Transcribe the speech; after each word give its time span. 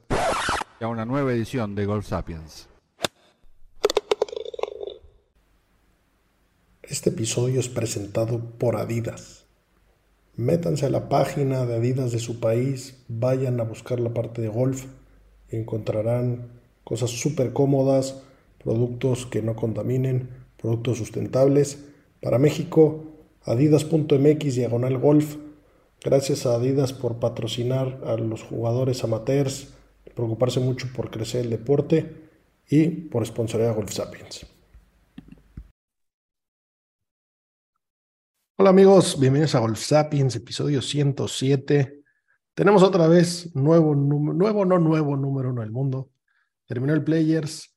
a 0.81 0.87
una 0.87 1.05
nueva 1.05 1.31
edición 1.31 1.75
de 1.75 1.85
Golf 1.85 2.07
Sapiens. 2.07 2.67
Este 6.81 7.11
episodio 7.11 7.59
es 7.59 7.69
presentado 7.69 8.39
por 8.57 8.75
Adidas. 8.75 9.45
Métanse 10.35 10.87
a 10.87 10.89
la 10.89 11.07
página 11.07 11.65
de 11.65 11.75
Adidas 11.75 12.11
de 12.11 12.19
su 12.19 12.39
país, 12.39 13.03
vayan 13.07 13.59
a 13.59 13.63
buscar 13.63 13.99
la 13.99 14.13
parte 14.13 14.41
de 14.41 14.47
golf 14.47 14.85
y 15.51 15.57
encontrarán 15.57 16.47
cosas 16.83 17.11
súper 17.11 17.53
cómodas, 17.53 18.23
productos 18.63 19.25
que 19.25 19.41
no 19.41 19.55
contaminen, 19.55 20.29
productos 20.57 20.97
sustentables. 20.97 21.85
Para 22.21 22.39
México, 22.39 23.03
adidas.mx 23.43 24.55
diagonal 24.55 24.97
golf 24.97 25.35
Gracias 26.03 26.47
a 26.47 26.55
Adidas 26.55 26.93
por 26.93 27.19
patrocinar 27.19 28.01
a 28.07 28.15
los 28.15 28.41
jugadores 28.41 29.03
amateurs, 29.03 29.71
preocuparse 30.15 30.59
mucho 30.59 30.87
por 30.95 31.09
crecer 31.09 31.45
el 31.45 31.51
deporte 31.51 32.29
y 32.69 32.87
por 32.87 33.25
sponsorear 33.25 33.71
a 33.71 33.73
Golf 33.73 33.91
Sapiens. 33.91 34.45
Hola 38.57 38.69
amigos, 38.69 39.19
bienvenidos 39.19 39.55
a 39.55 39.59
Golf 39.59 39.79
Sapiens, 39.79 40.35
episodio 40.35 40.81
107. 40.81 42.03
Tenemos 42.53 42.83
otra 42.83 43.07
vez 43.07 43.55
nuevo, 43.55 43.95
nuevo, 43.95 44.65
no 44.65 44.77
nuevo 44.77 45.17
número 45.17 45.49
uno 45.49 45.61
del 45.61 45.71
mundo. 45.71 46.11
Terminó 46.67 46.93
el 46.93 47.03
Players, 47.03 47.75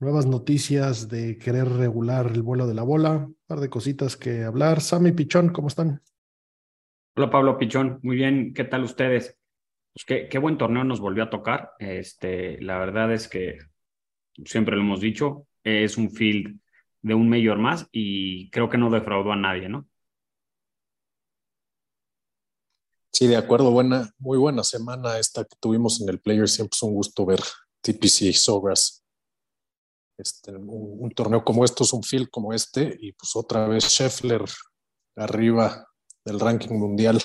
nuevas 0.00 0.26
noticias 0.26 1.08
de 1.08 1.38
querer 1.38 1.68
regular 1.68 2.26
el 2.26 2.42
vuelo 2.42 2.66
de 2.66 2.74
la 2.74 2.82
bola, 2.82 3.12
un 3.26 3.36
par 3.46 3.60
de 3.60 3.70
cositas 3.70 4.16
que 4.16 4.44
hablar. 4.44 4.80
Sammy 4.82 5.12
Pichón, 5.12 5.48
¿cómo 5.48 5.68
están? 5.68 6.02
Hola 7.16 7.30
Pablo 7.30 7.56
Pichón, 7.56 7.98
muy 8.02 8.16
bien, 8.16 8.52
¿qué 8.52 8.64
tal 8.64 8.84
ustedes? 8.84 9.37
Pues 9.98 10.04
qué, 10.04 10.28
qué, 10.28 10.38
buen 10.38 10.56
torneo 10.56 10.84
nos 10.84 11.00
volvió 11.00 11.24
a 11.24 11.30
tocar. 11.30 11.72
Este, 11.80 12.62
la 12.62 12.78
verdad 12.78 13.12
es 13.12 13.26
que 13.26 13.58
siempre 14.44 14.76
lo 14.76 14.82
hemos 14.82 15.00
dicho, 15.00 15.48
es 15.64 15.96
un 15.96 16.12
field 16.12 16.60
de 17.02 17.14
un 17.14 17.28
mayor 17.28 17.58
más 17.58 17.88
y 17.90 18.48
creo 18.50 18.70
que 18.70 18.78
no 18.78 18.90
defraudó 18.90 19.32
a 19.32 19.36
nadie, 19.36 19.68
¿no? 19.68 19.88
Sí, 23.10 23.26
de 23.26 23.36
acuerdo, 23.36 23.72
buena, 23.72 24.08
muy 24.18 24.38
buena 24.38 24.62
semana 24.62 25.18
esta 25.18 25.42
que 25.42 25.56
tuvimos 25.58 26.00
en 26.00 26.08
el 26.10 26.20
Player, 26.20 26.48
siempre 26.48 26.76
es 26.76 26.82
un 26.84 26.94
gusto 26.94 27.26
ver 27.26 27.40
TPC 27.80 28.22
y 28.22 28.32
Sogras. 28.34 29.04
Este, 30.16 30.52
un, 30.52 30.98
un 31.00 31.10
torneo 31.10 31.42
como 31.42 31.64
esto 31.64 31.82
es 31.82 31.92
un 31.92 32.04
field 32.04 32.30
como 32.30 32.52
este 32.52 32.96
y 33.00 33.10
pues 33.14 33.34
otra 33.34 33.66
vez 33.66 33.82
Scheffler 33.82 34.44
arriba 35.16 35.88
del 36.24 36.38
ranking 36.38 36.76
mundial. 36.76 37.20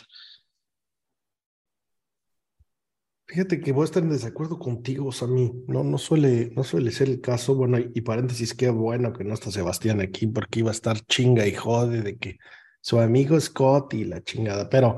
Fíjate 3.33 3.61
que 3.61 3.71
voy 3.71 3.81
a 3.81 3.85
estar 3.85 4.03
en 4.03 4.11
desacuerdo 4.11 4.59
contigo, 4.59 5.11
Sammy. 5.11 5.51
No, 5.67 5.83
no 5.83 5.97
suele, 5.97 6.51
no 6.55 6.63
suele 6.63 6.91
ser 6.91 7.09
el 7.09 7.19
caso. 7.19 7.55
Bueno, 7.55 7.79
y, 7.79 8.01
paréntesis, 8.01 8.53
qué 8.53 8.69
bueno 8.69 9.11
que 9.11 9.23
no 9.23 9.33
está 9.33 9.49
Sebastián 9.49 10.01
aquí, 10.01 10.27
porque 10.27 10.59
iba 10.59 10.69
a 10.69 10.73
estar 10.73 10.99
chinga 11.07 11.47
y 11.47 11.55
jode 11.55 12.03
de 12.03 12.15
que 12.19 12.37
su 12.79 12.99
amigo 12.99 13.39
Scott 13.39 13.95
y 13.95 14.03
la 14.03 14.21
chingada. 14.21 14.69
Pero 14.69 14.97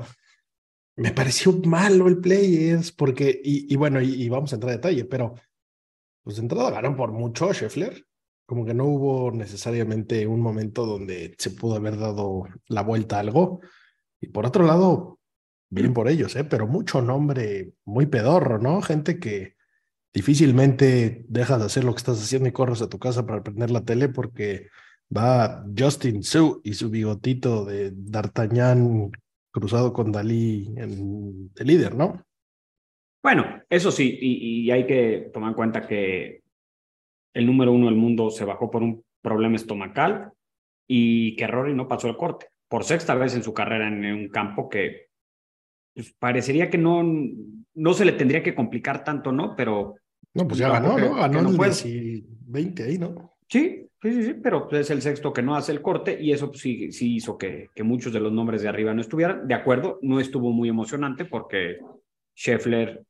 me 0.96 1.12
pareció 1.12 1.50
malo 1.64 2.08
el 2.08 2.18
Players, 2.18 2.92
porque, 2.92 3.40
y, 3.42 3.74
bueno, 3.76 4.02
y, 4.02 4.28
vamos 4.28 4.52
a 4.52 4.56
entrar 4.56 4.74
a 4.74 4.76
detalle, 4.76 5.06
pero 5.06 5.34
pues 6.22 6.36
de 6.36 6.42
entrada 6.42 6.72
ganaron 6.72 6.94
por 6.94 7.12
mucho 7.12 7.50
Scheffler. 7.54 8.04
Como 8.44 8.66
que 8.66 8.74
no 8.74 8.84
hubo 8.84 9.32
necesariamente 9.32 10.26
un 10.26 10.42
momento 10.42 10.84
donde 10.84 11.34
se 11.38 11.52
pudo 11.52 11.76
haber 11.76 11.98
dado 11.98 12.42
la 12.68 12.82
vuelta 12.82 13.16
a 13.16 13.20
algo. 13.20 13.60
Y 14.20 14.26
por 14.26 14.44
otro 14.44 14.66
lado, 14.66 15.20
bien 15.70 15.92
por 15.92 16.08
ellos, 16.08 16.36
¿eh? 16.36 16.44
pero 16.44 16.66
mucho 16.66 17.02
nombre 17.02 17.72
muy 17.84 18.06
pedorro, 18.06 18.58
¿no? 18.58 18.80
Gente 18.82 19.18
que 19.18 19.56
difícilmente 20.14 21.24
dejas 21.28 21.58
de 21.58 21.66
hacer 21.66 21.84
lo 21.84 21.92
que 21.92 21.98
estás 21.98 22.22
haciendo 22.22 22.48
y 22.48 22.52
corres 22.52 22.82
a 22.82 22.88
tu 22.88 22.98
casa 22.98 23.26
para 23.26 23.42
prender 23.42 23.70
la 23.70 23.84
tele 23.84 24.08
porque 24.08 24.68
va 25.14 25.64
Justin 25.76 26.22
Su 26.22 26.60
y 26.64 26.74
su 26.74 26.90
bigotito 26.90 27.64
de 27.64 27.92
D'Artagnan 27.94 29.10
cruzado 29.50 29.92
con 29.92 30.12
Dalí 30.12 30.72
en, 30.76 31.52
de 31.52 31.64
líder, 31.64 31.94
¿no? 31.94 32.22
Bueno, 33.22 33.62
eso 33.68 33.90
sí, 33.90 34.18
y, 34.20 34.66
y, 34.66 34.70
hay 34.70 34.86
que 34.86 35.30
tomar 35.32 35.50
en 35.50 35.54
cuenta 35.56 35.86
que 35.86 36.42
el 37.34 37.46
número 37.46 37.72
uno 37.72 37.86
del 37.86 37.96
mundo 37.96 38.30
se 38.30 38.44
bajó 38.44 38.70
por 38.70 38.82
un 38.82 39.02
problema 39.20 39.56
estomacal 39.56 40.30
y 40.86 41.34
que 41.36 41.46
Rory 41.46 41.74
no 41.74 41.88
pasó 41.88 42.08
el 42.08 42.16
corte 42.16 42.46
por 42.68 42.84
sexta 42.84 43.14
vez 43.14 43.34
en 43.34 43.42
su 43.42 43.52
carrera 43.52 43.88
en 43.88 44.04
un 44.04 44.28
campo 44.28 44.68
que 44.68 45.05
pues, 45.96 46.12
parecería 46.18 46.68
que 46.68 46.76
no, 46.76 47.02
no 47.02 47.94
se 47.94 48.04
le 48.04 48.12
tendría 48.12 48.42
que 48.42 48.54
complicar 48.54 49.02
tanto, 49.02 49.32
¿no? 49.32 49.56
Pero... 49.56 49.94
No, 50.34 50.46
pues 50.46 50.60
ya 50.60 50.68
ganó, 50.68 50.98
¿no? 50.98 51.14
Ganó 51.14 51.40
no 51.40 51.64
el 51.64 52.24
20 52.46 52.82
ahí, 52.82 52.98
¿no? 52.98 53.32
Sí, 53.48 53.88
sí, 54.02 54.12
sí, 54.12 54.22
sí, 54.22 54.34
pero 54.34 54.70
es 54.70 54.90
el 54.90 55.00
sexto 55.00 55.32
que 55.32 55.40
no 55.40 55.56
hace 55.56 55.72
el 55.72 55.80
corte 55.80 56.20
y 56.20 56.32
eso 56.32 56.48
pues, 56.50 56.60
sí, 56.60 56.92
sí 56.92 57.16
hizo 57.16 57.38
que, 57.38 57.70
que 57.74 57.82
muchos 57.82 58.12
de 58.12 58.20
los 58.20 58.30
nombres 58.30 58.60
de 58.60 58.68
arriba 58.68 58.92
no 58.92 59.00
estuvieran. 59.00 59.48
De 59.48 59.54
acuerdo, 59.54 59.98
no 60.02 60.20
estuvo 60.20 60.52
muy 60.52 60.68
emocionante 60.68 61.24
porque 61.24 61.78
Scheffler, 62.36 63.02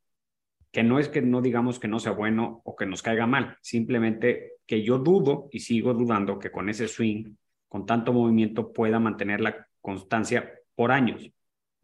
que 0.71 0.85
no 0.85 1.01
es 1.01 1.09
que 1.09 1.23
no 1.23 1.43
digamos 1.43 1.81
que 1.81 1.89
no 1.89 1.99
sea 1.99 2.13
bueno 2.13 2.63
o 2.65 2.77
que 2.77 2.87
nos 2.87 3.03
caiga 3.03 3.27
mal, 3.27 3.57
simplemente 3.63 4.53
que 4.65 4.85
yo 4.85 4.99
dudo 4.99 5.49
y 5.51 5.59
sigo 5.59 5.93
dudando 5.93 6.39
que 6.39 6.53
con 6.53 6.69
ese 6.69 6.87
swing 6.87 7.35
con 7.69 7.85
tanto 7.85 8.13
movimiento 8.13 8.73
pueda 8.73 9.01
mantener 9.01 9.41
la 9.41 9.67
constancia 9.81 10.53
por 10.77 10.93
años, 10.93 11.33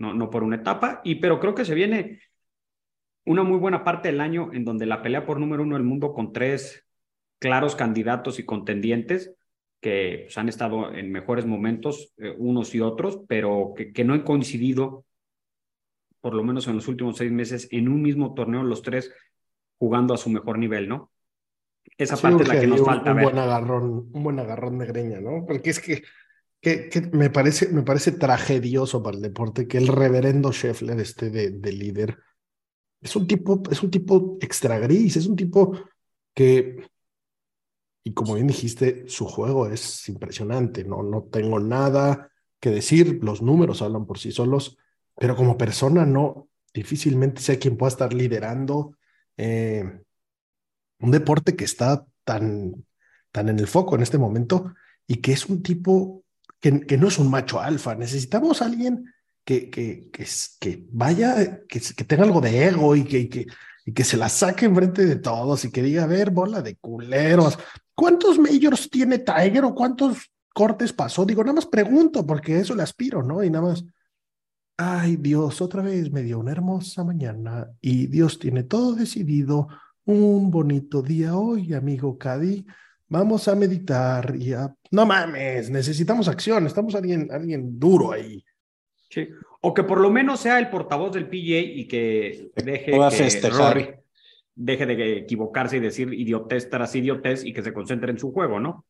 no, 0.03 0.13
no 0.13 0.29
por 0.31 0.43
una 0.43 0.57
etapa. 0.57 1.01
Y 1.05 1.15
pero 1.17 1.39
creo 1.39 1.55
que 1.55 1.65
se 1.65 1.75
viene 1.75 2.21
una 3.25 3.45
muy 3.45 3.59
buena 3.59 3.85
parte 3.85 4.09
del 4.09 4.21
año 4.21 4.51
en 4.53 4.65
donde 4.65 4.85
la 4.85 5.01
pelea 5.01 5.25
por 5.25 5.39
número 5.39 5.63
uno 5.63 5.77
del 5.77 5.85
mundo 5.85 6.13
con 6.13 6.33
tres 6.33 6.85
claros 7.39 7.77
candidatos 7.77 8.39
y 8.41 8.45
contendientes 8.45 9.35
que 9.81 10.23
pues, 10.25 10.39
han 10.39 10.49
estado 10.49 10.93
en 10.93 11.11
mejores 11.13 11.47
momentos 11.47 12.13
eh, 12.19 12.35
unos 12.37 12.75
y 12.75 12.81
otros, 12.81 13.21
pero 13.29 13.75
que, 13.77 13.93
que 13.93 14.05
no 14.05 14.15
han 14.15 14.23
coincidido, 14.23 15.05
por 16.21 16.35
lo 16.35 16.43
menos 16.45 16.67
en 16.69 16.77
los 16.77 16.89
últimos 16.89 17.17
seis 17.17 17.31
meses, 17.33 17.69
en 17.71 17.89
un 17.89 18.03
mismo 18.03 18.35
torneo 18.35 18.63
los 18.65 18.83
tres 18.83 19.13
jugando 19.79 20.15
a 20.15 20.19
su 20.19 20.31
mejor 20.31 20.59
nivel, 20.59 20.89
¿no? 20.89 21.11
Esa 21.99 22.17
Sí, 22.17 22.23
parte 22.23 22.43
es 22.45 22.49
la 22.49 22.61
que 22.61 22.67
nos 22.69 22.81
un, 22.81 22.87
falta 22.87 23.11
un 23.11 23.17
ver. 23.17 23.25
buen 23.25 23.39
agarrón, 23.39 23.85
un 24.13 24.23
buen 24.23 24.39
agarrón 24.39 24.79
de 24.79 24.87
greña, 24.87 25.21
¿no? 25.21 25.45
Porque 25.47 25.71
es 25.71 25.81
que, 25.81 26.03
que, 26.63 27.11
me 27.13 27.29
parece, 27.29 27.69
me 27.69 27.83
parece 27.83 28.13
tragedioso 28.13 29.03
para 29.03 29.17
el 29.17 29.23
deporte 29.23 29.67
que 29.67 29.79
el 29.79 29.89
reverendo 29.89 30.53
Scheffler 30.53 30.99
esté 31.01 31.29
de, 31.31 31.51
de 31.51 31.73
líder. 31.73 32.19
Es 33.01 33.17
un 33.17 33.27
tipo, 33.27 33.63
es 33.71 33.83
un 33.83 33.91
tipo 33.91 34.39
extra 34.41 34.79
gris, 34.79 35.17
es 35.17 35.27
un 35.27 35.37
tipo 35.37 35.77
que, 36.33 36.89
y 38.05 38.15
como 38.15 38.35
bien 38.35 38.47
dijiste, 38.47 39.05
su 39.09 39.27
juego 39.27 39.69
es 39.69 40.09
impresionante. 40.09 40.85
No, 40.85 41.03
no 41.03 41.25
tengo 41.25 41.59
nada 41.59 42.31
que 42.61 42.71
decir, 42.71 43.19
los 43.23 43.43
números 43.43 43.83
hablan 43.83 44.07
por 44.07 44.19
sí 44.19 44.31
solos, 44.31 44.79
pero 45.17 45.35
como 45.35 45.59
persona 45.59 46.07
no, 46.07 46.49
difícilmente 46.73 47.43
sé 47.43 47.59
quién 47.59 47.77
pueda 47.77 47.91
estar 47.91 48.13
liderando. 48.15 48.97
eh, 49.37 49.85
un 51.01 51.11
deporte 51.11 51.57
que 51.57 51.65
está 51.65 52.07
tan, 52.25 52.87
tan 53.33 53.49
en 53.49 53.59
el 53.59 53.67
foco 53.67 53.97
en 53.97 54.03
este 54.03 54.19
momento 54.19 54.75
y 55.07 55.17
que 55.17 55.33
es 55.33 55.47
un 55.47 55.63
tipo 55.63 56.22
que, 56.63 56.97
no 56.97 57.09
es 57.09 57.19
un 57.19 57.29
macho 57.29 57.61
alfa. 57.61 57.95
Necesitamos 57.97 58.63
a 58.63 58.67
alguien 58.67 59.13
que, 59.45 59.69
que, 59.69 60.11
que, 60.13 60.87
vaya, 60.93 61.61
que, 61.67 61.81
que, 61.81 62.05
tenga 62.05 62.23
algo 62.23 62.41
de 62.41 62.67
ego 62.69 62.95
y 62.95 63.05
que, 63.05 63.29
que, 63.29 63.47
y 63.85 63.93
que 63.93 64.05
se 64.05 64.17
la 64.17 64.29
saque 64.29 64.67
enfrente 64.67 65.05
de 65.05 65.17
todos 65.17 65.65
y 65.65 65.73
que 65.73 65.83
diga, 65.83 66.05
a 66.05 66.07
ver, 66.07 66.31
bola 66.31 66.63
de 66.63 66.77
culeros, 66.77 67.59
¿cuántos 67.95 68.39
majors 68.39 68.89
tiene 68.89 69.19
Tiger 69.19 69.65
o 69.65 69.75
cuántos 69.75 70.31
cortes 70.55 70.93
pasó? 70.93 71.25
Digo, 71.25 71.43
nada 71.43 71.57
más 71.57 71.67
pregunto 71.67 72.25
porque 72.25 72.61
eso 72.61 72.77
le 72.77 72.85
aspiro, 72.85 73.25
¿no? 73.25 73.43
Y 73.43 73.51
nada 73.51 73.67
más, 73.67 73.85
ay 74.77 75.17
Dios, 75.17 75.61
otra 75.61 75.83
vez 75.83 76.13
me 76.13 76.23
dio 76.23 76.39
una 76.39 76.53
hermosa 76.53 77.03
mañana 77.03 77.69
y 77.81 78.07
Dios 78.07 78.39
tiene 78.39 78.63
todo 78.63 78.95
decidido 78.95 79.67
un 80.05 80.53
bonito 80.53 81.03
día 81.03 81.35
hoy, 81.37 81.75
amigo 81.75 82.17
Cady. 82.19 82.65
Vamos 83.13 83.47
a 83.47 83.55
meditar 83.55 84.35
y 84.37 84.55
a... 84.55 84.75
No 84.91 85.05
mames, 85.05 85.69
necesitamos 85.69 86.29
acción, 86.29 86.67
estamos 86.67 86.95
alguien, 86.95 87.29
alguien 87.31 87.79
duro 87.79 88.13
ahí. 88.13 88.43
Sí. 89.11 89.29
O 89.61 89.75
que 89.75 89.83
por 89.83 90.01
lo 90.01 90.11
menos 90.11 90.41
sea 90.41 90.59
el 90.59 90.71
portavoz 90.71 91.13
del 91.13 91.29
PJ 91.29 91.59
y 91.59 91.87
que 91.87 92.51
deje 92.57 92.91
Pueda 92.91 93.11
que 93.11 93.17
festejar. 93.17 93.75
Rory, 93.75 93.91
deje 94.55 94.87
de 94.87 95.19
equivocarse 95.19 95.77
y 95.77 95.81
decir 95.81 96.11
idiotez 96.15 96.71
tras 96.71 96.95
idiotez 96.95 97.45
y 97.45 97.53
que 97.53 97.63
se 97.63 97.75
concentre 97.75 98.11
en 98.11 98.19
su 98.19 98.33
juego, 98.33 98.59
¿no? 98.59 98.87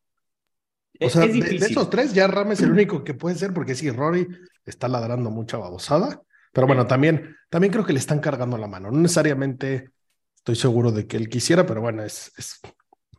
O 1.01 1.11
sea, 1.11 1.27
de, 1.27 1.57
esos 1.57 1.91
tres, 1.91 2.15
ya 2.15 2.29
Ram 2.29 2.53
es 2.53 2.61
el 2.61 2.71
único 2.71 3.03
que 3.03 3.15
puede 3.15 3.35
ser, 3.35 3.53
porque 3.53 3.75
sí, 3.75 3.91
Rory 3.91 4.29
está 4.65 4.87
ladrando 4.87 5.33
mucha 5.33 5.57
babosada, 5.57 6.23
pero 6.53 6.69
bueno, 6.69 6.87
también, 6.87 7.35
también 7.51 7.73
creo 7.73 7.85
que 7.85 7.93
le 7.93 7.99
están 7.99 8.21
cargando 8.21 8.57
la 8.57 8.69
mano. 8.69 8.93
No 8.93 8.99
necesariamente 8.99 9.91
estoy 10.37 10.55
seguro 10.55 10.93
de 10.93 11.09
que 11.09 11.17
él 11.17 11.29
quisiera, 11.29 11.67
pero 11.67 11.81
bueno, 11.81 12.05
es. 12.05 12.31
Es, 12.39 12.61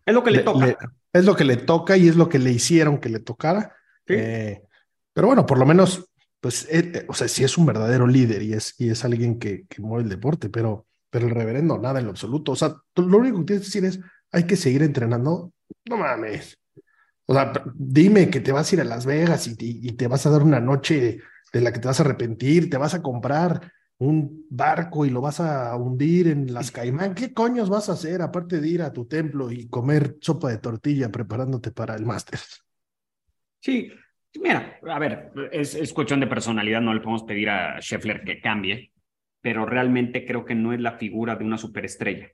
es 0.05 0.13
lo 0.13 0.23
que 0.23 0.31
le, 0.31 0.39
toca. 0.39 0.77
es 1.13 1.25
lo 1.25 1.35
que 1.35 1.43
le 1.43 1.57
toca 1.57 1.97
y 1.97 2.07
es 2.07 2.15
lo 2.15 2.29
que 2.29 2.39
le 2.39 2.51
hicieron 2.51 2.99
que 2.99 3.09
le 3.09 3.19
tocara. 3.19 3.75
Eh, 4.07 4.61
pero 5.13 5.27
bueno, 5.27 5.45
por 5.45 5.57
lo 5.57 5.65
menos, 5.65 6.09
pues, 6.39 6.65
eh, 6.69 6.91
eh, 6.93 7.05
o 7.07 7.13
sea, 7.13 7.27
sí 7.27 7.43
es 7.43 7.57
un 7.57 7.65
verdadero 7.65 8.07
líder 8.07 8.41
y 8.41 8.53
es, 8.53 8.75
y 8.79 8.89
es 8.89 9.05
alguien 9.05 9.39
que, 9.39 9.65
que 9.67 9.81
mueve 9.81 10.03
el 10.03 10.09
deporte, 10.09 10.49
pero, 10.49 10.87
pero 11.09 11.27
el 11.27 11.33
reverendo 11.33 11.77
nada 11.77 11.99
en 11.99 12.05
lo 12.05 12.11
absoluto. 12.11 12.51
O 12.51 12.55
sea, 12.55 12.75
lo 12.95 13.17
único 13.17 13.39
que 13.39 13.45
tienes 13.45 13.71
que 13.71 13.81
decir 13.81 13.85
es, 13.85 13.99
hay 14.31 14.45
que 14.45 14.57
seguir 14.57 14.83
entrenando. 14.83 15.53
No 15.85 15.97
mames. 15.97 16.57
O 17.25 17.33
sea, 17.33 17.53
dime 17.73 18.29
que 18.29 18.41
te 18.41 18.51
vas 18.51 18.71
a 18.71 18.75
ir 18.75 18.81
a 18.81 18.85
Las 18.85 19.05
Vegas 19.05 19.47
y, 19.47 19.55
y, 19.59 19.93
te 19.93 20.07
vas 20.07 20.25
a 20.25 20.29
dar 20.29 20.43
una 20.43 20.59
noche 20.59 21.21
de 21.53 21.61
la 21.61 21.71
que 21.71 21.79
te 21.79 21.87
vas 21.87 21.99
a 21.99 22.03
arrepentir, 22.03 22.69
te 22.69 22.77
vas 22.77 22.93
a 22.93 23.01
comprar 23.01 23.71
un 23.99 24.45
barco 24.49 25.05
y 25.05 25.09
lo 25.09 25.21
vas 25.21 25.39
a 25.39 25.75
hundir 25.75 26.27
en 26.27 26.53
las 26.53 26.71
Caimán. 26.71 27.15
¿Qué 27.15 27.33
coños 27.33 27.69
vas 27.69 27.89
a 27.89 27.93
hacer 27.93 28.21
aparte 28.21 28.59
de 28.59 28.67
ir 28.67 28.81
a 28.81 28.91
tu 28.91 29.05
templo 29.05 29.51
y 29.51 29.67
comer 29.69 30.17
sopa 30.21 30.49
de 30.49 30.57
tortilla 30.57 31.11
preparándote 31.11 31.71
para 31.71 31.95
el 31.95 32.05
Masters? 32.05 32.65
Sí, 33.59 33.91
mira, 34.41 34.79
a 34.87 34.99
ver, 34.99 35.31
es, 35.51 35.75
es 35.75 35.93
cuestión 35.93 36.19
de 36.19 36.27
personalidad, 36.27 36.81
no 36.81 36.93
le 36.93 36.99
podemos 36.99 37.23
pedir 37.23 37.49
a 37.49 37.79
Scheffler 37.79 38.23
que 38.23 38.41
cambie, 38.41 38.91
pero 39.41 39.65
realmente 39.65 40.25
creo 40.25 40.43
que 40.43 40.55
no 40.55 40.73
es 40.73 40.81
la 40.81 40.97
figura 40.97 41.35
de 41.35 41.45
una 41.45 41.57
superestrella. 41.57 42.29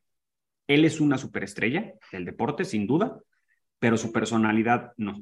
Él 0.67 0.85
es 0.85 0.99
una 0.99 1.17
superestrella 1.17 1.93
del 2.11 2.25
deporte, 2.25 2.63
sin 2.65 2.87
duda, 2.87 3.19
pero 3.79 3.97
su 3.97 4.11
personalidad 4.11 4.93
no. 4.97 5.21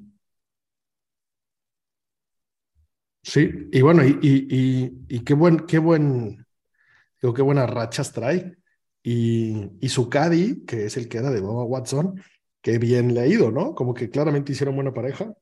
Sí, 3.27 3.49
y 3.73 3.81
bueno, 3.81 4.05
y, 4.05 4.17
y, 4.21 5.05
y, 5.09 5.19
qué 5.25 5.33
buen, 5.33 5.65
qué 5.65 5.79
buen, 5.79 6.45
digo, 7.21 7.33
qué 7.33 7.41
buenas 7.41 7.69
rachas 7.69 8.13
trae. 8.13 8.57
Y, 9.03 9.71
y 9.81 9.89
su 9.89 10.09
caddy, 10.09 10.65
que 10.65 10.85
es 10.85 10.97
el 10.97 11.09
que 11.09 11.17
era 11.19 11.31
de 11.31 11.41
Boba 11.41 11.65
Watson, 11.65 12.21
qué 12.61 12.77
bien 12.79 13.13
le 13.13 13.21
ha 13.21 13.51
¿no? 13.51 13.75
Como 13.75 13.93
que 13.93 14.09
claramente 14.09 14.53
hicieron 14.53 14.75
buena 14.75 14.93
pareja. 14.93 15.33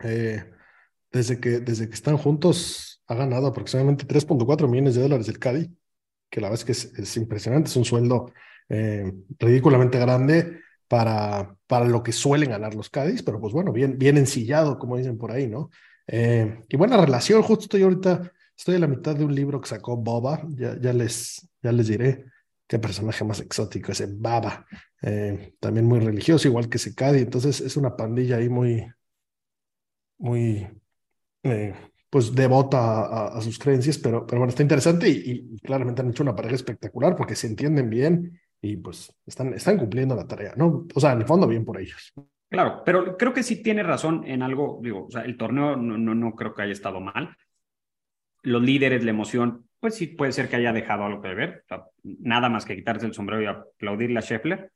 Eh, 0.00 0.44
desde, 1.12 1.40
que, 1.40 1.60
desde 1.60 1.88
que 1.88 1.94
están 1.94 2.18
juntos, 2.18 3.02
ha 3.06 3.14
ganado 3.14 3.48
aproximadamente 3.48 4.06
3.4 4.06 4.68
millones 4.68 4.96
de 4.96 5.02
dólares 5.02 5.28
el 5.28 5.38
caddy, 5.38 5.76
que 6.30 6.40
la 6.40 6.48
verdad 6.50 6.60
es 6.60 6.64
que 6.66 6.72
es, 6.72 6.98
es 6.98 7.16
impresionante, 7.18 7.70
es 7.70 7.76
un 7.76 7.84
sueldo 7.84 8.32
eh, 8.68 9.12
ridículamente 9.38 9.98
grande 9.98 10.60
para, 10.88 11.56
para 11.66 11.86
lo 11.86 12.02
que 12.02 12.12
suelen 12.12 12.50
ganar 12.50 12.74
los 12.74 12.90
Cádiz, 12.90 13.22
pero 13.22 13.40
pues 13.40 13.52
bueno, 13.52 13.72
bien, 13.72 13.98
bien 13.98 14.18
ensillado, 14.18 14.78
como 14.78 14.96
dicen 14.96 15.18
por 15.18 15.32
ahí, 15.32 15.46
¿no? 15.48 15.70
Eh, 16.06 16.60
y 16.68 16.76
buena 16.76 16.96
relación, 16.96 17.42
justo 17.42 17.64
estoy 17.64 17.82
ahorita, 17.82 18.32
estoy 18.56 18.76
a 18.76 18.78
la 18.80 18.86
mitad 18.86 19.16
de 19.16 19.24
un 19.24 19.34
libro 19.34 19.60
que 19.60 19.68
sacó 19.68 19.96
Boba, 19.96 20.42
ya, 20.48 20.92
les, 20.92 21.48
ya 21.62 21.72
les 21.72 21.88
diré 21.88 22.26
qué 22.66 22.78
personaje 22.78 23.24
más 23.24 23.40
exótico, 23.40 23.92
ese 23.92 24.06
Baba, 24.08 24.66
eh, 25.02 25.54
también 25.60 25.86
muy 25.86 26.00
religioso, 26.00 26.48
igual 26.48 26.68
que 26.68 26.78
ese 26.78 26.94
Cádiz, 26.94 27.22
entonces 27.22 27.60
es 27.60 27.76
una 27.76 27.96
pandilla 27.96 28.36
ahí 28.36 28.48
muy, 28.48 28.86
muy, 30.18 30.66
eh, 31.42 31.74
pues 32.10 32.34
devota 32.34 33.36
a, 33.36 33.40
sus 33.40 33.58
creencias, 33.58 33.98
pero, 33.98 34.26
pero 34.26 34.40
bueno, 34.40 34.50
está 34.50 34.62
interesante 34.62 35.08
y, 35.08 35.50
y 35.54 35.58
claramente 35.58 36.02
han 36.02 36.10
hecho 36.10 36.22
una 36.22 36.36
pareja 36.36 36.54
espectacular 36.54 37.16
porque 37.16 37.36
se 37.36 37.46
entienden 37.48 37.90
bien 37.90 38.40
y 38.62 38.76
pues 38.76 39.12
están, 39.26 39.52
están 39.54 39.78
cumpliendo 39.78 40.14
la 40.14 40.26
tarea, 40.26 40.54
¿no? 40.56 40.86
O 40.94 41.00
sea, 41.00 41.12
en 41.12 41.20
el 41.20 41.26
fondo 41.26 41.46
bien 41.46 41.64
por 41.64 41.80
ellos. 41.80 42.12
Claro, 42.48 42.82
pero 42.84 43.16
creo 43.16 43.32
que 43.32 43.42
sí 43.42 43.62
tiene 43.62 43.82
razón 43.82 44.22
en 44.24 44.42
algo, 44.42 44.78
digo, 44.82 45.08
el 45.24 45.36
torneo 45.36 45.76
no, 45.76 45.98
no, 45.98 46.14
no 46.14 46.34
creo 46.34 46.54
que 46.54 46.62
haya 46.62 46.72
estado 46.72 47.00
mal. 47.00 47.36
Los 48.42 48.62
líderes, 48.62 49.04
la 49.04 49.10
emoción, 49.10 49.68
pues 49.80 49.96
sí 49.96 50.06
puede 50.06 50.32
ser 50.32 50.48
que 50.48 50.56
haya 50.56 50.72
dejado 50.72 51.04
algo 51.04 51.20
que 51.20 51.34
ver, 51.34 51.64
nada 52.02 52.48
más 52.48 52.64
que 52.64 52.76
quitarse 52.76 53.06
el 53.06 53.14
sombrero 53.14 53.42
y 53.42 53.46
aplaudirle 53.46 54.18
a 54.18 54.22
Scheffler. 54.22 54.70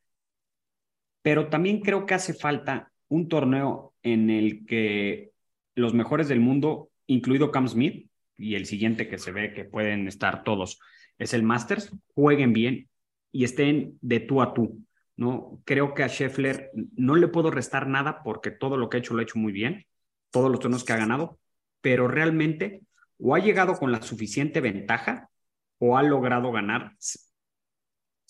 Pero 1.22 1.48
también 1.48 1.80
creo 1.80 2.06
que 2.06 2.14
hace 2.14 2.34
falta 2.34 2.90
un 3.08 3.28
torneo 3.28 3.94
en 4.02 4.30
el 4.30 4.66
que 4.66 5.30
los 5.74 5.94
mejores 5.94 6.28
del 6.28 6.40
mundo, 6.40 6.90
incluido 7.06 7.50
Cam 7.50 7.68
Smith, 7.68 8.08
y 8.36 8.54
el 8.54 8.66
siguiente 8.66 9.06
que 9.08 9.18
se 9.18 9.32
ve 9.32 9.52
que 9.52 9.64
pueden 9.64 10.08
estar 10.08 10.42
todos, 10.42 10.80
es 11.18 11.34
el 11.34 11.42
Masters, 11.42 11.92
jueguen 12.14 12.52
bien 12.52 12.88
y 13.30 13.44
estén 13.44 13.98
de 14.00 14.20
tú 14.20 14.40
a 14.42 14.54
tú. 14.54 14.82
¿No? 15.20 15.60
Creo 15.66 15.92
que 15.92 16.02
a 16.02 16.08
Scheffler 16.08 16.70
no 16.96 17.14
le 17.14 17.28
puedo 17.28 17.50
restar 17.50 17.86
nada 17.86 18.22
porque 18.22 18.50
todo 18.50 18.78
lo 18.78 18.88
que 18.88 18.96
ha 18.96 19.00
hecho 19.00 19.12
lo 19.12 19.20
ha 19.20 19.24
hecho 19.24 19.38
muy 19.38 19.52
bien, 19.52 19.86
todos 20.30 20.50
los 20.50 20.60
turnos 20.60 20.82
que 20.82 20.94
ha 20.94 20.96
ganado, 20.96 21.38
pero 21.82 22.08
realmente 22.08 22.80
o 23.18 23.34
ha 23.34 23.38
llegado 23.38 23.74
con 23.74 23.92
la 23.92 24.00
suficiente 24.00 24.62
ventaja 24.62 25.28
o 25.76 25.98
ha 25.98 26.02
logrado 26.02 26.50
ganar 26.52 26.96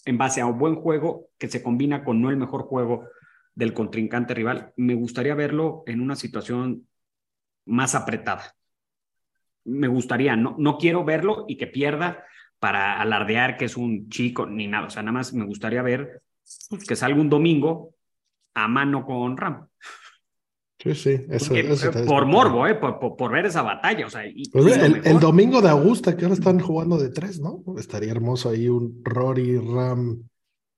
en 0.05 0.19
base 0.19 0.41
a 0.41 0.47
un 0.47 0.59
buen 0.59 0.75
juego 0.75 1.29
que 1.39 1.47
se 1.47 1.63
combina 1.63 2.03
con 2.03 2.21
no 2.21 2.29
el 2.29 2.37
mejor 2.37 2.63
juego 2.63 3.07
del 3.55 3.73
contrincante 3.73 4.35
rival. 4.35 4.73
Me 4.77 4.95
gustaría 4.95 5.37
verlo 5.37 5.85
en 5.87 6.01
una 6.01 6.17
situación 6.17 6.89
más 7.67 7.95
apretada. 7.95 8.57
Me 9.63 9.87
gustaría, 9.87 10.35
no, 10.35 10.57
no 10.59 10.77
quiero 10.77 11.05
verlo 11.05 11.45
y 11.47 11.57
que 11.57 11.69
pierda 11.69 12.25
para 12.59 13.01
alardear 13.01 13.57
que 13.57 13.67
es 13.67 13.77
un 13.77 14.09
chico 14.09 14.45
ni 14.45 14.67
nada. 14.67 14.89
O 14.89 14.91
sea, 14.91 15.05
nada 15.05 15.13
más 15.13 15.33
me 15.33 15.45
gustaría 15.45 15.83
ver 15.83 16.23
que 16.87 16.97
salga 16.97 17.21
un 17.21 17.31
domingo 17.31 17.95
a 18.55 18.69
mano 18.69 19.05
con 19.05 19.37
Ram. 19.37 19.67
Sí, 20.79 20.95
sí, 20.95 21.27
eso, 21.29 21.53
por 22.07 22.25
morbo, 22.25 22.67
¿eh? 22.67 22.75
Por, 22.75 23.31
ver 23.31 23.45
esa 23.45 23.61
batalla. 23.61 24.07
O 24.07 24.11
sea, 24.11 24.23
pues 24.51 24.79
el, 24.79 25.21
domingo 25.21 25.61
de 25.61 25.69
Augusta, 25.69 26.17
que 26.17 26.25
ahora 26.25 26.35
están 26.35 26.59
jugando 26.59 26.97
de 26.97 27.11
tres, 27.11 27.39
¿no? 27.39 27.63
Estaría 27.79 28.11
hermoso 28.11 28.49
ahí 28.49 28.67
un 28.67 29.03
Rory, 29.05 29.59
Ram, 29.59 30.23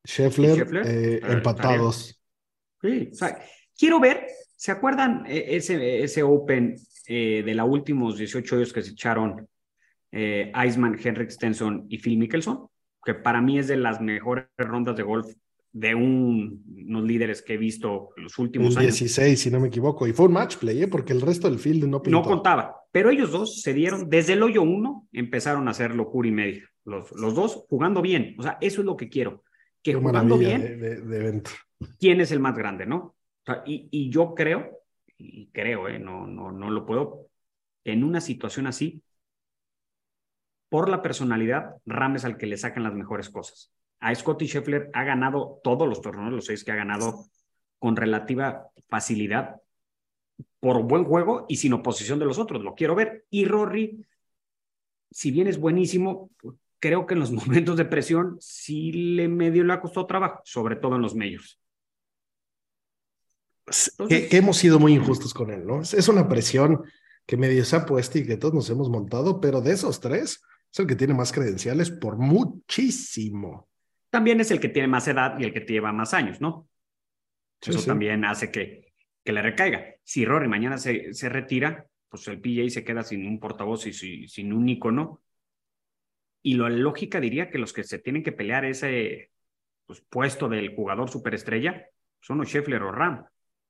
Scheffler, 0.05 0.69
eh, 0.85 1.21
empatados. 1.23 2.21
Sí, 2.81 3.11
o 3.13 3.15
sea, 3.15 3.39
quiero 3.79 4.01
ver, 4.01 4.27
¿se 4.57 4.73
acuerdan 4.73 5.25
eh, 5.27 5.45
ese, 5.51 6.03
ese 6.03 6.25
Open 6.25 6.75
eh, 7.07 7.43
de 7.45 7.55
los 7.55 7.69
últimos 7.69 8.19
18 8.19 8.57
años 8.57 8.73
que 8.73 8.83
se 8.83 8.91
echaron 8.91 9.49
eh, 10.11 10.53
Iceman, 10.67 10.99
Henrik 11.03 11.31
Stenson 11.31 11.87
y 11.89 11.99
Phil 11.99 12.19
Mickelson, 12.19 12.69
que 13.05 13.15
para 13.15 13.41
mí 13.41 13.59
es 13.59 13.69
de 13.69 13.77
las 13.77 14.01
mejores 14.01 14.47
rondas 14.59 14.97
de 14.97 15.03
golf 15.03 15.27
de 15.73 15.95
unos 15.95 17.05
líderes 17.05 17.41
que 17.43 17.55
he 17.55 17.57
visto 17.57 18.11
los 18.17 18.39
últimos 18.39 18.77
años. 18.77 18.99
16, 18.99 19.41
si 19.41 19.51
no 19.51 19.59
me 19.59 19.69
equivoco, 19.69 20.07
y 20.07 20.13
fue 20.13 20.27
un 20.27 20.33
match 20.33 20.57
play, 20.57 20.83
¿eh? 20.83 20.89
porque 20.89 21.13
el 21.13 21.23
resto 21.23 21.49
del 21.49 21.59
field 21.59 21.85
no 21.85 22.03
No 22.07 22.23
contaba, 22.23 22.77
pero 22.91 23.11
ellos 23.11 23.31
dos 23.31 23.63
se 23.63 23.73
dieron, 23.73 24.11
desde 24.11 24.35
el 24.35 24.43
hoyo 24.43 24.63
uno, 24.63 25.09
empezaron 25.13 25.67
a 25.69 25.71
hacer 25.71 25.95
locura 25.95 26.29
y 26.29 26.33
media. 26.33 26.69
Los, 26.85 27.11
los 27.13 27.35
dos 27.35 27.65
jugando 27.69 28.03
bien, 28.03 28.35
o 28.39 28.43
sea, 28.43 28.59
eso 28.61 28.81
es 28.81 28.85
lo 28.85 28.97
que 28.97 29.09
quiero, 29.09 29.45
que 29.83 29.95
jugando 29.95 30.37
bien, 30.37 30.61
de, 30.81 31.43
¿quién 31.99 32.21
es 32.21 32.33
el 32.33 32.41
más 32.41 32.57
grande, 32.57 32.87
no? 32.87 33.15
y, 33.65 33.89
y, 33.91 34.11
yo 34.11 34.35
creo, 34.35 34.79
y 35.17 35.49
creo, 35.53 35.89
eh, 35.89 35.99
no, 35.99 36.27
no, 36.27 36.53
no 36.53 36.71
lo 36.71 36.85
puedo, 36.85 37.29
en 37.85 38.05
una 38.05 38.21
situación 38.21 38.67
así, 38.67 39.03
por 40.69 40.89
la 40.89 41.03
personalidad, 41.03 41.77
Ram 41.87 42.17
es 42.17 42.25
al 42.25 42.37
que 42.37 42.47
le 42.47 42.57
sacan 42.57 42.83
las 42.83 42.95
mejores 42.95 43.31
cosas. 43.31 43.73
A 44.03 44.13
Scotty 44.13 44.47
Scheffler 44.47 44.91
ha 44.93 45.05
ganado 45.05 45.61
todos 45.63 45.89
los 45.89 46.03
torneos, 46.03 46.33
los 46.33 46.47
seis 46.47 46.65
que 46.65 46.73
ha 46.73 46.77
ganado 46.77 47.27
con 47.79 47.95
relativa 47.95 48.67
facilidad, 48.89 49.61
por 50.59 50.83
buen 50.83 51.05
juego 51.05 51.47
y 51.49 51.57
sin 51.57 51.73
oposición 51.73 52.19
de 52.19 52.25
los 52.25 52.39
otros. 52.39 52.63
Lo 52.63 52.75
quiero 52.75 52.97
ver. 52.97 53.27
Y 53.31 53.45
Rory, 53.45 54.05
si 55.09 55.31
bien 55.31 55.47
es 55.47 55.57
buenísimo, 55.57 56.31
creo 56.81 57.07
que 57.07 57.15
en 57.15 57.21
los 57.21 57.31
momentos 57.33 57.77
de 57.77 57.85
presión 57.85 58.37
sí 58.41 58.91
le 58.91 59.29
medio 59.29 59.63
le 59.63 59.73
ha 59.73 59.81
costado 59.81 60.07
trabajo, 60.07 60.43
sobre 60.45 60.75
todo 60.75 60.97
en 60.97 61.03
los 61.03 61.15
medios. 61.15 61.61
que, 64.09 64.29
hemos 64.33 64.57
sido 64.57 64.81
muy 64.81 64.95
injustos 64.95 65.33
con 65.33 65.53
él, 65.53 65.65
¿no? 65.65 65.83
Es 65.83 66.09
una 66.09 66.29
presión 66.29 66.83
que 67.25 67.37
medio 67.37 67.65
se 67.65 67.77
ha 67.77 67.87
puesto 67.87 68.19
y 68.19 68.27
que 68.27 68.37
todos 68.37 68.53
nos 68.53 68.69
hemos 68.69 68.91
montado, 68.91 69.41
pero 69.41 69.61
de 69.61 69.75
esos 69.75 70.01
tres, 70.01 70.43
es 70.73 70.79
el 70.81 70.89
que 70.89 70.97
tiene 70.97 71.15
más 71.15 71.31
credenciales 71.31 71.93
por 71.93 72.17
muchísimo. 72.17 73.69
También 74.13 74.41
es 74.41 74.51
el 74.51 74.61
que 74.61 74.69
tiene 74.69 74.89
más 74.89 75.09
edad 75.09 75.39
y 75.39 75.45
el 75.45 75.55
que 75.55 75.61
lleva 75.61 75.91
más 75.91 76.13
años, 76.13 76.39
¿no? 76.39 76.69
Eso 77.63 77.83
también 77.83 78.27
hace 78.27 78.51
que, 78.51 78.93
que 79.25 79.33
le 79.33 79.41
recaiga. 79.41 79.87
Si 80.05 80.27
Rory 80.27 80.49
mañana 80.49 80.77
se, 80.77 81.15
se 81.15 81.31
retira, 81.31 81.87
pues 82.11 82.29
el 82.29 82.39
PJ 82.39 82.69
se 82.69 82.85
queda 82.85 83.05
sin 83.05 83.27
un 83.27 83.41
portavoz 83.41 83.87
y 83.87 84.29
sin 84.29 84.53
un 84.53 84.69
icono. 84.69 85.23
Y 86.43 86.57
la 86.57 86.69
lógica 86.69 87.21
diría 87.21 87.49
que 87.49 87.57
los 87.57 87.73
que 87.73 87.85
se 87.85 88.01
tienen 88.01 88.23
que 88.23 88.33
pelear 88.33 88.67
ese 88.67 89.31
pues, 89.87 90.03
puesto 90.03 90.47
del 90.51 90.77
jugador 90.77 91.09
superestrella 91.09 91.87
son 92.21 92.37
los 92.37 92.49
Scheffler 92.49 92.83
o 92.83 92.93
Ram. 92.93 93.25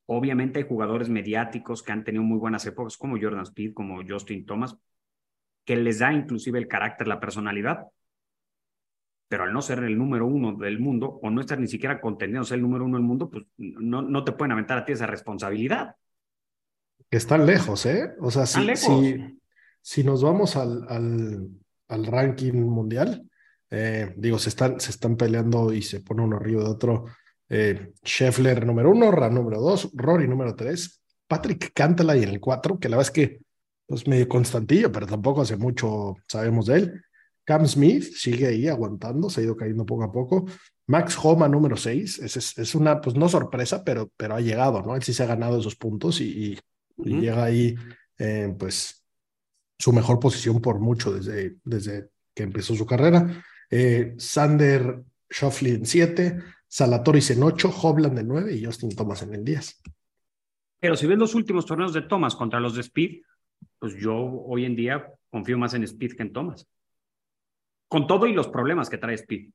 Obviamente 0.07 0.59
hay 0.59 0.67
jugadores 0.67 1.09
mediáticos 1.09 1.85
que 1.85 1.93
han 1.93 2.03
tenido 2.03 2.25
muy 2.25 2.39
buenas 2.39 2.67
épocas, 2.67 2.97
como 2.97 3.17
Jordan 3.17 3.45
Speed, 3.45 3.75
como 3.75 4.03
Justin 4.05 4.45
Thomas, 4.45 4.77
que 5.65 5.77
les 5.77 6.01
da 6.01 6.13
inclusive 6.13 6.59
el 6.59 6.67
carácter, 6.67 7.07
la 7.07 7.21
personalidad. 7.21 7.87
Pero 9.33 9.45
al 9.45 9.53
no 9.55 9.63
ser 9.63 9.79
el 9.79 9.97
número 9.97 10.27
uno 10.27 10.53
del 10.53 10.79
mundo 10.79 11.19
o 11.23 11.31
no 11.31 11.41
estar 11.41 11.59
ni 11.59 11.67
siquiera 11.67 12.03
contenido 12.03 12.45
ser 12.45 12.57
el 12.57 12.63
número 12.65 12.85
uno 12.85 12.99
del 12.99 13.07
mundo, 13.07 13.31
pues 13.31 13.47
no, 13.57 14.03
no 14.03 14.25
te 14.25 14.33
pueden 14.33 14.53
aventar 14.53 14.77
a 14.77 14.85
ti 14.85 14.93
esa 14.93 15.07
responsabilidad. 15.07 15.97
Están 17.11 17.47
lejos, 17.47 17.87
¿eh? 17.87 18.11
O 18.21 18.31
sea, 18.31 18.45
si, 18.45 18.77
si, 18.77 19.41
si, 19.81 20.05
nos 20.05 20.23
vamos 20.23 20.55
al, 20.57 20.85
al, 20.87 21.49
al 21.89 22.05
ranking 22.05 22.53
mundial, 22.53 23.27
eh, 23.71 24.13
digo, 24.19 24.39
se 24.39 24.51
están, 24.51 24.79
se 24.79 24.91
están 24.91 25.17
peleando 25.17 25.73
y 25.73 25.81
se 25.81 26.03
pone 26.03 26.25
uno 26.25 26.37
arriba 26.37 26.65
de 26.65 26.69
otro. 26.69 27.07
Eh, 27.49 27.93
Scheffler 28.05 28.67
número 28.67 28.91
uno, 28.91 29.11
Ra 29.13 29.31
número 29.31 29.63
dos, 29.63 29.89
Rory 29.95 30.29
número 30.29 30.55
tres, 30.55 31.03
Patrick 31.27 31.73
Cantlay 31.73 32.23
en 32.23 32.29
el 32.29 32.41
cuatro, 32.41 32.79
que 32.79 32.91
la 32.91 32.99
verdad 32.99 33.09
es 33.09 33.15
que 33.15 33.23
es 33.33 33.41
pues, 33.87 34.07
medio 34.07 34.29
constantillo, 34.29 34.93
pero 34.93 35.07
tampoco 35.07 35.41
hace 35.41 35.57
mucho 35.57 36.17
sabemos 36.29 36.67
de 36.67 36.77
él. 36.77 37.03
Cam 37.45 37.67
Smith 37.67 38.05
sigue 38.15 38.47
ahí 38.47 38.69
aguantando, 38.69 39.29
se 39.29 39.41
ha 39.41 39.45
ido 39.45 39.57
cayendo 39.57 39.85
poco 39.85 40.05
a 40.05 40.13
poco. 40.13 40.47
Max 40.87 41.17
Homa 41.23 41.49
número 41.49 41.77
seis, 41.77 42.19
es, 42.19 42.59
es, 42.59 42.75
una, 42.75 43.01
pues 43.01 43.17
no 43.17 43.29
sorpresa, 43.29 43.85
pero, 43.85 44.11
pero 44.17 44.35
ha 44.35 44.41
llegado, 44.41 44.83
¿no? 44.83 44.95
Él 44.95 45.03
sí 45.03 45.13
se 45.13 45.23
ha 45.23 45.27
ganado 45.27 45.59
esos 45.59 45.77
puntos 45.77 46.21
y, 46.21 46.59
y, 46.99 47.21
llega 47.21 47.45
ahí, 47.45 47.75
eh, 48.19 48.55
pues, 48.59 49.05
su 49.79 49.93
mejor 49.93 50.21
posición 50.21 50.61
por 50.61 50.79
mucho 50.79 51.13
desde, 51.13 51.57
desde 51.65 52.11
que 52.35 52.43
empezó 52.43 52.75
su 52.75 52.87
carrera. 52.87 53.43
Eh, 53.71 54.15
Sander 54.19 55.03
Shoffley 55.31 55.73
en 55.73 55.87
7, 55.87 56.39
Salatoris 56.69 57.31
en 57.31 57.43
8, 57.43 57.71
Hobland 57.83 58.19
en 58.19 58.29
9 58.29 58.55
y 58.55 58.65
Justin 58.65 58.95
Thomas 58.95 59.23
en 59.23 59.35
el 59.35 59.45
10. 59.45 59.83
Pero 60.79 60.97
si 60.97 61.07
ves 61.07 61.19
los 61.19 61.35
últimos 61.35 61.65
torneos 61.65 61.93
de 61.93 62.03
Thomas 62.03 62.35
contra 62.35 62.61
los 62.61 62.75
de 62.75 62.81
Speed, 62.81 63.23
pues 63.79 63.95
yo 63.95 64.15
hoy 64.15 64.65
en 64.65 64.77
día 64.77 65.07
confío 65.31 65.57
más 65.57 65.75
en 65.75 65.85
Speed 65.85 66.17
que 66.17 66.23
en 66.23 66.33
Thomas. 66.33 66.67
Con 67.93 68.07
todo 68.07 68.27
y 68.27 68.33
los 68.33 68.49
problemas 68.49 68.89
que 68.89 68.97
trae 68.97 69.17
Speed. 69.17 69.51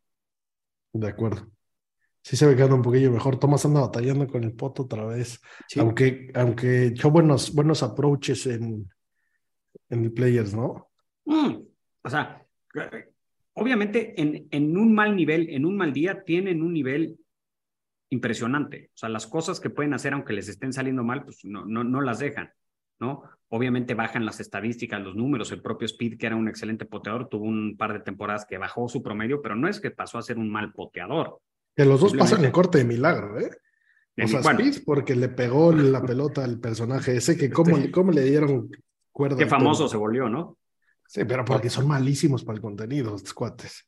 De 0.93 1.07
acuerdo. 1.07 1.49
Sí 2.21 2.37
se 2.37 2.45
ve 2.45 2.55
quedando 2.55 2.75
un 2.75 2.83
poquillo 2.83 3.11
mejor. 3.11 3.39
Thomas 3.39 3.65
anda 3.65 3.79
batallando 3.79 4.27
con 4.27 4.43
el 4.43 4.53
poto 4.53 4.83
otra 4.83 5.07
vez. 5.07 5.41
Aunque, 5.79 6.29
aunque 6.35 6.85
echó 6.85 7.09
buenos, 7.09 7.51
buenos 7.55 7.81
approaches 7.81 8.45
en, 8.45 8.87
en 9.89 10.03
el 10.03 10.13
Players, 10.13 10.53
¿no? 10.53 10.91
Mm, 11.25 11.63
o 12.03 12.09
sea, 12.11 12.45
obviamente 13.53 14.13
en, 14.21 14.47
en 14.51 14.77
un 14.77 14.93
mal 14.93 15.15
nivel, 15.15 15.49
en 15.49 15.65
un 15.65 15.75
mal 15.75 15.91
día, 15.91 16.23
tienen 16.23 16.61
un 16.61 16.73
nivel 16.73 17.17
impresionante. 18.11 18.91
O 18.93 18.97
sea, 18.97 19.09
las 19.09 19.25
cosas 19.25 19.59
que 19.59 19.71
pueden 19.71 19.95
hacer, 19.95 20.13
aunque 20.13 20.33
les 20.33 20.47
estén 20.47 20.73
saliendo 20.73 21.03
mal, 21.03 21.23
pues 21.23 21.43
no, 21.43 21.65
no, 21.65 21.83
no 21.83 22.01
las 22.01 22.19
dejan, 22.19 22.51
¿no? 22.99 23.23
Obviamente 23.49 23.93
bajan 23.93 24.25
las 24.25 24.39
estadísticas, 24.39 25.01
los 25.01 25.15
números. 25.15 25.51
El 25.51 25.61
propio 25.61 25.85
Speed, 25.85 26.17
que 26.17 26.25
era 26.25 26.35
un 26.35 26.47
excelente 26.47 26.85
poteador, 26.85 27.29
tuvo 27.29 27.45
un 27.45 27.77
par 27.77 27.93
de 27.93 27.99
temporadas 27.99 28.45
que 28.45 28.57
bajó 28.57 28.89
su 28.89 29.01
promedio, 29.01 29.41
pero 29.41 29.55
no 29.55 29.67
es 29.67 29.79
que 29.79 29.91
pasó 29.91 30.17
a 30.17 30.21
ser 30.21 30.37
un 30.37 30.49
mal 30.49 30.73
poteador. 30.73 31.39
Que 31.75 31.85
los 31.85 32.01
dos 32.01 32.13
pasan 32.15 32.43
en 32.43 32.51
corte 32.51 32.79
de 32.79 32.85
milagro, 32.85 33.39
¿eh? 33.39 33.49
O 34.21 34.27
sea, 34.27 34.39
Speed 34.39 34.83
porque 34.83 35.15
le 35.15 35.29
pegó 35.29 35.71
la 35.71 36.01
pelota 36.01 36.43
al 36.43 36.59
personaje 36.59 37.17
ese, 37.17 37.37
que 37.37 37.51
cómo, 37.51 37.77
cómo 37.91 38.11
le 38.11 38.23
dieron 38.23 38.69
cuerda. 39.11 39.37
Qué 39.37 39.45
famoso 39.45 39.87
se 39.87 39.95
volvió, 39.95 40.27
¿no? 40.27 40.57
Sí, 41.07 41.23
pero 41.25 41.45
porque 41.45 41.69
son 41.69 41.87
malísimos 41.87 42.43
para 42.43 42.55
el 42.55 42.61
contenido, 42.61 43.15
estos 43.15 43.33
cuates. 43.33 43.86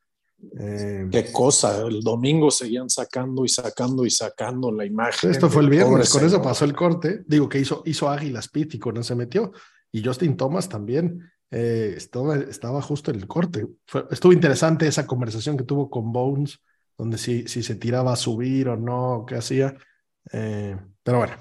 Eh, 0.58 1.08
Qué 1.12 1.32
cosa, 1.32 1.82
el 1.86 2.02
domingo 2.02 2.50
seguían 2.50 2.90
sacando 2.90 3.44
y 3.44 3.50
sacando 3.50 4.06
y 4.06 4.10
sacando 4.10 4.72
la 4.72 4.86
imagen. 4.86 5.32
Esto 5.32 5.50
fue 5.50 5.64
el 5.64 5.70
viernes, 5.70 6.10
con 6.10 6.26
eso 6.26 6.42
pasó 6.42 6.66
el 6.66 6.74
corte. 6.74 7.24
Digo 7.28 7.50
que 7.50 7.60
hizo, 7.60 7.84
hizo 7.86 8.10
Águila 8.10 8.40
Speed 8.40 8.74
y 8.74 8.80
con 8.80 8.96
eso 8.98 9.04
se 9.04 9.16
metió. 9.16 9.52
Y 9.92 10.04
Justin 10.04 10.38
Thomas 10.38 10.70
también 10.70 11.30
eh, 11.52 11.94
estaba, 11.98 12.38
estaba, 12.38 12.82
justo 12.82 13.12
en 13.12 13.18
el 13.18 13.28
corte. 13.28 13.68
estuvo 14.12 14.32
interesante 14.32 14.88
esa 14.88 15.06
conversación 15.06 15.58
que 15.58 15.64
tuvo 15.64 15.90
con 15.90 16.12
Bones, 16.12 16.60
donde 16.98 17.18
si, 17.18 17.48
si 17.48 17.64
se 17.64 17.76
tiraba 17.76 18.14
a 18.14 18.18
subir 18.18 18.70
o 18.70 18.78
no, 18.78 19.26
qué 19.28 19.36
hacía. 19.36 19.76
Eh, 20.32 20.78
pero 21.04 21.20
bueno, 21.20 21.38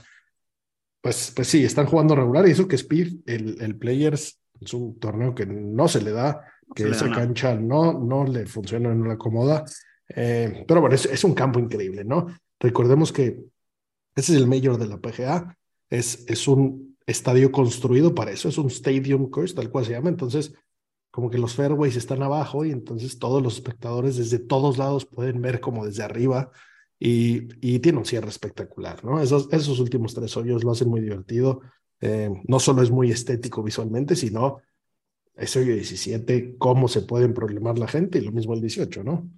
pues, 1.00 1.32
pues 1.34 1.48
sí, 1.48 1.64
están 1.64 1.86
jugando 1.86 2.16
regular 2.16 2.48
y 2.48 2.52
eso 2.52 2.66
que 2.66 2.76
Speed, 2.76 3.20
el, 3.26 3.60
el 3.60 3.76
Players 3.76 4.37
es 4.60 4.74
un 4.74 4.98
torneo 4.98 5.34
que 5.34 5.46
no 5.46 5.88
se 5.88 6.02
le 6.02 6.12
da, 6.12 6.44
que 6.74 6.88
esa 6.88 7.10
cancha 7.10 7.54
no, 7.54 7.92
no 7.92 8.24
le 8.24 8.46
funciona, 8.46 8.94
no 8.94 9.06
le 9.06 9.12
acomoda. 9.12 9.64
Eh, 10.08 10.64
pero 10.66 10.80
bueno, 10.80 10.94
es, 10.94 11.24
un 11.24 11.34
campo 11.34 11.58
increíble, 11.58 12.04
¿no? 12.04 12.26
Recordemos 12.58 13.12
que 13.12 13.40
ese 14.14 14.32
es 14.32 14.38
el 14.38 14.46
mayor 14.46 14.78
de 14.78 14.86
la 14.86 14.98
PGA, 14.98 15.56
es, 15.90 16.24
es 16.28 16.48
un 16.48 16.96
estadio 17.06 17.50
construido 17.52 18.14
para 18.14 18.32
eso, 18.32 18.48
es 18.48 18.58
un 18.58 18.68
stadium 18.68 19.30
course, 19.30 19.54
tal 19.54 19.70
cual 19.70 19.84
se 19.84 19.92
llama. 19.92 20.08
Entonces, 20.08 20.52
como 21.10 21.30
que 21.30 21.38
los 21.38 21.54
fairways 21.54 21.96
están 21.96 22.22
abajo 22.22 22.64
y 22.64 22.70
entonces 22.70 23.18
todos 23.18 23.42
los 23.42 23.54
espectadores 23.54 24.16
desde 24.16 24.38
todos 24.38 24.76
lados 24.78 25.06
pueden 25.06 25.40
ver 25.40 25.60
como 25.60 25.86
desde 25.86 26.02
arriba 26.02 26.50
y, 26.98 27.48
y 27.60 27.78
tiene 27.78 27.98
un 27.98 28.04
cierre 28.04 28.28
espectacular, 28.28 29.04
¿no? 29.04 29.20
Esos, 29.20 29.48
esos 29.52 29.80
últimos 29.80 30.14
tres 30.14 30.36
hoyos 30.36 30.64
lo 30.64 30.72
hacen 30.72 30.88
muy 30.88 31.00
divertido. 31.00 31.60
Eh, 32.00 32.30
no 32.46 32.60
solo 32.60 32.82
es 32.82 32.90
muy 32.90 33.10
estético 33.10 33.62
visualmente, 33.62 34.14
sino 34.14 34.60
ese 35.34 35.60
hoyo 35.60 35.74
17, 35.74 36.56
cómo 36.58 36.88
se 36.88 37.02
pueden 37.02 37.32
problemar 37.32 37.78
la 37.78 37.88
gente 37.88 38.18
y 38.18 38.22
lo 38.22 38.32
mismo 38.32 38.54
el 38.54 38.60
18, 38.60 39.04
¿no? 39.04 39.28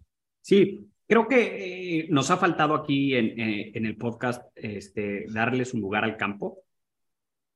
Sí, 0.41 0.89
creo 1.07 1.29
que 1.29 2.01
eh, 2.01 2.07
nos 2.11 2.31
ha 2.31 2.37
faltado 2.37 2.75
aquí 2.75 3.15
en, 3.15 3.39
eh, 3.39 3.73
el 3.75 3.97
podcast 3.97 4.43
este, 4.55 5.27
darles 5.29 5.75
un 5.75 5.81
lugar 5.81 6.05
al 6.05 6.17
campo. 6.17 6.63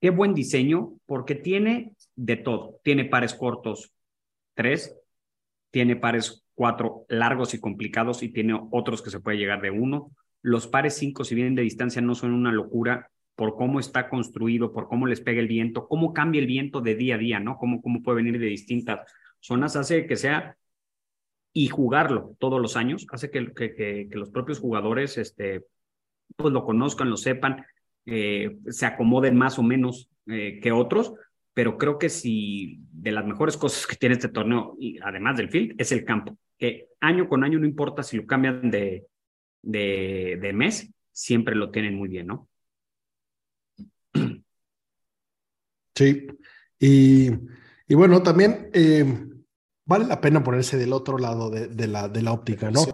Qué 0.00 0.10
buen 0.10 0.34
diseño, 0.34 0.98
porque 1.06 1.34
tiene 1.34 1.94
de 2.14 2.36
todo. 2.36 2.80
Tiene 2.82 3.06
pares 3.06 3.34
cortos, 3.34 3.92
tres, 4.54 4.94
tiene 5.70 5.96
pares 5.96 6.44
cuatro 6.54 7.06
largos 7.08 7.54
y 7.54 7.60
complicados 7.60 8.22
y 8.22 8.28
tiene 8.28 8.60
otros 8.70 9.02
que 9.02 9.10
se 9.10 9.20
puede 9.20 9.38
llegar 9.38 9.62
de 9.62 9.70
uno. 9.70 10.10
Los 10.42 10.66
pares 10.66 10.96
cinco, 10.96 11.24
si 11.24 11.34
vienen 11.34 11.54
de 11.54 11.62
distancia, 11.62 12.02
no 12.02 12.14
son 12.14 12.32
una 12.32 12.52
locura, 12.52 13.10
por 13.34 13.56
cómo 13.56 13.80
está 13.80 14.08
construido, 14.08 14.72
por 14.72 14.88
cómo 14.88 15.06
les 15.06 15.20
pega 15.20 15.40
el 15.40 15.48
viento, 15.48 15.88
cómo 15.88 16.12
cambia 16.12 16.40
el 16.40 16.46
viento 16.46 16.80
de 16.80 16.94
día 16.94 17.16
a 17.16 17.18
día, 17.18 17.40
¿no? 17.40 17.56
Cómo, 17.56 17.82
cómo 17.82 18.02
puede 18.02 18.16
venir 18.16 18.38
de 18.38 18.46
distintas 18.46 19.00
zonas, 19.40 19.76
hace 19.76 20.06
que 20.06 20.16
sea 20.16 20.56
y 21.52 21.68
jugarlo 21.68 22.36
todos 22.38 22.60
los 22.60 22.76
años, 22.76 23.06
hace 23.10 23.30
que, 23.30 24.08
los 24.10 24.30
propios 24.30 24.58
jugadores 24.58 25.18
este, 25.18 25.64
pues 26.36 26.52
lo 26.52 26.64
conozcan, 26.64 27.10
lo 27.10 27.16
sepan, 27.16 27.64
eh, 28.06 28.56
se 28.68 28.86
acomoden 28.86 29.36
más 29.36 29.58
o 29.58 29.62
menos 29.62 30.10
eh, 30.26 30.58
que 30.60 30.72
otros, 30.72 31.14
pero 31.52 31.78
creo 31.78 31.98
que 31.98 32.08
si 32.08 32.80
de 32.92 33.12
las 33.12 33.24
mejores 33.24 33.56
cosas 33.58 33.86
que 33.86 33.96
tiene 33.96 34.14
este 34.14 34.28
torneo, 34.28 34.76
y 34.78 34.98
además 35.00 35.36
del 35.36 35.50
field, 35.50 35.74
es 35.78 35.92
el 35.92 36.04
campo, 36.04 36.36
que 36.58 36.88
año 37.00 37.28
con 37.28 37.44
año 37.44 37.58
no 37.58 37.66
importa 37.66 38.02
si 38.02 38.16
lo 38.16 38.26
cambian 38.26 38.70
de, 38.70 39.06
de, 39.62 40.38
de 40.40 40.52
mes, 40.52 40.92
siempre 41.12 41.54
lo 41.54 41.70
tienen 41.70 41.94
muy 41.94 42.08
bien, 42.08 42.26
¿no? 42.26 42.48
Sí, 45.94 46.26
y, 46.78 47.30
y 47.86 47.94
bueno, 47.94 48.22
también 48.22 48.70
eh, 48.72 49.04
vale 49.86 50.06
la 50.06 50.20
pena 50.20 50.42
ponerse 50.42 50.76
del 50.76 50.92
otro 50.92 51.18
lado 51.18 51.50
de, 51.50 51.68
de, 51.68 51.86
la, 51.86 52.08
de 52.08 52.22
la 52.22 52.32
óptica, 52.32 52.70
¿no? 52.70 52.84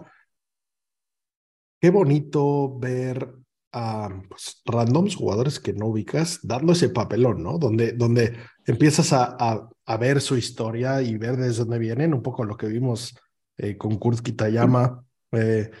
Qué 1.79 1.89
bonito 1.89 2.77
ver 2.77 3.33
a 3.73 4.09
pues, 4.29 4.61
randoms, 4.65 5.15
jugadores 5.15 5.59
que 5.59 5.73
no 5.73 5.87
ubicas, 5.87 6.39
dando 6.43 6.73
ese 6.73 6.89
papelón, 6.89 7.41
¿no? 7.41 7.57
Donde, 7.57 7.93
donde 7.93 8.37
empiezas 8.65 9.13
a, 9.13 9.35
a, 9.39 9.69
a 9.85 9.97
ver 9.97 10.21
su 10.21 10.37
historia 10.37 11.01
y 11.01 11.17
ver 11.17 11.37
desde 11.37 11.59
dónde 11.59 11.79
vienen, 11.79 12.13
un 12.13 12.21
poco 12.21 12.43
lo 12.43 12.55
que 12.55 12.67
vimos 12.67 13.17
eh, 13.57 13.77
con 13.77 13.97
Kurt 13.97 14.19
Kitayama. 14.19 15.03
Eh, 15.31 15.71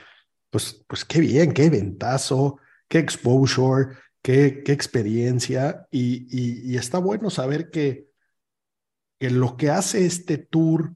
pues, 0.49 0.83
pues 0.87 1.05
qué 1.05 1.19
bien, 1.19 1.53
qué 1.53 1.69
ventazo, 1.69 2.57
qué 2.87 2.99
exposure, 2.99 3.95
qué, 4.21 4.63
experiencia 4.67 5.87
y, 5.91 6.75
está 6.75 6.99
bueno 6.99 7.29
saber 7.29 7.69
que, 7.69 8.07
que 9.19 9.29
lo 9.29 9.57
que 9.57 9.69
hace 9.69 10.05
este 10.05 10.37
tour 10.37 10.95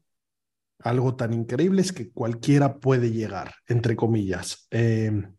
algo 0.79 1.15
tan 1.15 1.33
increíble 1.33 1.81
es 1.81 1.91
que 1.91 2.11
cualquiera 2.11 2.79
puede 2.79 3.11
llegar, 3.11 3.55
entre 3.67 3.95
comillas. 3.95 4.67
Em, 4.69 5.35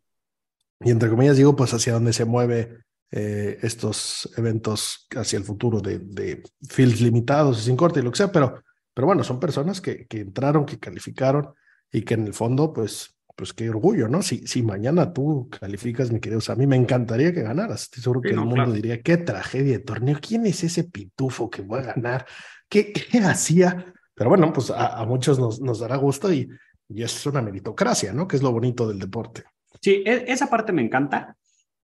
y 0.80 0.90
entre 0.90 1.08
comillas 1.08 1.36
digo, 1.36 1.54
pues 1.54 1.72
hacia 1.72 1.92
dónde 1.92 2.12
se 2.12 2.24
mueve 2.24 2.78
eh, 3.12 3.58
estos 3.62 4.28
eventos 4.36 5.06
hacia 5.16 5.38
el 5.38 5.44
futuro 5.44 5.80
de, 5.80 6.00
de 6.00 6.42
fields 6.68 7.00
limitados 7.00 7.62
sin 7.62 7.76
corte 7.76 8.00
y 8.00 8.02
lo 8.02 8.10
que 8.10 8.18
sea, 8.18 8.32
pero, 8.32 8.62
pero 8.92 9.06
bueno, 9.06 9.22
son 9.22 9.38
personas 9.38 9.80
que 9.80 10.06
entraron, 10.10 10.66
que 10.66 10.80
calificaron 10.80 11.54
y 11.92 12.02
que 12.02 12.14
en 12.14 12.26
el 12.26 12.34
fondo, 12.34 12.72
pues 12.72 13.15
pues 13.36 13.52
qué 13.52 13.68
orgullo, 13.68 14.08
¿no? 14.08 14.22
Si, 14.22 14.46
si 14.46 14.62
mañana 14.62 15.12
tú 15.12 15.48
calificas, 15.50 16.10
mi 16.10 16.20
querido, 16.20 16.40
a 16.48 16.54
mí 16.56 16.66
me 16.66 16.76
encantaría 16.76 17.32
que 17.34 17.42
ganaras. 17.42 17.82
Estoy 17.82 18.02
seguro 18.02 18.22
que 18.22 18.30
el 18.30 18.40
mundo 18.40 18.72
diría, 18.72 19.02
qué 19.02 19.18
tragedia 19.18 19.74
de 19.74 19.84
torneo, 19.84 20.18
¿quién 20.20 20.46
es 20.46 20.64
ese 20.64 20.84
pitufo 20.84 21.50
que 21.50 21.62
va 21.62 21.80
a 21.80 21.94
ganar? 21.94 22.26
¿Qué, 22.68 22.92
qué 22.92 23.18
hacía? 23.18 23.92
Pero 24.14 24.30
bueno, 24.30 24.52
pues 24.52 24.72
a, 24.74 25.04
muchos 25.04 25.38
nos, 25.38 25.60
nos, 25.60 25.78
dará 25.78 25.96
gusto 25.96 26.32
y, 26.32 26.48
y 26.88 27.02
es 27.02 27.26
una 27.26 27.42
meritocracia, 27.42 28.14
¿no? 28.14 28.26
Que 28.26 28.36
es 28.36 28.42
lo 28.42 28.50
bonito 28.50 28.88
del 28.88 28.98
deporte. 28.98 29.44
Sí, 29.82 30.02
e, 30.06 30.24
esa 30.28 30.48
parte 30.48 30.72
me 30.72 30.82
encanta 30.82 31.36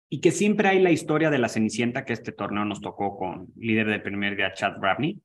y 0.09 0.21
que 0.21 0.31
siempre 0.31 0.67
hay 0.67 0.79
la 0.79 0.91
historia 0.91 1.31
de 1.31 1.39
la 1.39 1.49
Cenicienta 1.49 2.05
que 2.05 2.13
este 2.13 2.33
torneo 2.33 2.65
nos 2.65 2.81
tocó 2.81 3.17
con 3.17 3.47
líder 3.55 3.87
de 3.87 3.99
primer 3.99 4.35
día 4.35 4.53
Chad 4.53 4.77
Bradney, 4.79 5.19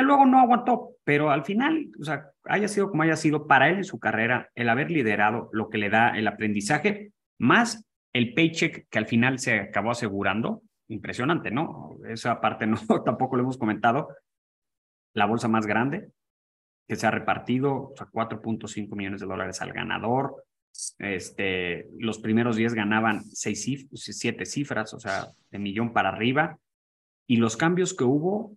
que 0.00 0.06
luego 0.06 0.24
no 0.24 0.40
aguantó, 0.40 0.92
pero 1.04 1.30
al 1.30 1.44
final, 1.44 1.90
o 2.00 2.04
sea, 2.04 2.30
haya 2.44 2.68
sido 2.68 2.90
como 2.90 3.02
haya 3.02 3.16
sido, 3.16 3.46
para 3.46 3.68
él 3.68 3.76
en 3.76 3.84
su 3.84 3.98
carrera, 3.98 4.48
el 4.54 4.70
haber 4.70 4.90
liderado 4.90 5.50
lo 5.52 5.68
que 5.68 5.76
le 5.76 5.90
da 5.90 6.16
el 6.16 6.26
aprendizaje, 6.26 7.12
más 7.38 7.86
el 8.14 8.32
paycheck 8.32 8.88
que 8.88 8.98
al 8.98 9.06
final 9.06 9.38
se 9.38 9.60
acabó 9.60 9.90
asegurando, 9.90 10.62
impresionante, 10.88 11.50
¿no? 11.50 11.98
Esa 12.08 12.40
parte 12.40 12.66
no, 12.66 12.78
tampoco 13.04 13.36
lo 13.36 13.42
hemos 13.42 13.58
comentado, 13.58 14.08
la 15.12 15.26
bolsa 15.26 15.48
más 15.48 15.66
grande 15.66 16.08
que 16.88 16.96
se 16.96 17.06
ha 17.06 17.10
repartido, 17.10 17.90
o 17.90 17.94
sea, 17.94 18.06
4.5 18.06 18.96
millones 18.96 19.20
de 19.20 19.26
dólares 19.26 19.60
al 19.60 19.72
ganador, 19.74 20.44
este, 20.98 21.88
los 21.98 22.20
primeros 22.20 22.56
10 22.56 22.72
ganaban 22.72 23.22
6, 23.22 23.88
7 23.92 24.46
cifras, 24.46 24.94
o 24.94 24.98
sea, 24.98 25.26
de 25.50 25.58
millón 25.58 25.92
para 25.92 26.08
arriba, 26.08 26.58
y 27.28 27.36
los 27.36 27.58
cambios 27.58 27.92
que 27.92 28.04
hubo 28.04 28.56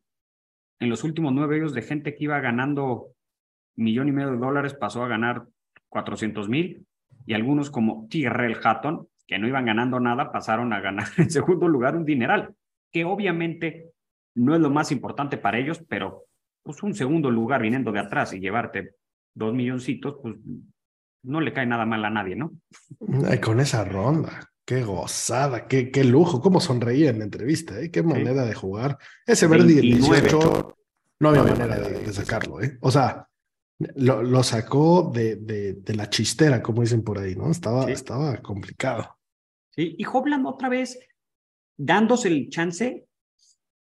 en 0.83 0.89
los 0.89 1.03
últimos 1.03 1.33
nueve 1.33 1.55
años 1.55 1.73
de 1.73 1.81
gente 1.81 2.13
que 2.13 2.25
iba 2.25 2.39
ganando 2.39 3.13
millón 3.75 4.09
y 4.09 4.11
medio 4.11 4.31
de 4.31 4.37
dólares 4.37 4.73
pasó 4.73 5.03
a 5.03 5.07
ganar 5.07 5.45
400 5.89 6.49
mil 6.49 6.85
y 7.25 7.33
algunos 7.33 7.71
como 7.71 8.07
Tyrell 8.09 8.57
Hatton, 8.61 9.07
que 9.25 9.39
no 9.39 9.47
iban 9.47 9.65
ganando 9.65 9.99
nada, 9.99 10.31
pasaron 10.31 10.73
a 10.73 10.81
ganar 10.81 11.07
en 11.17 11.29
segundo 11.29 11.67
lugar 11.67 11.95
un 11.95 12.05
dineral, 12.05 12.53
que 12.91 13.05
obviamente 13.05 13.91
no 14.35 14.55
es 14.55 14.61
lo 14.61 14.69
más 14.69 14.91
importante 14.91 15.37
para 15.37 15.57
ellos, 15.57 15.81
pero 15.87 16.25
pues 16.63 16.83
un 16.83 16.93
segundo 16.93 17.31
lugar 17.31 17.61
viniendo 17.61 17.91
de 17.91 17.99
atrás 17.99 18.33
y 18.33 18.39
llevarte 18.39 18.95
dos 19.33 19.53
milloncitos, 19.53 20.17
pues 20.21 20.35
no 21.23 21.39
le 21.39 21.53
cae 21.53 21.65
nada 21.65 21.85
mal 21.85 22.03
a 22.03 22.09
nadie, 22.09 22.35
¿no? 22.35 22.51
con 23.41 23.59
esa 23.59 23.85
ronda, 23.85 24.51
qué 24.65 24.83
gozada, 24.83 25.67
qué, 25.67 25.91
qué 25.91 26.03
lujo, 26.03 26.41
cómo 26.41 26.59
sonreía 26.59 27.09
en 27.09 27.19
la 27.19 27.25
entrevista, 27.25 27.79
¿eh? 27.79 27.91
qué 27.91 28.03
manera 28.03 28.45
de 28.45 28.53
jugar. 28.53 28.97
Ese 29.25 29.47
Verdi 29.47 29.81
18 29.81 30.77
no 31.19 31.29
había 31.29 31.43
manera 31.43 31.79
de, 31.79 32.13
sacarlo, 32.13 32.61
¿eh? 32.61 32.77
O 32.81 32.91
sea, 32.91 33.27
lo, 33.95 34.23
lo 34.23 34.43
sacó 34.43 35.11
de, 35.13 35.35
de, 35.37 35.73
de, 35.73 35.95
la 35.95 36.09
chistera, 36.09 36.61
como 36.61 36.81
dicen 36.81 37.03
por 37.03 37.19
ahí, 37.19 37.35
¿no? 37.35 37.51
Estaba, 37.51 37.91
estaba 37.91 38.37
complicado. 38.37 39.17
Sí, 39.71 39.95
y 39.97 40.05
Hobland 40.05 40.45
otra 40.45 40.69
vez 40.69 40.99
dándose 41.75 42.27
el 42.27 42.49
chance 42.49 43.05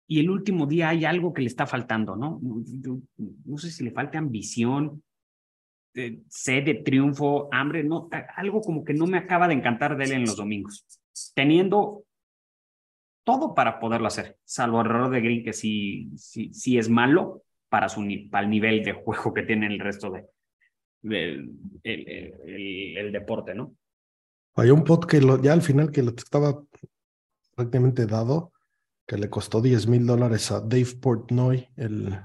y 0.07 0.19
el 0.19 0.29
último 0.29 0.65
día 0.65 0.89
hay 0.89 1.05
algo 1.05 1.33
que 1.33 1.41
le 1.41 1.47
está 1.47 1.65
faltando, 1.65 2.15
¿no? 2.15 2.39
no 3.45 3.57
sé 3.57 3.71
si 3.71 3.83
le 3.83 3.91
falta 3.91 4.17
ambición, 4.17 5.03
eh, 5.95 6.21
de 6.47 6.81
triunfo, 6.83 7.47
hambre, 7.51 7.83
no, 7.83 8.09
algo 8.35 8.61
como 8.61 8.83
que 8.83 8.93
no 8.93 9.07
me 9.07 9.17
acaba 9.17 9.47
de 9.47 9.53
encantar 9.53 9.95
de 9.97 10.03
él 10.03 10.11
en 10.11 10.21
los 10.25 10.35
domingos, 10.35 10.85
teniendo 11.33 12.03
todo 13.23 13.55
para 13.55 13.79
poderlo 13.79 14.07
hacer, 14.07 14.37
salvo 14.43 14.81
el 14.81 14.87
error 14.87 15.09
de 15.09 15.21
Green 15.21 15.43
que 15.43 15.53
sí, 15.53 16.11
sí, 16.17 16.53
sí 16.53 16.77
es 16.77 16.89
malo 16.89 17.43
para, 17.69 17.89
su, 17.89 18.05
para 18.29 18.43
el 18.43 18.49
nivel 18.49 18.83
de 18.83 18.93
juego 18.93 19.33
que 19.33 19.43
tiene 19.43 19.67
el 19.67 19.79
resto 19.79 20.11
de, 20.11 20.27
el, 21.83 23.11
deporte, 23.11 23.55
¿no? 23.55 23.75
Hay 24.55 24.69
un 24.69 24.83
pot 24.83 25.05
que 25.05 25.21
ya 25.41 25.53
al 25.53 25.61
final 25.61 25.91
que 25.91 26.03
lo 26.03 26.11
estaba 26.11 26.61
prácticamente 27.55 28.05
dado, 28.05 28.51
que 29.07 29.17
le 29.17 29.29
costó 29.29 29.61
10 29.61 29.87
mil 29.87 30.05
dólares 30.05 30.51
a 30.51 30.59
Dave 30.59 30.95
Portnoy, 31.01 31.67
el, 31.75 32.17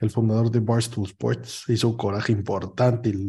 el 0.00 0.10
fundador 0.10 0.50
de 0.50 0.60
Barstool 0.60 1.06
Sports, 1.06 1.64
hizo 1.68 1.90
un 1.90 1.96
coraje 1.96 2.32
importante 2.32 3.10
y 3.10 3.28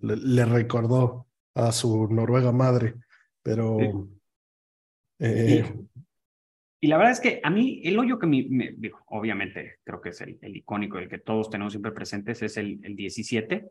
le, 0.00 0.44
recordó 0.46 1.26
a 1.54 1.70
su 1.70 2.08
Noruega 2.08 2.50
madre, 2.50 2.94
pero... 3.42 4.08
Eh, 5.18 5.64
y, 6.80 6.86
la 6.88 6.96
verdad 6.96 7.12
es 7.12 7.20
que 7.20 7.40
a 7.44 7.50
mí 7.50 7.82
el 7.84 7.98
hoyo 7.98 8.18
que 8.18 8.26
me, 8.26 8.74
obviamente 9.06 9.76
creo 9.84 10.00
que 10.00 10.08
es 10.08 10.20
el, 10.22 10.38
icónico, 10.56 10.98
el 10.98 11.08
que 11.08 11.18
todos 11.18 11.50
tenemos 11.50 11.74
siempre 11.74 11.92
presentes, 11.92 12.42
es 12.42 12.56
el, 12.56 12.80
el 12.82 12.96
17. 12.96 13.68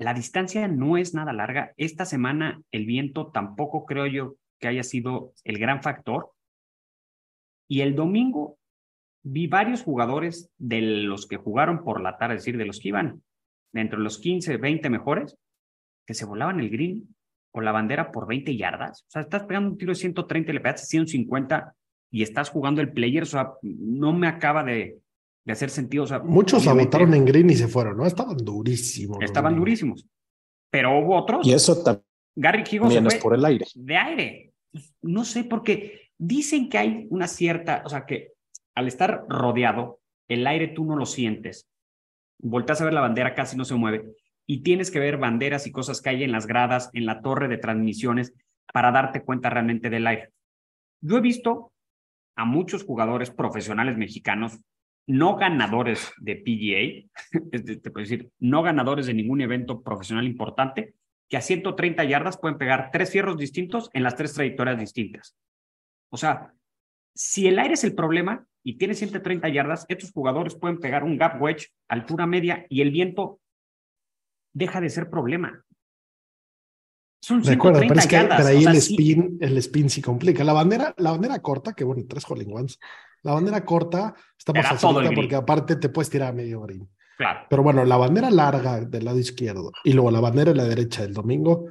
La 0.00 0.14
distancia 0.14 0.66
no 0.66 0.96
es 0.96 1.12
nada 1.12 1.32
larga. 1.32 1.74
Esta 1.76 2.06
semana 2.06 2.62
el 2.72 2.86
viento 2.86 3.30
tampoco 3.30 3.84
creo 3.84 4.06
yo 4.06 4.36
que 4.58 4.68
haya 4.68 4.82
sido 4.82 5.34
el 5.44 5.58
gran 5.58 5.82
factor. 5.82 6.32
Y 7.68 7.82
el 7.82 7.94
domingo 7.94 8.57
vi 9.30 9.46
varios 9.46 9.82
jugadores 9.82 10.50
de 10.58 10.80
los 10.80 11.26
que 11.26 11.36
jugaron 11.36 11.84
por 11.84 12.00
la 12.00 12.16
tarde, 12.18 12.36
es 12.36 12.42
decir, 12.42 12.56
de 12.56 12.66
los 12.66 12.80
que 12.80 12.88
iban 12.88 13.22
dentro 13.72 13.98
de 13.98 14.04
los 14.04 14.18
15, 14.18 14.56
20 14.56 14.90
mejores, 14.90 15.36
que 16.06 16.14
se 16.14 16.24
volaban 16.24 16.60
el 16.60 16.70
green 16.70 17.14
o 17.52 17.60
la 17.60 17.72
bandera 17.72 18.10
por 18.10 18.26
20 18.26 18.56
yardas. 18.56 19.02
O 19.02 19.10
sea, 19.10 19.22
estás 19.22 19.44
pegando 19.44 19.70
un 19.70 19.78
tiro 19.78 19.92
de 19.92 19.96
130 19.96 20.50
y 20.50 20.54
le 20.54 20.60
pegaste 20.60 20.86
150 20.86 21.74
y 22.10 22.22
estás 22.22 22.50
jugando 22.50 22.80
el 22.80 22.92
player. 22.92 23.24
O 23.24 23.26
sea, 23.26 23.52
no 23.62 24.12
me 24.12 24.28
acaba 24.28 24.64
de, 24.64 24.98
de 25.44 25.52
hacer 25.52 25.70
sentido. 25.70 26.04
O 26.04 26.06
sea, 26.06 26.20
Muchos 26.20 26.66
agotaron 26.66 27.12
en 27.14 27.24
green 27.24 27.50
y 27.50 27.56
se 27.56 27.68
fueron, 27.68 27.98
¿no? 27.98 28.06
Estaban 28.06 28.38
durísimos. 28.38 29.18
Estaban 29.20 29.56
durísimos. 29.56 30.06
Pero 30.70 30.98
hubo 30.98 31.16
otros. 31.16 31.46
Y 31.46 31.52
eso 31.52 31.82
también 31.82 32.04
Gary 32.36 32.62
Higgins 32.70 33.14
es 33.14 33.20
por 33.20 33.34
el 33.34 33.44
aire. 33.44 33.66
De 33.74 33.96
aire. 33.96 34.52
No 35.02 35.24
sé, 35.24 35.44
porque 35.44 36.10
dicen 36.16 36.68
que 36.68 36.78
hay 36.78 37.06
una 37.10 37.26
cierta, 37.26 37.82
o 37.84 37.88
sea, 37.88 38.06
que 38.06 38.34
al 38.78 38.86
estar 38.86 39.24
rodeado, 39.28 39.98
el 40.28 40.46
aire 40.46 40.68
tú 40.68 40.84
no 40.84 40.94
lo 40.94 41.04
sientes. 41.04 41.68
Volteas 42.38 42.80
a 42.80 42.84
ver 42.84 42.94
la 42.94 43.00
bandera, 43.00 43.34
casi 43.34 43.56
no 43.56 43.64
se 43.64 43.74
mueve. 43.74 44.04
Y 44.46 44.62
tienes 44.62 44.92
que 44.92 45.00
ver 45.00 45.16
banderas 45.16 45.66
y 45.66 45.72
cosas 45.72 46.00
que 46.00 46.10
hay 46.10 46.22
en 46.22 46.30
las 46.30 46.46
gradas, 46.46 46.88
en 46.92 47.04
la 47.04 47.20
torre 47.20 47.48
de 47.48 47.58
transmisiones, 47.58 48.34
para 48.72 48.92
darte 48.92 49.24
cuenta 49.24 49.50
realmente 49.50 49.90
del 49.90 50.06
aire. 50.06 50.30
Yo 51.00 51.16
he 51.16 51.20
visto 51.20 51.72
a 52.36 52.44
muchos 52.44 52.84
jugadores 52.84 53.32
profesionales 53.32 53.96
mexicanos, 53.96 54.60
no 55.08 55.34
ganadores 55.34 56.12
de 56.18 56.36
PGA, 56.36 57.40
te 57.50 57.90
puedo 57.90 58.04
decir, 58.04 58.30
no 58.38 58.62
ganadores 58.62 59.06
de 59.06 59.14
ningún 59.14 59.40
evento 59.40 59.82
profesional 59.82 60.24
importante, 60.24 60.94
que 61.28 61.36
a 61.36 61.40
130 61.40 62.04
yardas 62.04 62.38
pueden 62.38 62.58
pegar 62.58 62.90
tres 62.92 63.10
fierros 63.10 63.38
distintos 63.38 63.90
en 63.92 64.04
las 64.04 64.14
tres 64.14 64.34
trayectorias 64.34 64.78
distintas. 64.78 65.36
O 66.10 66.16
sea, 66.16 66.54
si 67.18 67.48
el 67.48 67.58
aire 67.58 67.74
es 67.74 67.82
el 67.82 67.96
problema, 67.96 68.46
y 68.64 68.76
tiene 68.76 68.94
130 68.94 69.48
yardas, 69.48 69.86
estos 69.88 70.12
jugadores 70.12 70.54
pueden 70.54 70.78
pegar 70.78 71.04
un 71.04 71.16
gap 71.16 71.40
wedge, 71.40 71.68
altura 71.88 72.26
media, 72.26 72.66
y 72.68 72.80
el 72.80 72.90
viento 72.90 73.40
deja 74.52 74.80
de 74.80 74.90
ser 74.90 75.10
problema. 75.10 75.64
Son 77.20 77.44
130 77.44 77.88
pero, 77.88 78.00
es 78.00 78.06
que, 78.06 78.16
yardas, 78.16 78.36
pero 78.38 78.48
ahí 78.48 78.64
el, 78.64 78.76
spin, 78.76 79.38
el 79.40 79.58
spin 79.58 79.90
sí 79.90 80.00
complica. 80.00 80.44
La 80.44 80.52
bandera, 80.52 80.94
la 80.98 81.12
bandera 81.12 81.38
corta, 81.40 81.72
que 81.72 81.84
bueno, 81.84 82.04
tres 82.08 82.24
Holling 82.28 82.52
Ones, 82.52 82.78
la 83.22 83.32
bandera 83.32 83.64
corta 83.64 84.14
está 84.38 84.52
más 84.52 84.68
facilita 84.68 85.10
porque 85.14 85.34
aparte 85.34 85.76
te 85.76 85.88
puedes 85.88 86.10
tirar 86.10 86.28
a 86.28 86.32
medio 86.32 86.60
green. 86.60 86.88
Claro. 87.16 87.40
Pero 87.50 87.62
bueno, 87.64 87.84
la 87.84 87.96
bandera 87.96 88.30
larga 88.30 88.80
del 88.80 89.04
lado 89.04 89.18
izquierdo 89.18 89.72
y 89.82 89.92
luego 89.92 90.12
la 90.12 90.20
bandera 90.20 90.52
de 90.52 90.56
la 90.56 90.64
derecha 90.64 91.02
del 91.02 91.14
domingo 91.14 91.66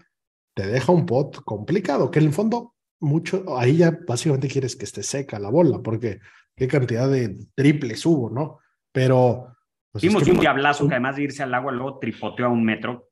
te 0.54 0.68
deja 0.68 0.92
un 0.92 1.06
pot 1.06 1.42
complicado, 1.44 2.12
que 2.12 2.20
en 2.20 2.26
el 2.26 2.34
fondo 2.34 2.76
mucho, 3.00 3.58
ahí 3.58 3.78
ya 3.78 3.98
básicamente 4.08 4.48
quieres 4.48 4.76
que 4.76 4.86
esté 4.86 5.04
seca 5.04 5.40
la 5.40 5.50
bola, 5.50 5.80
porque 5.80 6.20
qué 6.58 6.68
cantidad 6.68 7.10
de 7.10 7.38
triples 7.56 8.06
hubo, 8.06 8.30
¿no? 8.30 8.60
Pero... 8.92 9.56
Pues 9.92 10.02
Vimos 10.02 10.28
un 10.28 10.40
diablazo 10.40 10.88
que 10.88 10.96
además 10.96 11.16
de 11.16 11.24
irse 11.24 11.44
al 11.44 11.54
agua 11.54 11.72
luego 11.72 11.98
tripoteó 11.98 12.48
a 12.48 12.50
un 12.50 12.64
metro. 12.64 13.10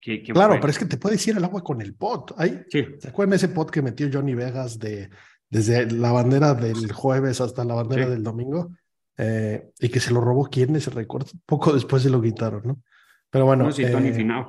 claro, 0.00 0.56
pero 0.60 0.68
es 0.68 0.78
que 0.78 0.84
te 0.84 0.98
puedes 0.98 1.26
ir 1.26 1.36
al 1.36 1.44
agua 1.44 1.62
con 1.62 1.80
el 1.80 1.94
pot. 1.94 2.34
Ahí, 2.36 2.62
sí. 2.68 2.84
¿Se 2.98 3.08
acuerdan 3.08 3.34
ese 3.34 3.48
pot 3.48 3.70
que 3.70 3.82
metió 3.82 4.08
Johnny 4.12 4.34
Vegas 4.34 4.78
de, 4.78 5.08
desde 5.48 5.90
la 5.90 6.12
bandera 6.12 6.54
del 6.54 6.92
jueves 6.92 7.40
hasta 7.40 7.64
la 7.64 7.74
bandera 7.74 8.08
del 8.08 8.22
domingo? 8.22 8.70
Eh, 9.16 9.70
y 9.80 9.88
que 9.88 10.00
se 10.00 10.12
lo 10.12 10.20
robó 10.20 10.48
quién 10.50 10.76
ese 10.76 10.90
récord. 10.90 11.26
Poco 11.46 11.72
después 11.72 12.02
se 12.02 12.10
lo 12.10 12.20
quitaron, 12.20 12.62
¿no? 12.64 12.82
Pero 13.30 13.46
bueno. 13.46 13.64
No, 13.64 13.72
si 13.72 13.90
Tony 13.90 14.08
eh, 14.08 14.44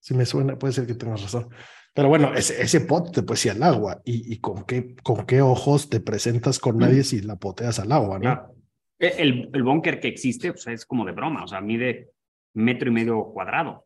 Si 0.00 0.14
me 0.14 0.24
suena, 0.24 0.58
puede 0.58 0.72
ser 0.72 0.86
que 0.86 0.94
tengas 0.94 1.22
razón. 1.22 1.48
Pero 1.98 2.10
bueno, 2.10 2.32
ese, 2.32 2.62
ese 2.62 2.82
pot 2.82 3.10
te 3.10 3.24
puede 3.24 3.40
ir 3.46 3.50
al 3.50 3.62
agua. 3.64 4.00
¿Y, 4.04 4.32
y 4.32 4.38
con, 4.38 4.62
qué, 4.62 4.94
con 5.02 5.26
qué 5.26 5.42
ojos 5.42 5.90
te 5.90 5.98
presentas 5.98 6.60
con 6.60 6.78
nadie 6.78 7.02
si 7.02 7.22
la 7.22 7.34
poteas 7.34 7.80
al 7.80 7.90
agua, 7.90 8.20
no? 8.20 8.54
E, 9.00 9.14
el, 9.18 9.50
el 9.52 9.62
búnker 9.64 9.98
que 9.98 10.06
existe 10.06 10.52
pues, 10.52 10.68
es 10.68 10.86
como 10.86 11.04
de 11.04 11.10
broma, 11.10 11.42
o 11.42 11.48
sea, 11.48 11.60
mide 11.60 12.10
metro 12.54 12.88
y 12.88 12.92
medio 12.92 13.24
cuadrado. 13.24 13.84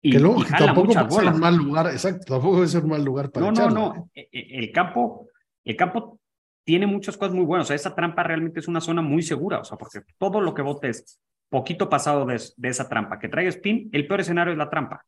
Y, 0.00 0.12
que 0.12 0.18
luego 0.18 0.44
tampoco 0.46 0.94
puede 0.94 1.10
ser 1.26 1.34
un 1.34 1.40
mal 1.40 1.56
lugar, 1.56 1.88
exacto, 1.88 2.24
tampoco 2.26 2.56
puede 2.56 2.68
ser 2.68 2.84
un 2.84 2.88
mal 2.88 3.04
lugar 3.04 3.30
para 3.30 3.44
No, 3.44 3.52
no, 3.52 3.68
no. 3.68 4.10
E, 4.14 4.30
e, 4.32 4.58
el 4.58 4.72
campo, 4.72 5.28
el 5.62 5.76
campo 5.76 6.18
tiene 6.64 6.86
muchas 6.86 7.18
cosas 7.18 7.34
muy 7.34 7.44
buenas. 7.44 7.66
O 7.66 7.68
sea, 7.68 7.76
esa 7.76 7.94
trampa 7.94 8.22
realmente 8.22 8.60
es 8.60 8.68
una 8.68 8.80
zona 8.80 9.02
muy 9.02 9.20
segura, 9.20 9.58
o 9.58 9.64
sea, 9.64 9.76
porque 9.76 10.00
todo 10.16 10.40
lo 10.40 10.54
que 10.54 10.62
botes 10.62 11.20
poquito 11.50 11.90
pasado 11.90 12.24
de, 12.24 12.40
de 12.56 12.68
esa 12.70 12.88
trampa 12.88 13.18
que 13.18 13.28
traiga 13.28 13.50
spin, 13.50 13.90
el 13.92 14.06
peor 14.06 14.20
escenario 14.20 14.52
es 14.52 14.58
la 14.58 14.70
trampa 14.70 15.04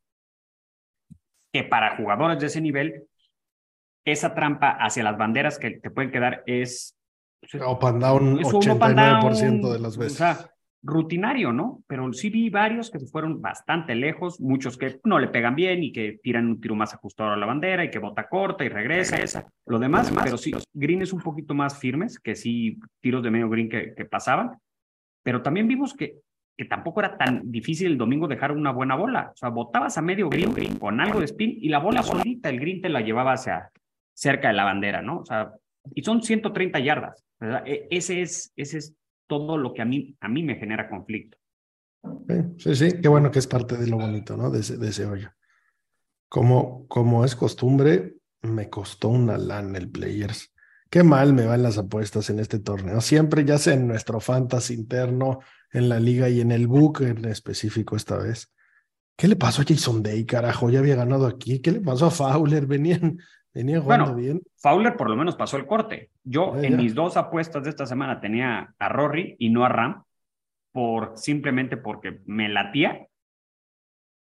que 1.53 1.65
para 1.65 1.97
jugadores 1.97 2.39
de 2.41 2.47
ese 2.47 2.61
nivel, 2.61 3.05
esa 4.05 4.35
trampa 4.35 4.71
hacia 4.71 5.03
las 5.03 5.17
banderas 5.17 5.59
que 5.59 5.73
te 5.73 5.91
pueden 5.91 6.11
quedar 6.11 6.43
es... 6.47 6.95
Open 7.65 8.01
down 8.01 8.39
89% 8.39 9.73
de 9.73 9.79
las 9.79 9.97
veces. 9.97 10.15
O 10.15 10.17
sea, 10.17 10.51
rutinario, 10.83 11.53
¿no? 11.53 11.83
Pero 11.87 12.13
sí 12.13 12.31
vi 12.31 12.51
varios 12.51 12.91
que 12.91 12.99
se 12.99 13.07
fueron 13.07 13.41
bastante 13.41 13.95
lejos, 13.95 14.41
muchos 14.41 14.77
que 14.77 15.01
no 15.05 15.19
le 15.19 15.29
pegan 15.29 15.55
bien 15.55 15.83
y 15.83 15.93
que 15.93 16.19
tiran 16.23 16.47
un 16.47 16.61
tiro 16.61 16.75
más 16.75 16.95
ajustado 16.95 17.33
a 17.33 17.37
la 17.37 17.47
bandera 17.47 17.85
y 17.85 17.91
que 17.91 17.99
bota 17.99 18.29
corta 18.29 18.65
y 18.65 18.69
regresa. 18.69 19.17
Esa. 19.17 19.47
Lo 19.67 19.79
demás, 19.79 20.13
pero 20.23 20.37
sí, 20.37 20.51
los 20.51 20.65
greens 20.73 21.13
un 21.13 21.21
poquito 21.21 21.55
más 21.55 21.79
firmes, 21.79 22.19
que 22.19 22.35
sí, 22.35 22.79
tiros 23.01 23.23
de 23.23 23.31
medio 23.31 23.49
green 23.49 23.69
que, 23.69 23.95
que 23.95 24.05
pasaban, 24.05 24.59
pero 25.23 25.43
también 25.43 25.69
vimos 25.69 25.95
que, 25.95 26.19
que 26.59 26.65
tampoco 26.65 26.99
era 26.99 27.17
tan 27.17 27.53
difícil 27.53 27.93
el 27.93 27.99
domingo 27.99 28.27
dejar 28.27 28.51
una 28.51 28.73
buena 28.73 28.97
bola. 28.97 29.31
O 29.33 29.37
sea, 29.37 29.49
botabas 29.49 29.97
a 29.97 30.03
medio 30.03 30.29
green, 30.29 30.77
con 30.77 31.01
algo 31.01 31.21
de 31.21 31.27
spin 31.27 31.57
y 31.61 31.69
la 31.69 31.79
bola 31.79 32.03
solita, 32.03 32.51
el 32.51 32.59
green 32.59 32.83
te 32.83 32.89
la 32.89 33.01
llevaba 33.01 33.35
hacia 33.35 33.71
cerca 34.13 34.49
de 34.49 34.55
la 34.55 34.65
bandera, 34.65 35.01
¿no? 35.01 35.21
O 35.21 35.25
sea, 35.25 35.53
y 35.95 36.03
son 36.03 36.21
130 36.21 36.81
yardas. 36.81 37.25
E, 37.65 37.87
ese 37.93 38.23
es, 38.23 38.53
ese 38.57 38.79
es 38.79 38.97
todo 39.29 39.57
lo 39.57 39.73
que 39.73 39.83
a 39.83 39.85
mí, 39.85 40.17
a 40.19 40.27
mí 40.27 40.43
me 40.43 40.57
genera 40.57 40.91
conflicto. 40.91 41.39
Sí, 42.59 42.75
sí, 42.75 43.01
qué 43.01 43.07
bueno 43.07 43.31
que 43.31 43.39
es 43.39 43.47
parte 43.47 43.77
de 43.77 43.87
lo 43.87 43.97
bonito, 43.97 44.37
¿no? 44.37 44.51
De 44.51 44.59
ese, 44.59 44.79
de 44.79 44.89
ese 44.89 45.07
hoyo. 45.07 45.31
Como, 46.29 46.89
como 46.89 47.25
es 47.25 47.37
costumbre, 47.37 48.17
me 48.43 48.69
costó 48.69 49.11
una 49.11 49.39
lana 49.39 49.79
el 49.79 49.89
Players. 49.89 50.53
Qué 50.91 51.05
mal 51.05 51.35
me 51.35 51.47
van 51.47 51.63
las 51.63 51.79
apuestas 51.79 52.31
en 52.31 52.41
este 52.41 52.59
torneo. 52.59 53.01
Siempre, 53.01 53.45
ya 53.45 53.59
sea 53.59 53.75
en 53.75 53.87
nuestro 53.87 54.19
fantasy 54.19 54.75
interno, 54.75 55.39
en 55.73 55.89
la 55.89 56.01
liga 56.01 56.29
y 56.29 56.41
en 56.41 56.53
el 56.53 56.67
book 56.67 57.03
en 57.03 57.25
específico 57.25 57.97
esta 57.97 58.17
vez. 58.17 58.53
¿Qué 59.17 59.27
le 59.27 59.37
pasó 59.37 59.63
a 59.63 59.65
Jason 59.67 60.03
Day, 60.03 60.25
carajo? 60.25 60.71
Ya 60.71 60.79
había 60.79 60.95
ganado 60.95 61.27
aquí. 61.27 61.61
¿Qué 61.61 61.73
le 61.73 61.81
pasó 61.81 62.07
a 62.07 62.11
Fowler? 62.11 62.67
Venían, 62.67 63.19
venían 63.53 63.83
jugando 63.83 64.15
bien. 64.15 64.41
Fowler 64.57 64.97
por 64.97 65.11
lo 65.11 65.17
menos 65.17 65.35
pasó 65.35 65.57
el 65.57 65.67
corte. 65.67 66.11
Yo 66.23 66.57
en 66.57 66.77
mis 66.77 66.95
dos 66.95 67.17
apuestas 67.17 67.65
de 67.65 67.71
esta 67.71 67.85
semana 67.85 68.21
tenía 68.21 68.75
a 68.79 68.89
Rory 68.89 69.35
y 69.39 69.51
no 69.51 69.65
a 69.65 69.69
Ram, 69.69 70.05
por, 70.73 71.17
simplemente 71.17 71.77
porque 71.77 72.21
me 72.27 72.49
latía 72.49 73.09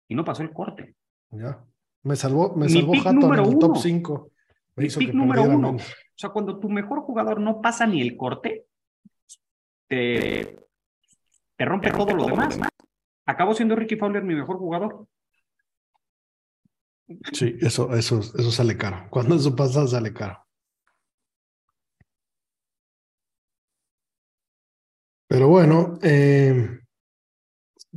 y 0.09 0.15
no 0.15 0.25
pasó 0.25 0.43
el 0.43 0.53
corte. 0.53 0.95
Ya. 1.31 1.63
Me 2.03 2.17
salvó, 2.17 2.55
me 2.55 2.69
salvó 2.69 2.95
Hatton 2.95 3.35
en 3.35 3.45
el 3.45 3.59
top 3.59 3.77
5. 3.77 4.31
Mi 4.77 4.89
pick 4.89 5.13
número 5.13 5.43
uno. 5.43 5.71
O 5.71 5.79
sea, 6.15 6.31
cuando 6.31 6.59
tu 6.59 6.69
mejor 6.69 7.01
jugador 7.01 7.41
no 7.41 7.61
pasa 7.61 7.87
ni 7.87 8.01
el 8.01 8.17
corte, 8.17 8.65
te, 9.89 10.57
te 11.57 11.65
rompe 11.65 11.91
todo 11.91 12.15
lo 12.15 12.27
demás. 12.27 12.59
Acabó 13.27 13.55
siendo 13.55 13.77
Ricky 13.77 13.97
Fowler 13.97 14.23
mi 14.23 14.35
mejor 14.35 14.59
jugador. 14.59 15.07
Sí, 17.33 17.57
eso, 17.61 17.95
eso, 17.95 18.19
eso 18.21 18.51
sale 18.51 18.77
caro. 18.77 19.07
Cuando 19.11 19.37
eso 19.37 19.55
pasa, 19.55 19.87
sale 19.87 20.13
caro. 20.13 20.45
Pero 25.29 25.49
bueno, 25.49 25.99
eh, 26.03 26.81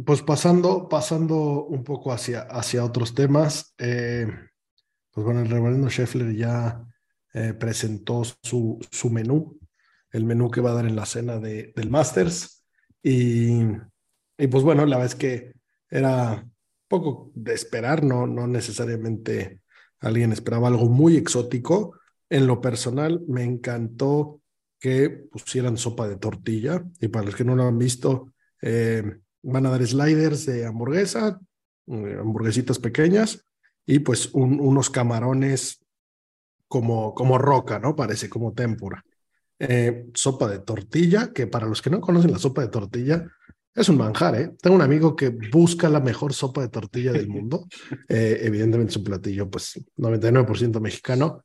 pues 0.05 0.21
pasando, 0.21 0.89
pasando 0.89 1.65
un 1.65 1.83
poco 1.83 2.11
hacia, 2.11 2.41
hacia 2.41 2.83
otros 2.83 3.13
temas, 3.13 3.73
eh, 3.77 4.27
pues 5.11 5.25
bueno, 5.25 5.41
el 5.41 5.49
reverendo 5.49 5.89
Scheffler 5.89 6.35
ya 6.35 6.83
eh, 7.33 7.53
presentó 7.53 8.23
su, 8.41 8.79
su 8.91 9.09
menú, 9.09 9.59
el 10.11 10.25
menú 10.25 10.49
que 10.49 10.61
va 10.61 10.71
a 10.71 10.75
dar 10.75 10.85
en 10.85 10.95
la 10.95 11.05
cena 11.05 11.37
de, 11.37 11.71
del 11.75 11.89
Masters. 11.89 12.58
Y, 13.03 13.61
y 14.37 14.47
pues 14.47 14.63
bueno, 14.63 14.85
la 14.85 14.97
verdad 14.97 15.13
es 15.13 15.19
que 15.19 15.53
era 15.89 16.47
poco 16.87 17.31
de 17.35 17.53
esperar, 17.53 18.03
no, 18.03 18.27
no 18.27 18.47
necesariamente 18.47 19.61
alguien 19.99 20.31
esperaba 20.31 20.67
algo 20.67 20.87
muy 20.89 21.17
exótico. 21.17 21.95
En 22.29 22.47
lo 22.47 22.61
personal, 22.61 23.21
me 23.27 23.43
encantó 23.43 24.41
que 24.79 25.09
pusieran 25.09 25.77
sopa 25.77 26.07
de 26.07 26.17
tortilla. 26.17 26.83
Y 26.99 27.09
para 27.09 27.25
los 27.25 27.35
que 27.35 27.43
no 27.43 27.55
lo 27.55 27.63
han 27.63 27.77
visto, 27.77 28.33
eh, 28.61 29.03
van 29.41 29.65
a 29.65 29.69
dar 29.69 29.85
sliders 29.85 30.45
de 30.45 30.65
hamburguesa, 30.65 31.39
eh, 31.87 32.17
hamburguesitas 32.19 32.79
pequeñas 32.79 33.43
y 33.85 33.99
pues 33.99 34.29
unos 34.33 34.89
camarones 34.89 35.83
como, 36.67 37.15
como 37.15 37.37
roca, 37.37 37.79
¿no? 37.79 37.95
Parece 37.95 38.29
como 38.29 38.53
tempura. 38.53 39.03
Eh, 39.59 40.05
sopa 40.13 40.47
de 40.47 40.59
tortilla, 40.59 41.33
que 41.33 41.45
para 41.45 41.67
los 41.67 41.81
que 41.81 41.89
no 41.89 41.99
conocen 41.99 42.31
la 42.31 42.39
sopa 42.39 42.61
de 42.61 42.69
tortilla, 42.69 43.25
es 43.75 43.89
un 43.89 43.97
manjar, 43.97 44.35
¿eh? 44.35 44.51
Tengo 44.61 44.75
un 44.75 44.81
amigo 44.81 45.15
que 45.15 45.29
busca 45.29 45.89
la 45.89 45.99
mejor 45.99 46.33
sopa 46.33 46.61
de 46.61 46.69
tortilla 46.69 47.11
del 47.11 47.27
mundo. 47.27 47.67
Eh, 48.09 48.39
evidentemente 48.43 48.93
su 48.93 49.03
platillo, 49.03 49.49
pues 49.49 49.79
99% 49.97 50.79
mexicano. 50.79 51.43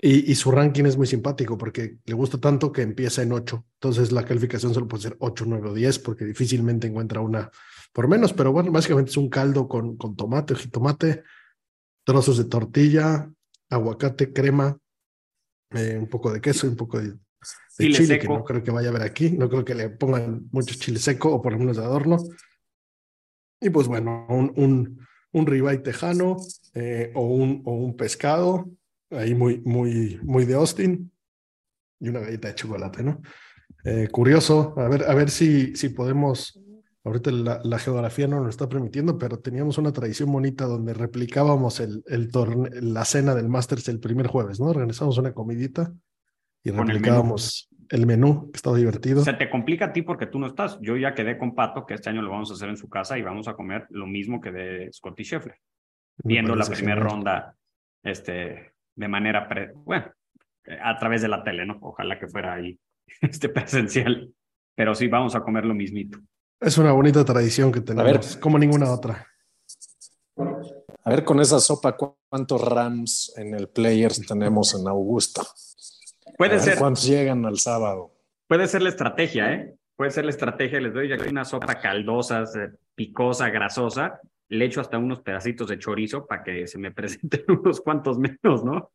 Y, 0.00 0.34
su 0.34 0.50
ranking 0.50 0.84
es 0.84 0.96
muy 0.96 1.06
simpático 1.06 1.56
porque 1.56 1.96
le 2.04 2.14
gusta 2.14 2.38
tanto 2.38 2.70
que 2.70 2.82
empieza 2.82 3.22
en 3.22 3.32
8. 3.32 3.64
Entonces 3.80 4.12
la 4.12 4.24
calificación 4.24 4.74
solo 4.74 4.86
puede 4.86 5.04
ser 5.04 5.16
8, 5.18 5.44
9 5.48 5.70
o 5.70 5.74
10 5.74 5.98
porque 6.00 6.24
difícilmente 6.24 6.86
encuentra 6.86 7.20
una 7.20 7.50
por 7.92 8.06
menos. 8.06 8.32
Pero 8.32 8.52
bueno, 8.52 8.70
básicamente 8.70 9.10
es 9.10 9.16
un 9.16 9.30
caldo 9.30 9.66
con, 9.66 9.96
con 9.96 10.14
tomate, 10.14 10.54
jitomate, 10.56 11.22
trozos 12.04 12.36
de 12.36 12.44
tortilla, 12.44 13.30
aguacate, 13.70 14.32
crema, 14.32 14.76
eh, 15.70 15.96
un 15.98 16.08
poco 16.08 16.32
de 16.32 16.40
queso 16.40 16.66
y 16.66 16.70
un 16.70 16.76
poco 16.76 17.00
de, 17.00 17.14
chile, 17.78 18.18
que 18.18 18.28
no 18.28 18.44
creo 18.44 18.62
que 18.62 18.70
vaya 18.70 18.88
a 18.88 18.90
haber 18.90 19.02
aquí. 19.02 19.30
No 19.30 19.48
creo 19.48 19.64
que 19.64 19.74
le 19.74 19.90
pongan 19.90 20.48
mucho 20.52 20.74
chile 20.74 20.98
seco 20.98 21.32
o 21.32 21.42
por 21.42 21.52
lo 21.52 21.58
menos 21.58 21.76
de 21.76 21.84
adorno. 21.84 22.18
Y 23.60 23.70
pues 23.70 23.86
bueno, 23.88 24.26
un, 24.28 24.52
un, 24.56 25.06
un 25.32 25.46
ribeye 25.46 25.78
tejano 25.78 26.36
eh, 26.74 27.12
o, 27.14 27.22
un, 27.22 27.62
o 27.64 27.72
un 27.72 27.96
pescado 27.96 28.68
ahí 29.10 29.34
muy, 29.34 29.60
muy, 29.64 30.20
muy 30.22 30.44
de 30.44 30.54
Austin, 30.54 31.10
y 32.00 32.08
una 32.08 32.20
galleta 32.20 32.48
de 32.48 32.54
chocolate, 32.54 33.02
¿no? 33.02 33.20
Eh, 33.84 34.08
curioso, 34.10 34.74
a 34.76 34.88
ver, 34.88 35.04
a 35.04 35.14
ver 35.14 35.30
si, 35.30 35.74
si 35.76 35.90
podemos, 35.90 36.60
ahorita 37.04 37.30
la, 37.30 37.78
geografía 37.78 38.26
no 38.26 38.40
nos 38.40 38.50
está 38.50 38.68
permitiendo, 38.68 39.18
pero 39.18 39.38
teníamos 39.38 39.78
una 39.78 39.92
tradición 39.92 40.32
bonita 40.32 40.66
donde 40.66 40.94
replicábamos 40.94 41.80
el, 41.80 42.02
el 42.06 42.30
la 42.80 43.04
cena 43.04 43.34
del 43.34 43.48
Masters 43.48 43.88
el 43.88 44.00
primer 44.00 44.26
jueves, 44.26 44.60
¿no? 44.60 44.66
Organizamos 44.66 45.18
una 45.18 45.32
comidita 45.32 45.92
y 46.64 46.70
replicábamos 46.70 47.68
el 47.90 48.06
menú. 48.06 48.50
que 48.50 48.56
estaba 48.56 48.76
divertido. 48.76 49.22
Se 49.22 49.34
te 49.34 49.50
complica 49.50 49.86
a 49.86 49.92
ti 49.92 50.02
porque 50.02 50.26
tú 50.26 50.38
no 50.38 50.46
estás. 50.46 50.78
Yo 50.80 50.96
ya 50.96 51.14
quedé 51.14 51.38
con 51.38 51.54
Pato 51.54 51.86
que 51.86 51.94
este 51.94 52.10
año 52.10 52.22
lo 52.22 52.30
vamos 52.30 52.50
a 52.50 52.54
hacer 52.54 52.70
en 52.70 52.76
su 52.76 52.88
casa 52.88 53.18
y 53.18 53.22
vamos 53.22 53.46
a 53.46 53.54
comer 53.54 53.86
lo 53.90 54.06
mismo 54.06 54.40
que 54.40 54.50
de 54.50 54.92
Scotty 54.92 55.22
Scheffler, 55.22 55.58
viendo 56.24 56.56
la 56.56 56.64
primera 56.64 57.00
ronda 57.00 57.54
este, 58.02 58.72
de 58.94 59.08
manera, 59.08 59.48
bueno, 59.84 60.06
a 60.82 60.98
través 60.98 61.22
de 61.22 61.28
la 61.28 61.44
tele, 61.44 61.66
¿no? 61.66 61.78
Ojalá 61.82 62.18
que 62.18 62.26
fuera 62.26 62.54
ahí 62.54 62.78
este 63.20 63.48
presencial, 63.50 64.32
pero 64.74 64.94
sí, 64.94 65.08
vamos 65.08 65.34
a 65.34 65.40
comer 65.40 65.64
lo 65.64 65.74
mismito. 65.74 66.18
Es 66.60 66.78
una 66.78 66.92
bonita 66.92 67.24
tradición 67.24 67.70
que 67.70 67.82
tenemos, 67.82 68.36
como 68.36 68.58
ninguna 68.58 68.90
otra. 68.90 69.26
A 70.36 71.10
ver, 71.10 71.24
con 71.24 71.38
esa 71.40 71.60
sopa, 71.60 71.96
¿cuántos 71.96 72.60
Rams 72.62 73.34
en 73.36 73.54
el 73.54 73.68
Players 73.68 74.26
tenemos 74.26 74.74
en 74.74 74.88
Augusta? 74.88 75.42
Puede 76.36 76.58
ser. 76.60 76.78
¿Cuántos 76.78 77.06
llegan 77.06 77.44
al 77.46 77.58
sábado? 77.58 78.12
Puede 78.46 78.66
ser 78.68 78.82
la 78.82 78.88
estrategia, 78.90 79.52
¿eh? 79.52 79.74
Puede 79.96 80.10
ser 80.10 80.24
la 80.24 80.30
estrategia. 80.30 80.80
Les 80.80 80.92
doy 80.92 81.12
aquí 81.12 81.28
una 81.28 81.44
sopa 81.44 81.80
caldosa, 81.80 82.44
picosa, 82.94 83.50
grasosa, 83.50 84.20
le 84.48 84.64
echo 84.64 84.80
hasta 84.80 84.98
unos 84.98 85.20
pedacitos 85.20 85.68
de 85.68 85.78
chorizo 85.78 86.26
para 86.26 86.42
que 86.42 86.66
se 86.66 86.78
me 86.78 86.90
presenten 86.92 87.44
unos 87.48 87.80
cuantos 87.80 88.18
menos, 88.18 88.64
¿no? 88.64 88.90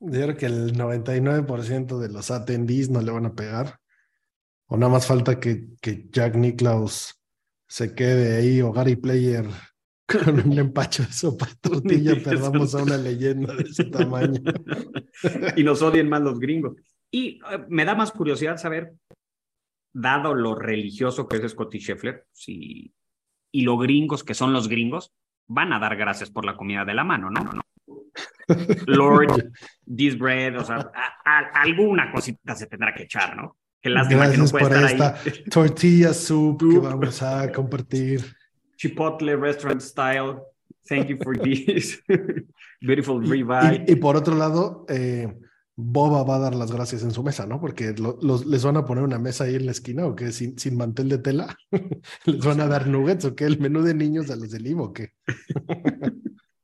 Yo 0.00 0.22
creo 0.22 0.36
que 0.36 0.46
el 0.46 0.74
99% 0.74 1.98
de 1.98 2.08
los 2.08 2.30
attendees 2.30 2.90
no 2.90 3.00
le 3.00 3.10
van 3.10 3.26
a 3.26 3.34
pegar. 3.34 3.80
O 4.66 4.76
nada 4.76 4.92
más 4.92 5.06
falta 5.06 5.40
que, 5.40 5.68
que 5.80 6.06
Jack 6.10 6.36
Nicklaus 6.36 7.20
se 7.66 7.94
quede 7.94 8.36
ahí 8.36 8.60
o 8.60 8.72
Gary 8.72 8.96
Player 8.96 9.46
con 10.08 10.40
un 10.40 10.58
empacho 10.58 11.02
de 11.02 11.12
sopa 11.12 11.46
tortilla, 11.60 12.14
perdamos 12.24 12.74
a 12.74 12.82
una 12.82 12.96
leyenda 12.96 13.54
de 13.54 13.64
ese 13.64 13.84
tamaño. 13.84 14.40
y 15.56 15.62
nos 15.62 15.82
odien 15.82 16.08
más 16.08 16.22
los 16.22 16.40
gringos. 16.40 16.76
Y 17.10 17.40
eh, 17.50 17.64
me 17.68 17.84
da 17.84 17.94
más 17.94 18.10
curiosidad 18.12 18.56
saber, 18.56 18.94
dado 19.92 20.34
lo 20.34 20.54
religioso 20.54 21.28
que 21.28 21.36
es 21.36 21.52
Scotty 21.52 21.78
Scheffler, 21.78 22.24
si 22.32 22.92
y 23.50 23.62
los 23.62 23.80
gringos, 23.80 24.24
que 24.24 24.34
son 24.34 24.52
los 24.52 24.68
gringos, 24.68 25.12
van 25.46 25.72
a 25.72 25.78
dar 25.78 25.96
gracias 25.96 26.30
por 26.30 26.44
la 26.44 26.56
comida 26.56 26.84
de 26.84 26.94
la 26.94 27.04
mano, 27.04 27.30
¿no? 27.30 27.42
no, 27.42 27.62
Lord, 28.86 29.52
this 29.84 30.18
bread, 30.18 30.58
o 30.58 30.64
sea, 30.64 30.90
alguna 31.54 32.10
cosita 32.12 32.54
se 32.54 32.66
tendrá 32.66 32.94
que 32.94 33.04
echar, 33.04 33.36
¿no? 33.36 33.56
Que 33.80 33.90
lástima 33.90 34.30
que 34.30 34.36
no 34.36 34.46
puede 34.46 34.64
por 34.64 34.76
esta 34.76 35.16
tortilla 35.50 36.12
soup 36.12 36.70
que 36.70 36.78
vamos 36.78 37.22
a 37.22 37.50
compartir. 37.52 38.37
Chipotle 38.78 39.36
restaurant 39.36 39.82
style. 39.82 40.40
Thank 40.88 41.08
you 41.08 41.18
for 41.22 41.36
this. 41.36 42.00
Beautiful 42.80 43.20
ribeye. 43.22 43.84
Y, 43.86 43.92
y, 43.92 43.96
por 43.96 44.16
otro 44.16 44.34
lado, 44.34 44.86
eh, 44.88 45.28
Boba 45.80 46.24
va 46.24 46.36
a 46.36 46.38
dar 46.40 46.56
las 46.56 46.72
gracias 46.72 47.04
en 47.04 47.12
su 47.12 47.22
mesa, 47.22 47.46
¿no? 47.46 47.60
Porque 47.60 47.94
les 48.46 48.64
van 48.64 48.76
a 48.76 48.84
poner 48.84 49.04
una 49.04 49.20
mesa 49.20 49.44
ahí 49.44 49.54
en 49.54 49.64
la 49.64 49.70
esquina 49.70 50.06
o 50.06 50.16
que 50.16 50.32
sin, 50.32 50.58
sin 50.58 50.76
mantel 50.76 51.08
de 51.08 51.18
tela. 51.18 51.56
les 52.24 52.44
van 52.44 52.60
a 52.60 52.66
dar 52.66 52.88
nuggets 52.88 53.26
o 53.26 53.36
qué, 53.36 53.44
el 53.44 53.60
menú 53.60 53.82
de 53.82 53.94
niños 53.94 54.28
a 54.28 54.34
los 54.34 54.50
del 54.50 54.66
Ivo, 54.66 54.92
¿qué? 54.92 55.12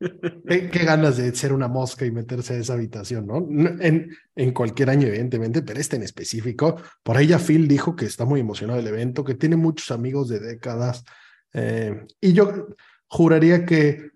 ¿Qué, 0.01 0.85
ganas 0.85 1.17
de 1.17 1.33
ser 1.33 1.53
una 1.53 1.69
mosca 1.69 2.05
y 2.05 2.11
meterse 2.11 2.55
a 2.55 2.59
esa 2.59 2.75
habitación, 2.75 3.29
¿no? 3.29 3.47
En, 3.81 4.11
en 4.35 4.53
cualquier 4.53 4.91
año, 4.91 5.07
evidentemente, 5.07 5.63
pero 5.63 5.79
este 5.79 5.95
en 5.95 6.03
específico. 6.03 6.77
Por 7.05 7.17
ahí 7.17 7.29
ya 7.29 7.39
Phil 7.39 7.69
dijo 7.69 7.95
que 7.95 8.07
está 8.07 8.25
muy 8.25 8.41
emocionado 8.41 8.79
del 8.79 8.89
evento, 8.89 9.23
que 9.23 9.35
tiene 9.35 9.55
muchos 9.55 9.93
amigos 9.93 10.29
de 10.29 10.41
décadas. 10.41 11.05
Eh, 11.55 12.05
y 12.21 12.33
yo 12.33 12.69
juraría 13.07 13.65
que 13.65 14.11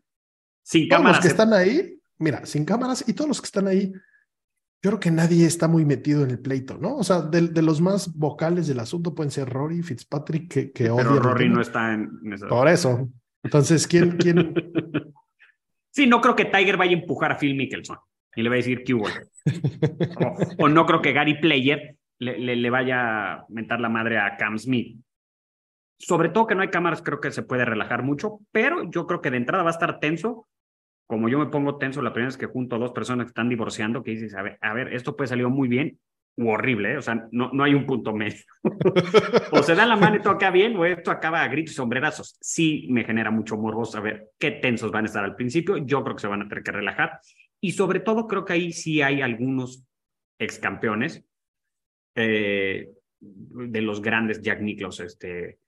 sin 0.62 0.88
cámaras, 0.88 1.16
los 1.16 1.22
que 1.22 1.28
están 1.28 1.52
ahí, 1.52 1.98
mira, 2.18 2.44
sin 2.44 2.64
cámaras 2.64 3.04
y 3.08 3.12
todos 3.14 3.28
los 3.28 3.40
que 3.40 3.46
están 3.46 3.66
ahí 3.68 3.92
yo 4.80 4.90
creo 4.90 5.00
que 5.00 5.10
nadie 5.10 5.44
está 5.44 5.66
muy 5.66 5.84
metido 5.84 6.22
en 6.22 6.30
el 6.30 6.38
pleito, 6.38 6.78
¿no? 6.78 6.96
O 6.98 7.02
sea, 7.02 7.20
de, 7.22 7.48
de 7.48 7.62
los 7.62 7.80
más 7.80 8.14
vocales 8.16 8.68
del 8.68 8.78
asunto 8.78 9.12
pueden 9.12 9.32
ser 9.32 9.48
Rory, 9.48 9.82
Fitzpatrick, 9.82 10.48
que, 10.52 10.70
que 10.70 10.84
Pero 10.84 11.18
Rory 11.18 11.48
no 11.48 11.60
está 11.60 11.94
en, 11.94 12.08
Por 12.48 12.68
eso. 12.68 13.08
Entonces, 13.42 13.86
¿quién, 13.88 14.16
quién? 14.18 14.54
Sí, 15.90 16.06
no 16.06 16.20
creo 16.20 16.36
que 16.36 16.44
Tiger 16.44 16.76
vaya 16.76 16.92
a 16.96 17.00
empujar 17.00 17.32
a 17.32 17.38
Phil 17.38 17.56
Mickelson 17.56 17.96
y 18.36 18.42
le 18.42 18.48
va 18.48 18.54
a 18.54 18.58
decir 18.58 18.84
que 18.84 18.94
hubo. 18.94 19.06
O, 20.58 20.64
o 20.64 20.68
no 20.68 20.86
creo 20.86 21.02
que 21.02 21.12
Gary 21.12 21.40
Player 21.40 21.96
le, 22.20 22.38
le- 22.38 22.54
le 22.56 22.70
vaya 22.70 23.32
a 23.32 23.46
mentar 23.48 23.80
la 23.80 23.88
madre 23.88 24.18
a 24.18 24.36
Cam 24.36 24.58
Smith. 24.58 25.00
Sobre 25.98 26.28
todo 26.28 26.46
que 26.46 26.54
no 26.54 26.62
hay 26.62 26.68
cámaras, 26.68 27.02
creo 27.02 27.20
que 27.20 27.30
se 27.32 27.42
puede 27.42 27.64
relajar 27.64 28.02
mucho, 28.02 28.38
pero 28.52 28.88
yo 28.90 29.06
creo 29.06 29.20
que 29.20 29.30
de 29.30 29.36
entrada 29.36 29.64
va 29.64 29.70
a 29.70 29.72
estar 29.72 29.98
tenso. 30.00 30.46
Como 31.06 31.28
yo 31.28 31.38
me 31.38 31.46
pongo 31.46 31.78
tenso 31.78 32.02
la 32.02 32.12
primera 32.12 32.28
vez 32.28 32.36
que 32.36 32.46
junto 32.46 32.76
a 32.76 32.78
dos 32.78 32.92
personas 32.92 33.26
que 33.26 33.30
están 33.30 33.48
divorciando, 33.48 34.02
que 34.02 34.12
dices, 34.12 34.34
a 34.34 34.42
ver, 34.42 34.58
a 34.60 34.74
ver, 34.74 34.92
esto 34.92 35.16
puede 35.16 35.28
salir 35.28 35.48
muy 35.48 35.68
bien 35.68 35.98
u 36.38 36.50
horrible, 36.50 36.92
¿eh? 36.92 36.96
o 36.98 37.02
sea, 37.02 37.26
no, 37.32 37.50
no 37.52 37.64
hay 37.64 37.74
un 37.74 37.84
punto 37.84 38.12
medio. 38.14 38.44
o 39.50 39.62
se 39.62 39.74
da 39.74 39.84
la 39.84 39.96
mano 39.96 40.16
y 40.16 40.20
todo 40.20 40.34
acá 40.34 40.52
bien, 40.52 40.76
o 40.76 40.84
esto 40.84 41.10
acaba 41.10 41.42
a 41.42 41.48
gritos 41.48 41.72
y 41.72 41.74
sombrerazos. 41.74 42.38
Sí 42.40 42.86
me 42.90 43.02
genera 43.02 43.32
mucho 43.32 43.56
morbo 43.56 43.84
saber 43.84 44.30
qué 44.38 44.52
tensos 44.52 44.92
van 44.92 45.04
a 45.04 45.06
estar 45.06 45.24
al 45.24 45.34
principio. 45.34 45.78
Yo 45.78 46.04
creo 46.04 46.14
que 46.14 46.20
se 46.20 46.28
van 46.28 46.42
a 46.42 46.48
tener 46.48 46.62
que 46.62 46.70
relajar. 46.70 47.18
Y 47.60 47.72
sobre 47.72 47.98
todo 47.98 48.28
creo 48.28 48.44
que 48.44 48.52
ahí 48.52 48.72
sí 48.72 49.02
hay 49.02 49.20
algunos 49.20 49.84
ex 50.38 50.60
campeones 50.60 51.24
eh, 52.14 52.88
de 53.18 53.82
los 53.82 54.00
grandes 54.00 54.40
Jack 54.40 54.60
Nicklaus, 54.60 55.00
este, 55.00 55.58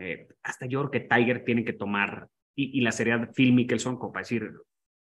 eh, 0.00 0.28
hasta 0.42 0.66
yo 0.66 0.80
creo 0.80 0.90
que 0.90 1.08
Tiger 1.08 1.44
tiene 1.44 1.64
que 1.64 1.72
tomar 1.72 2.28
y, 2.56 2.78
y 2.78 2.80
la 2.82 2.92
seriedad 2.92 3.20
de 3.20 3.26
Phil 3.28 3.52
Mickelson 3.52 3.96
como 3.98 4.12
para 4.12 4.22
decir, 4.22 4.50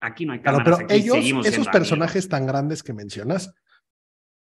aquí 0.00 0.26
no 0.26 0.32
hay 0.32 0.40
Claro, 0.40 0.58
cámaras, 0.58 0.78
pero 0.78 0.86
aquí 0.90 0.96
ellos, 1.00 1.16
seguimos 1.16 1.46
esos 1.46 1.68
personajes 1.68 2.28
tan 2.28 2.46
grandes 2.46 2.82
que 2.82 2.92
mencionas, 2.92 3.52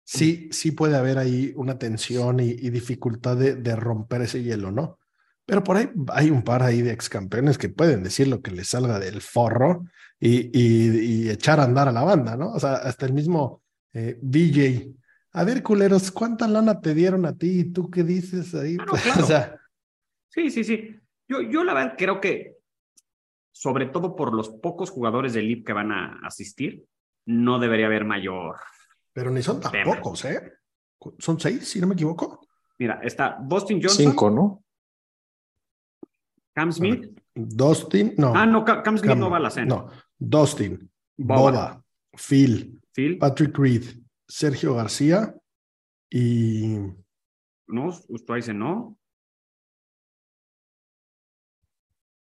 sí, 0.03 0.49
sí 0.51 0.71
puede 0.71 0.95
haber 0.97 1.17
ahí 1.17 1.53
una 1.55 1.77
tensión 1.77 2.39
y, 2.39 2.49
y 2.51 2.69
dificultad 2.69 3.37
de, 3.37 3.55
de 3.55 3.75
romper 3.75 4.21
ese 4.21 4.41
hielo, 4.43 4.71
¿no? 4.71 4.99
Pero 5.45 5.63
por 5.63 5.77
ahí 5.77 5.89
hay 6.13 6.29
un 6.29 6.43
par 6.43 6.61
ahí 6.63 6.81
de 6.81 6.91
ex 6.91 7.07
campeones 7.09 7.57
que 7.57 7.69
pueden 7.69 8.03
decir 8.03 8.27
lo 8.27 8.41
que 8.41 8.51
les 8.51 8.67
salga 8.67 8.99
del 8.99 9.21
forro 9.21 9.85
y, 10.19 10.49
y- 10.57 10.99
y 11.25 11.29
echar 11.29 11.59
a 11.59 11.63
andar 11.63 11.87
a 11.87 11.91
la 11.93 12.03
banda, 12.03 12.35
¿no? 12.35 12.51
O 12.51 12.59
sea, 12.59 12.73
hasta 12.75 13.05
el 13.05 13.13
mismo 13.13 13.61
eh, 13.93 14.17
BJ. 14.21 14.89
A 15.33 15.43
ver, 15.43 15.63
culeros, 15.63 16.11
¿cuánta 16.11 16.47
lana 16.47 16.81
te 16.81 16.93
dieron 16.93 17.25
a 17.25 17.37
ti? 17.37 17.59
¿Y 17.59 17.63
tú 17.65 17.89
qué 17.89 18.03
dices 18.03 18.53
ahí? 18.55 18.75
Ah, 18.79 18.85
no, 18.85 18.91
claro. 18.93 19.21
o 19.23 19.27
sea, 19.27 19.55
Sí, 20.37 20.51
sí, 20.51 20.63
sí. 20.63 20.95
Yo, 21.27 21.41
yo 21.41 21.63
la 21.63 21.73
verdad 21.73 21.95
creo 21.97 22.21
que, 22.21 22.57
sobre 23.51 23.87
todo 23.87 24.15
por 24.15 24.35
los 24.35 24.49
pocos 24.49 24.91
jugadores 24.91 25.33
del 25.33 25.47
LIB 25.47 25.65
que 25.65 25.73
van 25.73 25.91
a 25.91 26.19
asistir, 26.23 26.85
no 27.25 27.57
debería 27.57 27.87
haber 27.87 28.05
mayor. 28.05 28.55
pero 29.13 29.31
ni 29.31 29.41
son 29.41 29.59
tan 29.59 29.71
Tema. 29.71 29.95
pocos, 29.95 30.23
¿eh? 30.25 30.53
Son 31.17 31.39
seis, 31.39 31.67
si 31.67 31.81
no 31.81 31.87
me 31.87 31.95
equivoco. 31.95 32.47
Mira, 32.77 32.99
está 33.01 33.39
Boston 33.41 33.79
Johnson, 33.81 34.05
Cinco, 34.11 34.29
¿no? 34.29 34.63
Cam 36.53 36.71
Smith. 36.71 37.19
Dustin, 37.33 38.13
no. 38.17 38.33
Ah, 38.35 38.45
no, 38.45 38.63
Cam, 38.63 38.83
Cam 38.83 38.97
Smith 38.97 39.09
Cam- 39.09 39.19
no 39.19 39.31
va 39.31 39.37
a 39.37 39.39
la 39.39 39.49
cena. 39.49 39.65
No, 39.75 39.89
Dustin, 40.19 40.87
Boba. 41.17 41.41
Boba, 41.51 41.83
Phil, 42.15 42.79
Phil, 42.93 43.17
Patrick 43.17 43.57
Reed, 43.57 43.83
Sergio 44.27 44.75
García 44.75 45.35
y 46.11 46.77
no, 47.67 47.87
usted 47.87 48.35
dice 48.35 48.53
no. 48.53 48.97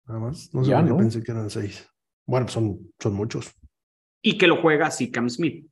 Nada 0.07 0.19
más. 0.19 0.53
No 0.53 0.63
sé 0.63 0.73
pensé 0.95 1.23
que 1.23 1.31
eran 1.31 1.49
seis. 1.49 1.87
Bueno, 2.25 2.47
son, 2.47 2.91
son 2.99 3.13
muchos. 3.13 3.51
Y 4.21 4.37
que 4.37 4.47
lo 4.47 4.61
juega 4.61 4.87
así 4.87 5.11
Cam 5.11 5.29
Smith. 5.29 5.69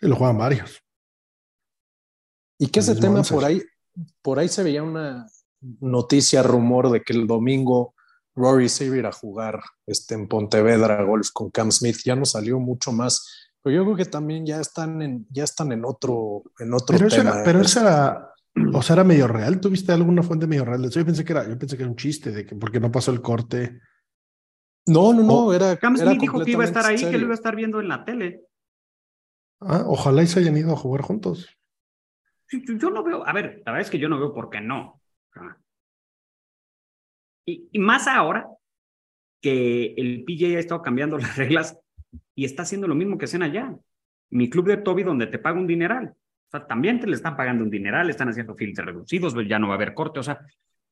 Sí, 0.00 0.08
lo 0.08 0.16
juegan 0.16 0.38
varios. 0.38 0.82
Y 2.58 2.68
que 2.68 2.80
ese 2.80 2.96
tema 2.96 3.22
por 3.22 3.44
ahí, 3.44 3.62
por 4.20 4.38
ahí 4.38 4.48
se 4.48 4.62
veía 4.62 4.82
una 4.82 5.26
noticia, 5.80 6.42
rumor 6.42 6.90
de 6.90 7.02
que 7.02 7.12
el 7.12 7.26
domingo 7.26 7.94
Rory 8.34 8.68
se 8.68 8.86
iba 8.86 8.96
a 8.96 8.98
ir 8.98 9.06
a 9.06 9.12
jugar 9.12 9.60
este, 9.86 10.14
en 10.14 10.28
Pontevedra 10.28 11.02
Golf 11.02 11.30
con 11.32 11.50
Cam 11.50 11.70
Smith. 11.70 11.98
Ya 12.04 12.16
no 12.16 12.24
salió 12.24 12.58
mucho 12.58 12.92
más. 12.92 13.50
Pero 13.62 13.76
yo 13.76 13.84
creo 13.84 13.96
que 13.96 14.04
también 14.06 14.44
ya 14.44 14.60
están 14.60 15.02
en, 15.02 15.26
ya 15.30 15.44
están 15.44 15.70
en 15.72 15.84
otro, 15.84 16.42
en 16.58 16.74
otro 16.74 16.96
Pero 16.96 17.08
eso 17.08 17.16
tema. 17.16 17.30
era, 17.34 17.44
pero 17.44 17.60
eso 17.60 17.80
era, 17.80 18.31
o 18.54 18.82
sea, 18.82 18.94
era 18.94 19.04
medio 19.04 19.26
real. 19.28 19.60
¿Tuviste 19.60 19.92
alguna 19.92 20.22
fuente 20.22 20.46
medio 20.46 20.64
real? 20.64 20.88
Yo 20.88 21.04
pensé 21.04 21.24
que 21.24 21.32
era, 21.32 21.48
yo 21.48 21.58
pensé 21.58 21.76
que 21.76 21.82
era 21.82 21.90
un 21.90 21.96
chiste 21.96 22.30
de 22.30 22.44
que 22.44 22.54
porque 22.54 22.80
no 22.80 22.90
pasó 22.90 23.12
el 23.12 23.22
corte. 23.22 23.80
No, 24.86 25.12
no, 25.12 25.22
no, 25.22 25.32
Oh, 25.46 25.52
era. 25.52 25.76
Cam 25.76 25.96
era 25.96 26.06
Smith 26.06 26.20
dijo 26.20 26.44
que 26.44 26.50
iba 26.50 26.62
a 26.62 26.66
estar 26.66 26.84
ahí, 26.84 26.96
que 26.96 27.18
lo 27.18 27.24
iba 27.24 27.32
a 27.32 27.34
estar 27.34 27.56
viendo 27.56 27.80
en 27.80 27.88
la 27.88 28.04
tele. 28.04 28.42
Ah, 29.60 29.84
ojalá 29.86 30.22
y 30.22 30.26
se 30.26 30.40
hayan 30.40 30.56
ido 30.56 30.72
a 30.72 30.76
jugar 30.76 31.02
juntos. 31.02 31.48
Yo, 32.50 32.58
yo 32.76 32.90
no 32.90 33.02
veo, 33.02 33.26
a 33.26 33.32
ver, 33.32 33.62
la 33.64 33.72
verdad 33.72 33.86
es 33.86 33.90
que 33.90 33.98
yo 33.98 34.08
no 34.08 34.18
veo 34.18 34.34
por 34.34 34.50
qué 34.50 34.60
no. 34.60 35.00
Y, 37.46 37.68
y 37.72 37.78
más 37.78 38.06
ahora 38.06 38.48
que 39.40 39.94
el 39.96 40.24
PJ 40.24 40.56
ha 40.56 40.60
estado 40.60 40.82
cambiando 40.82 41.16
las 41.18 41.36
reglas 41.36 41.78
y 42.34 42.44
está 42.44 42.62
haciendo 42.62 42.88
lo 42.88 42.94
mismo 42.94 43.18
que 43.18 43.24
hacen 43.26 43.42
allá. 43.42 43.74
Mi 44.30 44.50
club 44.50 44.66
de 44.66 44.78
Toby, 44.78 45.02
donde 45.02 45.26
te 45.26 45.38
paga 45.38 45.58
un 45.58 45.66
dineral. 45.66 46.14
También 46.68 47.00
te 47.00 47.06
le 47.06 47.14
están 47.14 47.36
pagando 47.36 47.64
un 47.64 47.70
dineral, 47.70 48.10
están 48.10 48.28
haciendo 48.28 48.54
filtros 48.54 48.86
reducidos, 48.86 49.34
ya 49.48 49.58
no 49.58 49.68
va 49.68 49.74
a 49.74 49.76
haber 49.76 49.94
corte. 49.94 50.20
O 50.20 50.22
sea, 50.22 50.40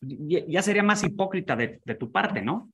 ya, 0.00 0.62
sería 0.62 0.82
más 0.82 1.04
hipócrita 1.04 1.54
de, 1.56 1.80
de 1.84 1.94
tu 1.94 2.10
parte, 2.10 2.40
¿no? 2.40 2.70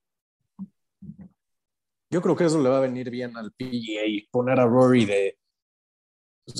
Yo 2.11 2.23
creo 2.23 2.37
que 2.37 2.45
eso 2.45 2.63
le 2.63 2.69
va 2.69 2.79
a 2.79 2.83
venir 2.83 3.11
bien 3.11 3.37
al 3.37 3.53
PGA, 3.53 4.29
poner 4.31 4.61
a 4.61 4.65
Rory 4.65 5.05
de, 5.05 5.39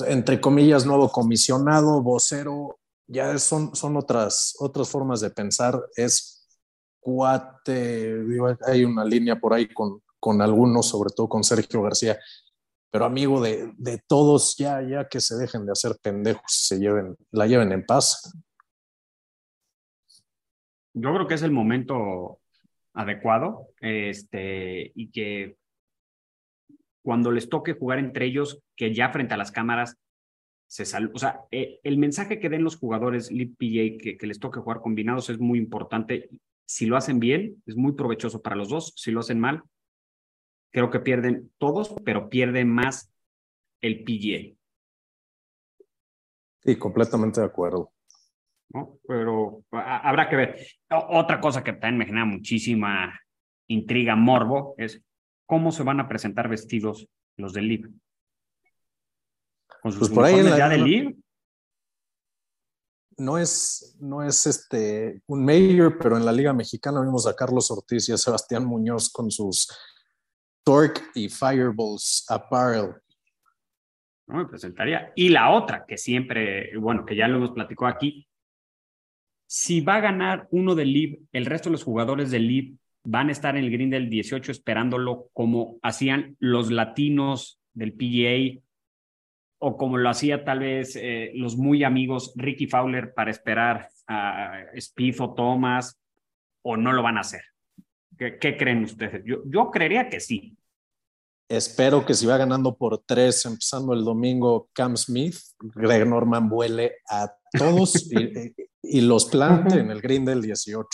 entre 0.07 0.41
comillas, 0.41 0.85
nuevo 0.85 1.09
comisionado, 1.09 2.01
vocero, 2.01 2.79
ya 3.07 3.37
son, 3.37 3.75
son 3.75 3.95
otras, 3.95 4.55
otras 4.59 4.89
formas 4.89 5.21
de 5.21 5.29
pensar. 5.29 5.81
Es 5.95 6.47
cuate, 6.99 8.21
hay 8.65 8.83
una 8.83 9.05
línea 9.05 9.39
por 9.39 9.53
ahí 9.53 9.67
con, 9.73 10.01
con 10.19 10.41
algunos, 10.41 10.89
sobre 10.89 11.11
todo 11.15 11.29
con 11.29 11.43
Sergio 11.43 11.81
García, 11.81 12.19
pero 12.91 13.05
amigo 13.05 13.41
de, 13.41 13.71
de 13.77 13.99
todos, 14.07 14.55
ya, 14.57 14.81
ya 14.81 15.07
que 15.07 15.19
se 15.19 15.35
dejen 15.35 15.65
de 15.65 15.71
hacer 15.71 15.97
pendejos, 16.01 16.43
se 16.47 16.79
lleven, 16.79 17.15
la 17.31 17.47
lleven 17.47 17.71
en 17.71 17.85
paz. 17.85 18.33
Yo 20.93 21.13
creo 21.13 21.27
que 21.27 21.35
es 21.35 21.43
el 21.43 21.51
momento 21.51 22.39
adecuado, 22.93 23.69
este, 23.79 24.91
y 24.95 25.11
que 25.11 25.57
cuando 27.03 27.31
les 27.31 27.47
toque 27.47 27.73
jugar 27.73 27.99
entre 27.99 28.25
ellos, 28.25 28.59
que 28.75 28.93
ya 28.93 29.09
frente 29.11 29.33
a 29.33 29.37
las 29.37 29.51
cámaras 29.51 29.95
se 30.67 30.85
sal, 30.85 31.11
o 31.13 31.19
sea, 31.19 31.41
eh, 31.51 31.79
el 31.83 31.97
mensaje 31.97 32.39
que 32.39 32.49
den 32.49 32.63
los 32.63 32.75
jugadores 32.75 33.31
League 33.31 33.97
que, 33.97 34.17
que 34.17 34.27
les 34.27 34.39
toque 34.39 34.59
jugar 34.59 34.81
combinados 34.81 35.29
es 35.29 35.39
muy 35.39 35.59
importante. 35.59 36.29
Si 36.65 36.85
lo 36.85 36.97
hacen 36.97 37.19
bien, 37.19 37.63
es 37.65 37.77
muy 37.77 37.93
provechoso 37.93 38.41
para 38.41 38.57
los 38.57 38.67
dos. 38.67 38.93
Si 38.97 39.11
lo 39.11 39.21
hacen 39.21 39.39
mal, 39.39 39.63
creo 40.71 40.89
que 40.89 40.99
pierden 40.99 41.51
todos, 41.57 41.93
pero 42.05 42.29
pierde 42.29 42.65
más 42.65 43.11
el 43.81 44.03
PGA. 44.03 44.55
Sí, 46.63 46.75
completamente 46.77 47.39
de 47.39 47.45
acuerdo. 47.47 47.93
¿no? 48.69 48.99
Pero 49.07 49.63
a- 49.71 50.09
habrá 50.09 50.29
que 50.29 50.35
ver. 50.35 50.67
O- 50.91 51.19
otra 51.19 51.39
cosa 51.39 51.63
que 51.63 51.71
también 51.71 51.97
me 51.99 52.05
genera 52.05 52.25
muchísima 52.25 53.17
intriga, 53.67 54.15
morbo, 54.15 54.75
es 54.77 55.01
cómo 55.45 55.71
se 55.71 55.83
van 55.83 55.99
a 56.01 56.09
presentar 56.09 56.49
vestidos 56.49 57.07
los 57.37 57.53
del 57.53 57.67
LIB. 57.69 57.89
Con 59.81 59.91
sus 59.93 59.99
Pues 59.99 60.11
por 60.11 60.25
ahí 60.25 60.41
la- 60.43 60.57
ya 60.57 60.67
del 60.69 60.83
LIB. 60.83 61.15
no 63.19 63.37
es, 63.37 63.95
no 63.99 64.21
es 64.21 64.45
este, 64.45 65.21
un 65.27 65.43
mayor, 65.45 65.97
pero 65.97 66.17
en 66.17 66.25
la 66.25 66.31
Liga 66.31 66.53
Mexicana 66.53 67.01
vimos 67.01 67.25
a 67.25 67.35
Carlos 67.35 67.71
Ortiz 67.71 68.09
y 68.09 68.11
a 68.11 68.17
Sebastián 68.17 68.65
Muñoz 68.65 69.09
con 69.09 69.31
sus 69.31 69.67
Torque 70.67 70.99
y 71.15 71.29
Fireballs 71.29 72.25
Apparel. 72.27 72.89
¿no? 74.27 74.39
Me 74.39 74.45
presentaría. 74.47 75.13
Y 75.15 75.29
la 75.29 75.51
otra, 75.51 75.85
que 75.87 75.97
siempre, 75.97 76.77
bueno, 76.77 77.05
que 77.05 77.15
ya 77.15 77.29
lo 77.29 77.37
hemos 77.37 77.51
platicado 77.51 77.87
aquí, 77.87 78.27
si 79.47 79.79
va 79.79 79.95
a 79.95 80.01
ganar 80.01 80.45
uno 80.51 80.75
del 80.75 80.91
LIB, 80.91 81.19
el 81.31 81.45
resto 81.45 81.69
de 81.69 81.71
los 81.71 81.85
jugadores 81.85 82.31
del 82.31 82.47
LIB 82.47 82.77
van 83.05 83.29
a 83.29 83.31
estar 83.31 83.55
en 83.55 83.63
el 83.63 83.71
green 83.71 83.89
del 83.89 84.09
18 84.09 84.51
esperándolo 84.51 85.29
como 85.31 85.77
hacían 85.83 86.35
los 86.39 86.69
latinos 86.69 87.61
del 87.73 87.93
PGA 87.93 88.61
o 89.59 89.77
como 89.77 89.97
lo 89.97 90.09
hacía 90.09 90.43
tal 90.43 90.59
vez 90.59 90.97
eh, 90.97 91.31
los 91.33 91.55
muy 91.55 91.85
amigos 91.85 92.33
Ricky 92.35 92.67
Fowler 92.67 93.13
para 93.13 93.31
esperar 93.31 93.87
a 94.05 94.63
Spieth 94.77 95.21
o 95.21 95.33
Thomas, 95.33 95.97
o 96.61 96.75
no 96.75 96.91
lo 96.91 97.01
van 97.03 97.15
a 97.15 97.21
hacer. 97.21 97.43
¿Qué, 98.17 98.37
qué 98.39 98.57
creen 98.57 98.83
ustedes? 98.83 99.23
Yo, 99.25 99.37
yo 99.45 99.69
creería 99.71 100.09
que 100.09 100.19
sí. 100.19 100.57
Espero 101.49 102.05
que 102.05 102.13
si 102.13 102.25
va 102.25 102.37
ganando 102.37 102.75
por 102.75 102.97
tres, 103.05 103.45
empezando 103.45 103.93
el 103.93 104.03
domingo, 104.03 104.69
Cam 104.73 104.97
Smith, 104.97 105.35
Greg 105.59 106.05
Norman 106.05 106.49
vuele 106.49 106.97
a 107.09 107.31
todos 107.57 107.95
y, 108.11 108.53
y 108.81 109.01
los 109.01 109.25
plante 109.25 109.79
en 109.79 109.91
el 109.91 110.01
green 110.01 110.25
del 110.25 110.41
18. 110.41 110.87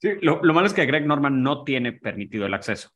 Sí, 0.00 0.08
lo, 0.20 0.42
lo 0.42 0.54
malo 0.54 0.66
es 0.66 0.72
que 0.74 0.86
Greg 0.86 1.06
Norman 1.06 1.42
no 1.42 1.64
tiene 1.64 1.92
permitido 1.92 2.46
el 2.46 2.54
acceso. 2.54 2.90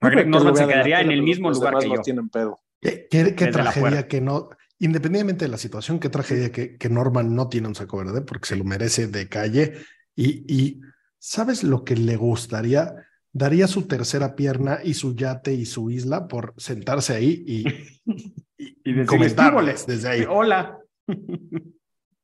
Greg 0.00 0.28
Norman 0.28 0.52
lo 0.52 0.56
se 0.56 0.66
quedaría 0.66 1.00
en 1.00 1.10
el 1.10 1.22
mismo 1.22 1.50
lugar 1.50 1.78
que 1.78 1.88
yo. 1.88 2.00
tienen 2.02 2.28
pedo. 2.28 2.60
Qué, 2.80 3.08
qué- 3.10 3.24
tragedia 3.48 4.06
que 4.06 4.20
no, 4.20 4.50
independientemente 4.78 5.46
de 5.46 5.50
la 5.50 5.58
situación, 5.58 5.98
qué 5.98 6.08
tragedia 6.08 6.52
que, 6.52 6.76
que 6.76 6.88
Norman 6.88 7.34
no 7.34 7.48
tiene 7.48 7.66
un 7.66 7.74
saco 7.74 7.96
verde 7.98 8.20
porque 8.22 8.46
se 8.46 8.56
lo 8.56 8.62
merece 8.62 9.08
de 9.08 9.28
calle. 9.28 9.74
Y, 10.14 10.44
y 10.52 10.80
¿sabes 11.18 11.64
lo 11.64 11.84
que 11.84 11.96
le 11.96 12.16
gustaría? 12.16 12.94
Daría 13.32 13.66
su 13.66 13.86
tercera 13.86 14.34
pierna 14.34 14.80
y 14.82 14.94
su 14.94 15.14
yate 15.14 15.52
y 15.52 15.66
su 15.66 15.90
isla 15.90 16.26
por 16.28 16.54
sentarse 16.56 17.14
ahí 17.14 17.44
y, 17.46 17.64
y, 18.58 18.78
Y 18.84 19.04
comentarles 19.04 19.84
"¿Qué 19.84 19.92
desde 19.92 20.08
ahí. 20.08 20.24
Hola. 20.28 20.78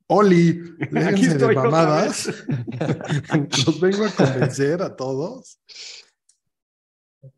Oli, 0.06 0.60
Aquí 0.80 1.26
déjense 1.26 1.38
de 1.38 1.54
mamadas. 1.54 2.46
Los 3.66 3.80
vengo 3.80 4.04
a 4.04 4.10
convencer 4.10 4.82
a 4.82 4.94
todos. 4.94 5.60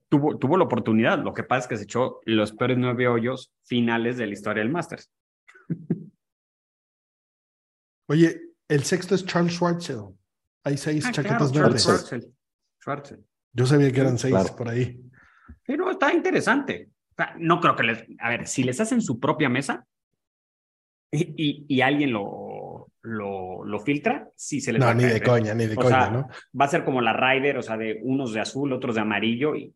Tuvo, 0.08 0.38
tuvo 0.38 0.56
la 0.56 0.64
oportunidad. 0.64 1.22
Lo 1.22 1.34
que 1.34 1.42
pasa 1.42 1.62
es 1.62 1.68
que 1.68 1.76
se 1.76 1.84
echó 1.84 2.20
los 2.24 2.52
peores 2.52 2.78
nueve 2.78 3.08
hoyos 3.08 3.52
finales 3.64 4.16
de 4.16 4.26
la 4.26 4.32
historia 4.32 4.62
del 4.62 4.72
Masters. 4.72 5.10
Oye, 8.08 8.40
el 8.68 8.84
sexto 8.84 9.14
es 9.14 9.24
Charles 9.26 9.54
Schwartzel. 9.54 10.16
Hay 10.66 10.76
seis 10.76 11.04
Ah, 11.06 11.12
chaquetas 11.12 11.52
claro, 11.52 11.66
verdes. 11.68 11.82
Schwartzel. 11.84 12.26
Schwartzel. 12.82 13.24
Yo 13.52 13.66
sabía 13.66 13.92
que 13.92 14.00
eran 14.00 14.18
seis 14.18 14.34
Claro. 14.34 14.56
por 14.56 14.68
ahí. 14.68 15.00
Pero 15.64 15.90
está 15.92 16.12
interesante. 16.12 16.90
O 17.12 17.14
sea, 17.16 17.34
no 17.38 17.60
creo 17.60 17.76
que 17.76 17.84
les. 17.84 18.04
A 18.18 18.28
ver, 18.30 18.46
si 18.48 18.64
les 18.64 18.80
hacen 18.80 19.00
su 19.00 19.20
propia 19.20 19.48
mesa 19.48 19.86
y, 21.12 21.22
y, 21.36 21.66
y 21.68 21.80
alguien 21.82 22.12
lo, 22.12 22.88
lo, 23.02 23.64
lo 23.64 23.78
filtra, 23.80 24.28
sí 24.34 24.60
se 24.60 24.72
les 24.72 24.82
va 24.82 24.86
No, 24.86 24.90
a 24.90 24.94
ni 24.94 25.04
de 25.04 25.16
¿eh? 25.18 25.22
coña, 25.22 25.54
ni 25.54 25.66
de 25.66 25.74
O 25.74 25.76
coña, 25.76 25.88
sea, 26.02 26.10
¿no? 26.10 26.28
Va 26.60 26.64
a 26.64 26.68
ser 26.68 26.84
como 26.84 27.00
la 27.00 27.12
Ryder, 27.12 27.58
o 27.58 27.62
sea, 27.62 27.76
de 27.76 28.00
unos 28.02 28.32
de 28.34 28.40
azul, 28.40 28.72
otros 28.72 28.96
de 28.96 29.02
amarillo 29.02 29.54
y, 29.54 29.72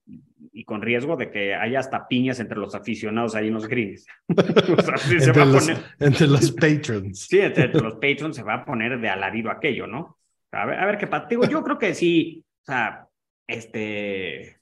y 0.52 0.64
con 0.64 0.82
riesgo 0.82 1.16
de 1.16 1.30
que 1.30 1.54
haya 1.54 1.78
hasta 1.78 2.08
piñas 2.08 2.40
entre 2.40 2.58
los 2.58 2.74
aficionados 2.74 3.36
ahí 3.36 3.46
en 3.48 3.54
los 3.54 3.68
greens. 3.68 4.06
o 4.76 4.82
sea, 4.82 4.96
sí 4.98 5.20
se 5.20 5.26
entre, 5.28 5.32
va 5.32 5.42
a 5.42 5.52
los, 5.52 5.66
poner. 5.68 5.84
entre 6.00 6.26
los 6.26 6.50
patrons. 6.52 7.20
Sí, 7.28 7.38
entre 7.38 7.68
los 7.68 7.94
patrons 7.94 8.34
se 8.36 8.42
va 8.42 8.54
a 8.54 8.64
poner 8.64 9.00
de 9.00 9.08
alarido 9.08 9.50
aquello, 9.52 9.86
¿no? 9.86 10.18
A 10.52 10.66
ver, 10.66 10.78
a 10.78 10.86
ver 10.86 10.98
qué 10.98 11.06
pasa. 11.06 11.26
Digo, 11.28 11.44
yo 11.44 11.62
creo 11.62 11.78
que 11.78 11.94
sí, 11.94 12.44
o 12.62 12.64
sea, 12.64 13.06
este, 13.46 14.60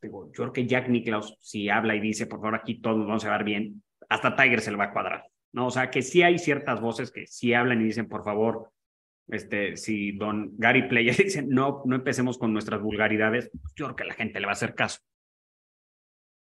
digo, 0.00 0.26
yo 0.28 0.32
creo 0.32 0.52
que 0.52 0.66
Jack 0.66 0.88
Nicklaus, 0.88 1.36
si 1.40 1.68
habla 1.68 1.94
y 1.94 2.00
dice, 2.00 2.26
por 2.26 2.40
favor, 2.40 2.54
aquí 2.54 2.80
todos 2.80 3.06
vamos 3.06 3.24
a 3.24 3.30
ver 3.30 3.44
bien, 3.44 3.82
hasta 4.08 4.36
Tiger 4.36 4.60
se 4.60 4.70
le 4.70 4.76
va 4.76 4.84
a 4.84 4.92
cuadrar, 4.92 5.24
¿no? 5.52 5.66
O 5.66 5.70
sea, 5.70 5.90
que 5.90 6.02
sí 6.02 6.22
hay 6.22 6.38
ciertas 6.38 6.80
voces 6.80 7.10
que 7.10 7.26
sí 7.26 7.52
hablan 7.52 7.80
y 7.80 7.84
dicen, 7.84 8.08
por 8.08 8.24
favor, 8.24 8.70
este, 9.28 9.76
si 9.76 10.12
don 10.12 10.56
Gary 10.56 10.88
Player 10.88 11.16
dice, 11.24 11.42
no, 11.42 11.82
no 11.84 11.96
empecemos 11.96 12.38
con 12.38 12.52
nuestras 12.52 12.80
vulgaridades, 12.80 13.50
pues 13.50 13.74
yo 13.74 13.86
creo 13.86 13.96
que 13.96 14.04
la 14.04 14.14
gente 14.14 14.40
le 14.40 14.46
va 14.46 14.52
a 14.52 14.54
hacer 14.54 14.74
caso. 14.74 15.00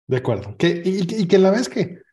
De 0.06 0.18
acuerdo. 0.18 0.54
Que, 0.58 0.82
y, 0.84 1.22
y 1.22 1.26
que 1.26 1.38
la 1.38 1.50
vez 1.50 1.70
que 1.70 2.03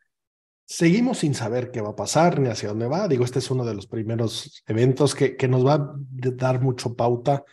seguimos 0.64 1.18
sin 1.18 1.34
saber 1.34 1.70
qué 1.70 1.80
va 1.80 1.90
a 1.90 1.96
pasar 1.96 2.40
ni 2.40 2.48
hacia 2.48 2.68
dónde 2.68 2.86
va. 2.86 3.08
Digo, 3.08 3.24
este 3.24 3.38
es 3.38 3.50
uno 3.50 3.64
de 3.64 3.74
los 3.74 3.86
primeros 3.86 4.62
eventos 4.66 5.14
que, 5.14 5.36
que 5.36 5.48
nos 5.48 5.66
va 5.66 5.74
a 5.74 5.94
dar 6.10 6.60
mucho 6.60 6.94
pauta. 6.94 7.44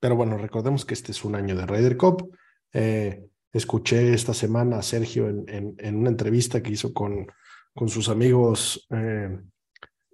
Pero 0.00 0.16
bueno, 0.16 0.36
recordemos 0.36 0.84
que 0.84 0.94
este 0.94 1.12
es 1.12 1.24
un 1.24 1.34
año 1.34 1.56
de 1.56 1.66
Ryder 1.66 1.96
Cup. 1.96 2.36
Eh, 2.72 3.24
escuché 3.52 4.12
esta 4.12 4.34
semana 4.34 4.78
a 4.78 4.82
Sergio 4.82 5.28
en, 5.28 5.96
una 5.96 6.10
entrevista 6.10 6.62
que 6.62 6.72
hizo 6.72 6.92
con, 6.92 7.26
con 7.72 7.88
sus 7.88 8.08
amigos 8.08 8.86
eh, 8.90 9.38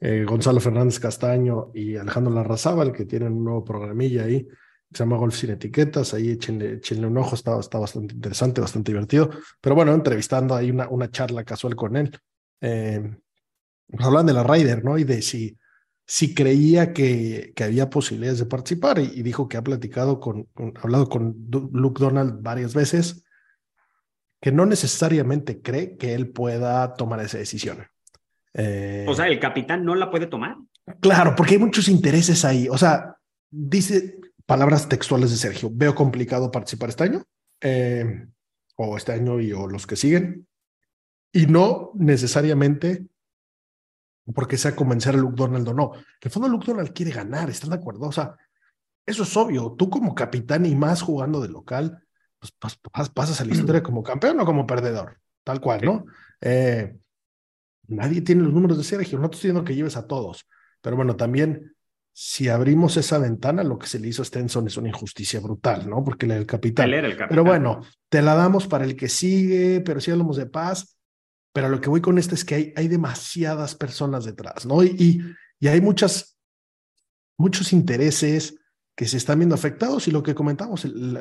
eh, 0.01 0.25
Gonzalo 0.27 0.61
Fernández 0.61 0.99
Castaño 0.99 1.71
y 1.75 1.97
Alejandro 1.97 2.33
Larrazábal, 2.33 2.93
que 2.93 3.07
tienen 3.07 3.33
un 3.33 3.45
nuevo 3.45 3.65
programilla 3.65 4.25
ahí 4.25 4.47
se 4.93 5.05
llama 5.05 5.17
Golf 5.17 5.37
sin 5.37 5.51
etiquetas, 5.51 6.15
ahí 6.15 6.31
échenle, 6.31 7.07
un 7.07 7.19
ojo, 7.19 7.35
está, 7.35 7.59
está 7.59 7.79
bastante 7.79 8.15
interesante, 8.15 8.61
bastante 8.61 8.91
divertido, 8.91 9.31
pero 9.61 9.75
bueno, 9.75 9.95
entrevistando 9.95 10.55
ahí 10.55 10.71
una, 10.71 10.89
una 10.89 11.11
charla 11.11 11.45
casual 11.45 11.77
con 11.77 11.97
él, 11.97 12.19
eh, 12.61 13.17
pues 13.89 14.07
hablan 14.07 14.27
de 14.27 14.33
la 14.33 14.45
Ryder, 14.45 14.85
¿no? 14.85 14.99
Y 14.99 15.05
de 15.05 15.23
si, 15.23 15.59
si 16.07 16.35
creía 16.35 16.93
que, 16.93 17.53
que 17.55 17.65
había 17.65 17.91
posibilidades 17.91 18.39
de 18.41 18.47
participar 18.47 18.99
y, 18.99 19.11
y 19.15 19.23
dijo 19.23 19.49
que 19.49 19.57
ha 19.57 19.63
platicado 19.63 20.21
con, 20.21 20.45
con, 20.55 20.73
hablado 20.83 21.09
con 21.09 21.49
Luke 21.51 22.03
Donald 22.03 22.43
varias 22.43 22.75
veces, 22.75 23.25
que 24.41 24.53
no 24.53 24.67
necesariamente 24.67 25.61
cree 25.61 25.97
que 25.97 26.15
él 26.15 26.31
pueda 26.31 26.95
tomar 26.95 27.21
esa 27.21 27.39
decisión. 27.39 27.87
Eh, 28.55 29.07
o 29.09 29.15
sea, 29.15 29.29
el 29.29 29.39
capitán 29.39 29.85
no 29.85 29.95
la 29.95 30.11
puede 30.11 30.27
tomar. 30.27 30.57
Claro, 31.01 31.35
porque 31.37 31.55
hay 31.55 31.61
muchos 31.61 31.89
intereses 31.89 32.45
ahí. 32.45 32.69
O 32.69 32.79
sea, 32.79 33.17
dice 33.51 34.19
palabras 34.47 34.89
textuales 34.89 35.31
de 35.31 35.37
Sergio, 35.37 35.71
veo 35.73 35.95
complicado 35.95 36.51
participar 36.51 36.89
este 36.89 37.05
año, 37.05 37.23
eh, 37.61 38.27
o 38.77 38.97
este 38.97 39.13
año 39.13 39.41
y 39.41 39.53
o 39.53 39.69
los 39.69 39.87
que 39.87 39.97
siguen, 39.97 40.47
y 41.33 41.47
no 41.47 41.93
necesariamente 41.95 43.07
porque 44.35 44.57
sea 44.57 44.77
convencer 44.77 45.15
a 45.15 45.19
Luke 45.19 45.35
Donald 45.37 45.69
o 45.69 45.75
no. 45.75 45.93
En 45.95 46.03
el 46.23 46.31
fondo 46.31 46.49
Luke 46.49 46.67
Donald 46.67 46.93
quiere 46.93 47.11
ganar, 47.11 47.51
¿estás 47.51 47.71
de 47.71 47.77
acuerdo? 47.77 48.07
O 48.07 48.13
sea, 48.13 48.37
eso 49.07 49.23
es 49.23 49.37
obvio. 49.37 49.75
Tú 49.77 49.91
como 49.91 50.15
capitán 50.15 50.67
y 50.67 50.75
más 50.75 51.03
jugando 51.03 51.41
de 51.41 51.49
local, 51.49 52.03
pues 52.39 52.53
pas 52.53 53.11
pasas 53.11 53.41
a 53.41 53.45
la 53.45 53.53
historia 53.53 53.83
como 53.83 54.03
campeón 54.03 54.41
o 54.41 54.45
como 54.45 54.67
perdedor, 54.67 55.19
tal 55.45 55.61
cual, 55.61 55.81
¿no? 55.83 56.07
Eh, 56.41 56.97
nadie 57.89 58.23
tiene 58.23 58.43
los 58.43 58.53
números 58.53 58.79
de 58.79 58.85
Sergio, 58.85 59.19
no 59.19 59.27
estoy 59.27 59.39
diciendo 59.39 59.65
que 59.65 59.75
lleves 59.75 59.97
a 59.97 60.07
todos, 60.07 60.47
pero 60.81 60.97
bueno, 60.97 61.17
también 61.17 61.75
si 62.13 62.49
abrimos 62.49 62.97
esa 62.97 63.19
ventana, 63.19 63.63
lo 63.63 63.79
que 63.79 63.87
se 63.87 63.99
le 63.99 64.09
hizo 64.09 64.23
a 64.23 64.25
Stenson 64.25 64.67
es 64.67 64.77
una 64.77 64.89
injusticia 64.89 65.41
brutal, 65.41 65.89
¿no? 65.89 66.03
Porque 66.03 66.27
él 66.27 66.33
era 66.33 66.41
el 66.41 66.47
capitán. 66.47 66.87
Él 66.87 66.95
era 66.95 67.07
el 67.07 67.13
capitán. 67.13 67.29
Pero 67.29 67.45
bueno, 67.45 67.81
te 68.09 68.23
la 68.23 68.35
damos 68.35 68.67
para 68.67 68.85
el 68.85 68.97
que 68.97 69.09
sigue, 69.09 69.81
pero 69.81 70.01
si 70.01 70.11
hablamos 70.11 70.37
de 70.37 70.47
paz. 70.47 70.97
Pero 71.53 71.69
lo 71.69 71.81
que 71.81 71.89
voy 71.89 72.01
con 72.01 72.19
esto 72.19 72.35
es 72.35 72.45
que 72.45 72.55
hay, 72.55 72.73
hay 72.77 72.89
demasiadas 72.89 73.75
personas 73.75 74.25
detrás, 74.25 74.67
¿no? 74.67 74.83
Y, 74.83 74.89
y, 74.99 75.21
y, 75.59 75.69
hay 75.69 75.81
muchas, 75.81 76.39
muchos 77.39 77.73
intereses 77.73 78.57
que 78.97 79.07
se 79.07 79.17
están 79.17 79.39
viendo 79.39 79.55
afectados 79.55 80.07
y 80.07 80.11
lo 80.11 80.23
que 80.23 80.35
comentamos 80.35 80.85
en 80.85 81.17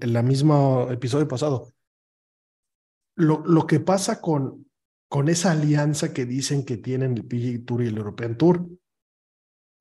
el, 0.00 0.22
mismo 0.24 0.88
episodio 0.90 1.28
pasado. 1.28 1.72
Lo, 3.16 3.44
lo 3.46 3.66
que 3.66 3.80
pasa 3.80 4.20
con, 4.20 4.66
con 5.08 5.28
esa 5.28 5.52
alianza 5.52 6.12
que 6.12 6.24
dicen 6.24 6.64
que 6.64 6.76
tienen 6.76 7.16
el 7.16 7.26
PGA 7.26 7.64
Tour 7.64 7.82
y 7.82 7.88
el 7.88 7.96
European 7.96 8.36
Tour, 8.36 8.66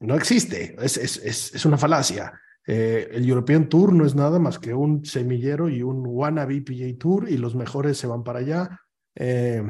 no 0.02 0.16
existe, 0.16 0.76
es, 0.80 0.98
es, 0.98 1.18
es, 1.18 1.56
es 1.56 1.66
una 1.66 1.78
falacia. 1.78 2.34
Eh, 2.66 3.10
el 3.12 3.28
European 3.28 3.68
Tour 3.68 3.94
no 3.94 4.06
es 4.06 4.16
nada 4.16 4.40
más 4.40 4.58
que 4.60 4.74
un 4.74 5.06
semillero 5.06 5.70
y 5.70 5.82
un 5.82 6.04
wannabe 6.06 6.62
PGA 6.62 6.98
Tour 6.98 7.30
y 7.30 7.38
los 7.38 7.56
mejores 7.56 7.98
se 7.98 8.08
van 8.08 8.24
para 8.24 8.40
allá. 8.40 8.82
Eh, 9.16 9.64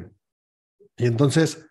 y 0.97 1.06
entonces, 1.06 1.65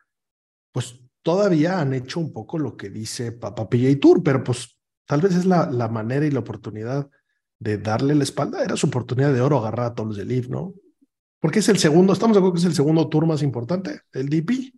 pues 0.72 1.00
todavía 1.22 1.80
han 1.80 1.94
hecho 1.94 2.20
un 2.20 2.32
poco 2.32 2.58
lo 2.58 2.76
que 2.76 2.90
dice 2.90 3.32
Papa 3.32 3.68
PGA 3.68 3.98
Tour, 4.00 4.22
pero 4.22 4.42
pues 4.42 4.78
tal 5.06 5.20
vez 5.20 5.34
es 5.34 5.44
la, 5.44 5.70
la 5.70 5.88
manera 5.88 6.26
y 6.26 6.30
la 6.30 6.40
oportunidad 6.40 7.08
de 7.58 7.78
darle 7.78 8.14
la 8.14 8.24
espalda. 8.24 8.64
Era 8.64 8.76
su 8.76 8.88
oportunidad 8.88 9.32
de 9.32 9.40
oro 9.40 9.58
agarrar 9.58 9.86
a 9.86 9.94
todos 9.94 10.08
los 10.08 10.16
de 10.16 10.24
Leaf, 10.24 10.48
¿no? 10.48 10.74
Porque 11.40 11.60
es 11.60 11.68
el 11.68 11.78
segundo, 11.78 12.12
estamos 12.12 12.36
de 12.36 12.38
acuerdo 12.38 12.54
que 12.54 12.60
es 12.60 12.66
el 12.66 12.74
segundo 12.74 13.08
tour 13.08 13.26
más 13.26 13.42
importante, 13.42 14.02
el 14.12 14.28
DP. 14.28 14.72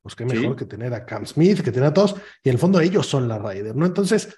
Pues 0.00 0.14
qué 0.14 0.24
mejor 0.24 0.52
sí. 0.52 0.56
que 0.56 0.64
tener 0.64 0.94
a 0.94 1.04
Cam 1.04 1.26
Smith, 1.26 1.60
que 1.60 1.72
tener 1.72 1.88
a 1.88 1.92
todos, 1.92 2.14
y 2.42 2.48
en 2.48 2.54
el 2.54 2.58
fondo 2.58 2.80
ellos 2.80 3.06
son 3.06 3.26
la 3.26 3.38
Ryder, 3.38 3.74
¿no? 3.74 3.84
Entonces, 3.84 4.34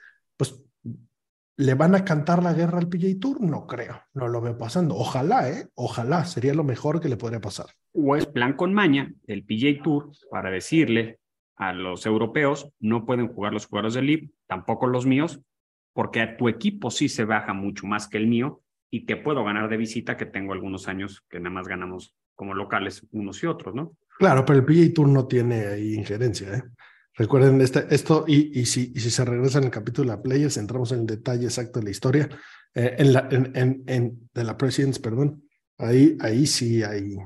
¿le 1.60 1.74
van 1.74 1.94
a 1.94 2.04
cantar 2.06 2.42
la 2.42 2.54
guerra 2.54 2.78
al 2.78 2.88
PGA 2.88 3.20
Tour? 3.20 3.42
No 3.42 3.66
creo, 3.66 4.02
no 4.14 4.28
lo 4.28 4.40
veo 4.40 4.56
pasando. 4.56 4.96
Ojalá, 4.96 5.50
¿eh? 5.50 5.68
Ojalá, 5.74 6.24
sería 6.24 6.54
lo 6.54 6.64
mejor 6.64 7.00
que 7.00 7.08
le 7.10 7.18
podría 7.18 7.40
pasar. 7.40 7.66
O 7.92 8.16
es 8.16 8.24
plan 8.26 8.54
con 8.54 8.72
maña 8.72 9.12
del 9.26 9.44
PGA 9.44 9.82
Tour 9.82 10.10
para 10.30 10.50
decirle 10.50 11.18
a 11.56 11.74
los 11.74 12.06
europeos, 12.06 12.72
no 12.80 13.04
pueden 13.04 13.28
jugar 13.28 13.52
los 13.52 13.66
jugadores 13.66 13.92
del 13.92 14.06
LIB, 14.06 14.30
tampoco 14.46 14.86
los 14.86 15.04
míos, 15.04 15.42
porque 15.92 16.22
a 16.22 16.38
tu 16.38 16.48
equipo 16.48 16.90
sí 16.90 17.10
se 17.10 17.26
baja 17.26 17.52
mucho 17.52 17.86
más 17.86 18.08
que 18.08 18.16
el 18.16 18.26
mío 18.26 18.62
y 18.90 19.04
te 19.04 19.16
puedo 19.16 19.44
ganar 19.44 19.68
de 19.68 19.76
visita, 19.76 20.16
que 20.16 20.24
tengo 20.24 20.54
algunos 20.54 20.88
años 20.88 21.26
que 21.28 21.40
nada 21.40 21.50
más 21.50 21.68
ganamos 21.68 22.16
como 22.34 22.54
locales 22.54 23.06
unos 23.12 23.42
y 23.42 23.46
otros, 23.46 23.74
¿no? 23.74 23.92
Claro, 24.18 24.46
pero 24.46 24.60
el 24.60 24.64
PGA 24.64 24.94
Tour 24.94 25.08
no 25.08 25.26
tiene 25.26 25.66
ahí 25.66 25.94
injerencia, 25.94 26.54
¿eh? 26.54 26.62
Recuerden 27.20 27.60
este, 27.60 27.86
esto, 27.94 28.24
y, 28.26 28.58
y, 28.58 28.64
si, 28.64 28.94
y 28.94 29.00
si 29.00 29.10
se 29.10 29.26
regresa 29.26 29.58
en 29.58 29.64
el 29.64 29.70
capítulo 29.70 30.10
de 30.10 30.16
la 30.16 30.22
Players, 30.22 30.56
entramos 30.56 30.90
en 30.92 31.00
el 31.00 31.06
detalle 31.06 31.44
exacto 31.44 31.78
de 31.78 31.84
la 31.84 31.90
historia, 31.90 32.30
eh, 32.74 32.94
en 32.96 33.12
la, 33.12 33.28
en, 33.30 33.84
en, 33.86 34.30
de 34.32 34.42
la 34.42 34.56
Presidents, 34.56 34.98
perdón, 34.98 35.44
ahí, 35.76 36.16
ahí 36.18 36.46
sí 36.46 36.82
hay, 36.82 37.18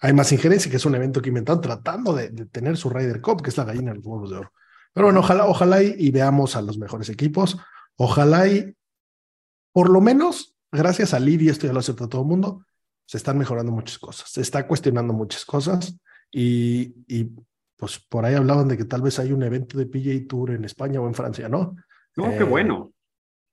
hay 0.00 0.12
más 0.14 0.32
injerencia, 0.32 0.70
que 0.70 0.78
es 0.78 0.86
un 0.86 0.94
evento 0.94 1.20
que 1.20 1.28
inventaron 1.28 1.60
tratando 1.60 2.14
de, 2.14 2.30
de, 2.30 2.46
tener 2.46 2.78
su 2.78 2.88
Ryder 2.88 3.20
Cup, 3.20 3.42
que 3.42 3.50
es 3.50 3.56
la 3.58 3.64
gallina 3.64 3.90
de 3.90 3.98
los 3.98 4.06
huevos 4.06 4.30
de 4.30 4.38
oro. 4.38 4.52
Pero 4.94 5.08
bueno, 5.08 5.20
ojalá, 5.20 5.44
ojalá 5.44 5.82
y, 5.82 6.10
veamos 6.10 6.56
a 6.56 6.62
los 6.62 6.78
mejores 6.78 7.10
equipos, 7.10 7.58
ojalá 7.96 8.48
y 8.48 8.74
por 9.74 9.90
lo 9.90 10.00
menos, 10.00 10.56
gracias 10.72 11.12
a 11.12 11.20
y 11.20 11.50
esto 11.50 11.66
ya 11.66 11.74
lo 11.74 11.80
acepta 11.80 12.08
todo 12.08 12.22
el 12.22 12.28
mundo, 12.28 12.64
se 13.04 13.18
están 13.18 13.36
mejorando 13.36 13.72
muchas 13.72 13.98
cosas, 13.98 14.30
se 14.30 14.40
está 14.40 14.66
cuestionando 14.66 15.12
muchas 15.12 15.44
cosas 15.44 15.94
y, 16.32 16.94
y, 17.06 17.30
pues 17.76 17.98
por 17.98 18.24
ahí 18.24 18.34
hablaban 18.34 18.68
de 18.68 18.76
que 18.76 18.84
tal 18.84 19.02
vez 19.02 19.18
hay 19.18 19.32
un 19.32 19.42
evento 19.42 19.78
de 19.78 19.86
PGA 19.86 20.26
Tour 20.28 20.52
en 20.52 20.64
España 20.64 21.00
o 21.00 21.06
en 21.06 21.14
Francia, 21.14 21.48
¿no? 21.48 21.76
No, 22.16 22.30
eh, 22.30 22.38
qué 22.38 22.44
bueno. 22.44 22.92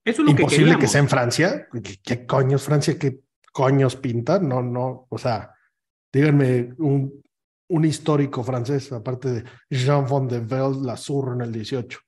Eso 0.03 0.21
es 0.21 0.25
lo 0.25 0.31
imposible 0.31 0.73
que, 0.73 0.81
que, 0.81 0.87
sea 0.87 1.01
en 1.01 1.09
Francia. 1.09 1.67
¿Qué, 1.71 1.97
qué 2.03 2.25
coño 2.25 2.55
es 2.55 2.63
Francia? 2.63 2.97
¿Qué, 2.97 3.21
coños 3.51 3.95
pintan, 3.95 4.47
no, 4.47 4.61
no, 4.61 5.07
o 5.09 5.17
sea, 5.17 5.53
díganme 6.11 6.73
un, 6.77 7.21
un 7.69 7.85
histórico 7.85 8.43
francés, 8.43 8.91
aparte 8.91 9.29
de 9.29 9.43
Jean 9.69 10.05
von 10.05 10.27
de 10.27 10.39
Velde, 10.39 10.85
la 10.85 10.97
zurra 10.97 11.33
en 11.33 11.41
el 11.41 11.51
18. 11.51 11.99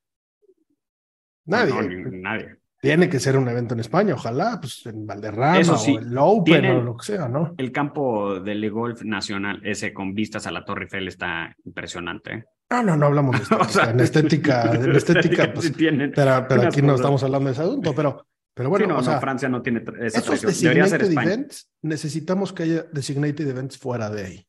Nadie. 1.45 1.73
No, 1.73 2.11
nadie. 2.11 2.57
Tiene 2.83 3.07
que 3.07 3.17
ser 3.21 3.37
un 3.37 3.47
evento 3.47 3.75
en 3.75 3.79
España, 3.79 4.13
ojalá, 4.13 4.59
pues 4.59 4.85
en 4.87 5.07
Valderrama 5.07 5.57
Eso 5.57 5.77
sí, 5.77 5.95
o 5.95 6.01
en 6.01 6.17
Open 6.17 6.65
o 6.65 6.81
lo 6.81 6.97
que 6.97 7.05
sea, 7.05 7.29
¿no? 7.29 7.55
El 7.57 7.71
campo 7.71 8.41
del 8.41 8.59
Le 8.59 8.69
Golf 8.69 9.03
Nacional, 9.03 9.61
ese 9.63 9.93
con 9.93 10.13
vistas 10.13 10.47
a 10.47 10.51
la 10.51 10.65
Torre 10.65 10.83
Eiffel, 10.83 11.07
está 11.07 11.55
impresionante. 11.63 12.33
¿eh? 12.33 12.45
No, 12.71 12.83
no, 12.83 12.97
no 12.97 13.05
hablamos 13.05 13.37
de 13.37 13.43
estética. 13.43 13.65
O 13.65 13.69
sea, 13.69 13.89
en 13.89 13.99
estética, 14.01 14.71
en 14.73 14.95
estética, 14.97 15.45
sí 15.45 15.51
pues, 15.53 15.73
tienen 15.77 16.11
pero, 16.13 16.45
pero 16.45 16.63
aquí 16.63 16.81
no 16.81 16.87
cosas. 16.89 16.99
estamos 16.99 17.23
hablando 17.23 17.45
de 17.45 17.53
ese 17.53 17.61
asunto, 17.61 17.95
pero, 17.95 18.27
pero 18.53 18.69
bueno, 18.69 18.83
Sí, 18.83 18.89
no, 18.89 18.95
o 18.95 18.97
no, 18.97 19.03
sea, 19.05 19.19
Francia 19.21 19.47
no 19.47 19.61
tiene 19.61 19.81
esa 20.01 20.19
esos 20.19 20.41
designated 20.41 21.09
events, 21.09 21.69
necesitamos 21.83 22.51
que 22.51 22.63
haya 22.63 22.83
designated 22.91 23.47
events 23.47 23.77
fuera 23.77 24.09
de 24.09 24.25
ahí. 24.25 24.47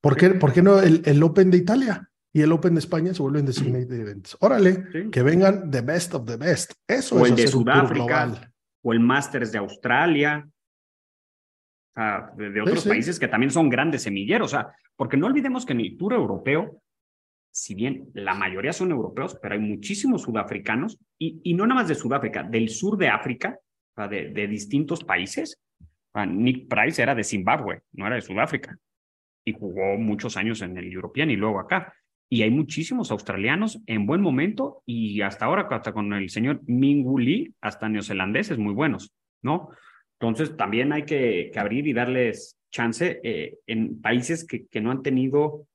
¿Por 0.00 0.16
qué, 0.16 0.30
por 0.30 0.52
qué 0.52 0.60
no 0.60 0.80
el, 0.80 1.02
el 1.04 1.22
Open 1.22 1.52
de 1.52 1.58
Italia 1.58 2.10
y 2.36 2.42
el 2.42 2.52
Open 2.52 2.74
de 2.74 2.80
España 2.80 3.14
se 3.14 3.22
vuelven 3.22 3.46
designated 3.46 3.92
events? 3.98 4.36
Órale, 4.40 4.84
Sí. 4.92 5.10
que 5.10 5.22
vengan 5.22 5.70
the 5.70 5.80
best 5.80 6.12
of 6.14 6.26
the 6.26 6.36
best. 6.36 6.72
Eso 6.86 7.16
O 7.16 7.24
es 7.24 7.30
el 7.30 7.36
de 7.36 7.48
Sudáfrica. 7.48 8.52
O 8.82 8.92
el 8.92 9.00
Masters 9.00 9.52
de 9.52 9.58
Australia. 9.58 10.46
O 10.46 11.94
sea, 11.94 12.30
de, 12.36 12.50
de 12.50 12.60
otros 12.60 12.82
sí. 12.82 12.88
países 12.90 13.18
que 13.18 13.28
también 13.28 13.50
son 13.50 13.70
grandes 13.70 14.02
semilleros. 14.02 14.52
O 14.52 14.56
sea, 14.56 14.74
porque 14.96 15.16
no 15.16 15.26
olvidemos 15.26 15.64
que 15.64 15.72
en 15.72 15.80
el 15.80 15.96
Tour 15.96 16.12
europeo, 16.12 16.82
si 17.50 17.74
bien 17.74 18.10
la 18.12 18.34
mayoría 18.34 18.74
son 18.74 18.90
europeos, 18.90 19.38
pero 19.40 19.54
hay 19.54 19.60
muchísimos 19.60 20.22
sudafricanos, 20.22 20.98
y, 21.18 21.40
y 21.42 21.54
no 21.54 21.66
nada 21.66 21.80
más 21.80 21.88
de 21.88 21.94
Sudáfrica, 21.94 22.42
del 22.42 22.68
sur 22.68 22.98
de 22.98 23.08
África, 23.08 23.58
o 23.58 23.94
sea, 23.94 24.08
de, 24.08 24.28
de 24.28 24.46
distintos 24.46 25.02
países. 25.04 25.58
Nick 26.28 26.68
Price 26.68 27.02
era 27.02 27.14
de 27.14 27.24
Zimbabue, 27.24 27.80
no 27.92 28.06
era 28.06 28.16
de 28.16 28.22
Sudáfrica. 28.22 28.76
Y 29.44 29.52
jugó 29.54 29.96
muchos 29.96 30.36
años 30.36 30.60
en 30.62 30.76
el 30.76 30.92
European 30.92 31.30
y 31.30 31.36
luego 31.36 31.60
acá. 31.60 31.94
Y 32.28 32.42
hay 32.42 32.50
muchísimos 32.50 33.10
australianos 33.10 33.80
en 33.86 34.06
buen 34.06 34.20
momento 34.20 34.82
y 34.84 35.20
hasta 35.22 35.44
ahora, 35.44 35.68
hasta 35.70 35.92
con 35.92 36.12
el 36.12 36.28
señor 36.30 36.60
Mingu 36.66 37.18
Lee, 37.18 37.54
hasta 37.60 37.88
neozelandeses 37.88 38.58
muy 38.58 38.74
buenos, 38.74 39.12
¿no? 39.42 39.70
Entonces 40.18 40.56
también 40.56 40.92
hay 40.92 41.04
que, 41.04 41.50
que 41.52 41.58
abrir 41.60 41.86
y 41.86 41.92
darles 41.92 42.56
chance 42.70 43.20
eh, 43.22 43.58
en 43.66 44.00
países 44.00 44.44
que, 44.44 44.66
que 44.66 44.80
no 44.80 44.90
han 44.90 45.02
tenido 45.02 45.66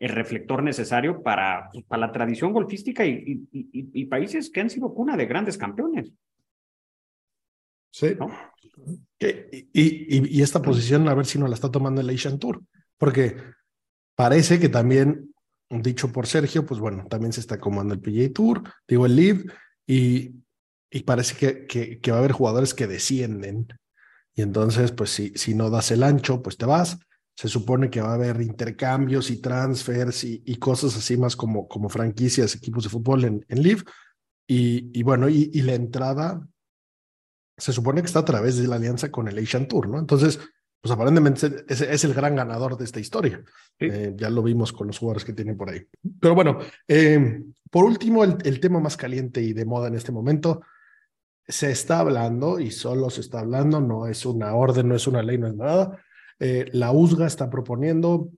el 0.00 0.08
reflector 0.10 0.62
necesario 0.62 1.22
para, 1.22 1.70
pues, 1.72 1.84
para 1.84 2.06
la 2.06 2.12
tradición 2.12 2.52
golfística 2.52 3.06
y, 3.06 3.46
y- 3.52 3.68
y- 3.72 3.90
y 3.92 4.04
países 4.06 4.50
que 4.50 4.60
han 4.60 4.68
sido 4.70 4.92
cuna 4.92 5.16
de 5.16 5.26
grandes 5.26 5.56
campeones, 5.56 6.12
Sí. 7.92 8.08
¿no? 8.18 8.28
Y, 9.72 10.42
esta 10.42 10.60
posición, 10.60 11.08
a 11.08 11.14
ver 11.14 11.24
si 11.24 11.38
nos 11.38 11.48
la 11.48 11.54
está 11.54 11.70
tomando 11.70 12.02
el 12.02 12.10
Asian 12.10 12.38
Tour, 12.38 12.62
porque 12.98 13.36
parece 14.14 14.60
que 14.60 14.68
también, 14.68 15.32
dicho 15.70 16.12
por 16.12 16.26
Sergio, 16.26 16.64
pues 16.64 16.80
bueno, 16.80 17.06
también 17.08 17.32
se 17.32 17.40
está 17.40 17.58
comando 17.58 17.94
el 17.94 18.00
PGA 18.00 18.32
Tour, 18.32 18.62
digo 18.86 19.06
el 19.06 19.16
Live, 19.16 19.44
y, 19.86 20.36
y 20.90 21.02
parece 21.02 21.36
que, 21.36 21.66
que, 21.66 22.00
que 22.00 22.10
va 22.10 22.18
a 22.18 22.20
haber 22.20 22.32
jugadores 22.32 22.74
que 22.74 22.86
descienden. 22.86 23.68
Y 24.34 24.42
entonces, 24.42 24.92
pues 24.92 25.10
si, 25.10 25.32
si 25.34 25.54
no 25.54 25.70
das 25.70 25.90
el 25.90 26.02
ancho, 26.02 26.42
pues 26.42 26.56
te 26.56 26.66
vas. 26.66 26.98
Se 27.36 27.48
supone 27.48 27.90
que 27.90 28.00
va 28.00 28.10
a 28.10 28.14
haber 28.14 28.40
intercambios 28.40 29.30
y 29.30 29.40
transfers 29.40 30.24
y, 30.24 30.42
y 30.44 30.56
cosas 30.56 30.96
así 30.96 31.16
más 31.16 31.36
como, 31.36 31.68
como 31.68 31.88
franquicias, 31.88 32.54
equipos 32.54 32.84
de 32.84 32.90
fútbol 32.90 33.24
en, 33.24 33.44
en 33.48 33.62
Live. 33.62 33.82
Y, 34.46 34.98
y 34.98 35.02
bueno, 35.02 35.28
y, 35.28 35.50
y 35.52 35.62
la 35.62 35.74
entrada 35.74 36.46
se 37.58 37.72
supone 37.72 38.02
que 38.02 38.06
está 38.06 38.20
a 38.20 38.24
través 38.24 38.56
de 38.56 38.68
la 38.68 38.76
alianza 38.76 39.10
con 39.10 39.28
el 39.28 39.38
Asian 39.38 39.66
Tour, 39.66 39.88
¿no? 39.88 39.98
Entonces, 39.98 40.38
pues 40.80 40.92
aparentemente 40.92 41.64
es, 41.68 41.80
es 41.80 42.04
el 42.04 42.14
gran 42.14 42.36
ganador 42.36 42.76
de 42.76 42.84
esta 42.84 43.00
historia. 43.00 43.42
Sí. 43.78 43.86
Eh, 43.90 44.14
ya 44.16 44.30
lo 44.30 44.42
vimos 44.42 44.72
con 44.72 44.86
los 44.86 44.98
jugadores 44.98 45.24
que 45.24 45.32
tienen 45.32 45.56
por 45.56 45.70
ahí. 45.70 45.86
Pero 46.20 46.34
bueno, 46.34 46.58
eh, 46.86 47.42
por 47.70 47.84
último, 47.84 48.24
el, 48.24 48.36
el 48.44 48.60
tema 48.60 48.80
más 48.80 48.96
caliente 48.96 49.42
y 49.42 49.52
de 49.52 49.64
moda 49.64 49.88
en 49.88 49.94
este 49.94 50.12
momento, 50.12 50.62
se 51.48 51.70
está 51.70 52.00
hablando 52.00 52.58
y 52.58 52.70
solo 52.70 53.10
se 53.10 53.20
está 53.20 53.40
hablando, 53.40 53.80
no 53.80 54.06
es 54.06 54.26
una 54.26 54.54
orden, 54.54 54.88
no 54.88 54.96
es 54.96 55.06
una 55.06 55.22
ley, 55.22 55.38
no 55.38 55.46
es 55.46 55.54
nada. 55.54 56.02
Eh, 56.38 56.68
la 56.72 56.92
USGA 56.92 57.26
está 57.26 57.48
proponiendo 57.48 58.30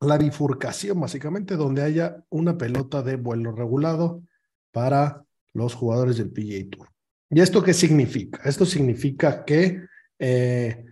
la 0.00 0.18
bifurcación, 0.18 1.00
básicamente, 1.00 1.56
donde 1.56 1.82
haya 1.82 2.24
una 2.30 2.56
pelota 2.56 3.02
de 3.02 3.16
vuelo 3.16 3.52
regulado 3.52 4.22
para 4.70 5.24
los 5.52 5.74
jugadores 5.74 6.18
del 6.18 6.30
PGA 6.30 6.70
Tour. 6.70 6.88
¿Y 7.30 7.40
esto 7.40 7.62
qué 7.62 7.72
significa? 7.72 8.40
Esto 8.44 8.64
significa 8.64 9.44
que, 9.44 9.86
eh, 10.18 10.84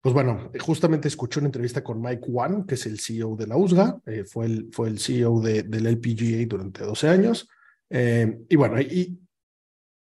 pues 0.00 0.14
bueno, 0.14 0.50
justamente 0.58 1.08
escuché 1.08 1.40
una 1.40 1.48
entrevista 1.48 1.84
con 1.84 2.00
Mike 2.00 2.24
Wan, 2.28 2.64
que 2.64 2.74
es 2.74 2.86
el 2.86 2.98
CEO 2.98 3.36
de 3.36 3.46
la 3.46 3.56
USGA, 3.56 4.00
eh, 4.06 4.24
fue, 4.24 4.46
el, 4.46 4.68
fue 4.72 4.88
el 4.88 4.98
CEO 4.98 5.40
de, 5.40 5.62
del 5.62 5.86
LPGA 5.86 6.46
durante 6.48 6.84
12 6.84 7.08
años, 7.08 7.48
eh, 7.90 8.40
y 8.48 8.56
bueno, 8.56 8.80
y, 8.80 9.20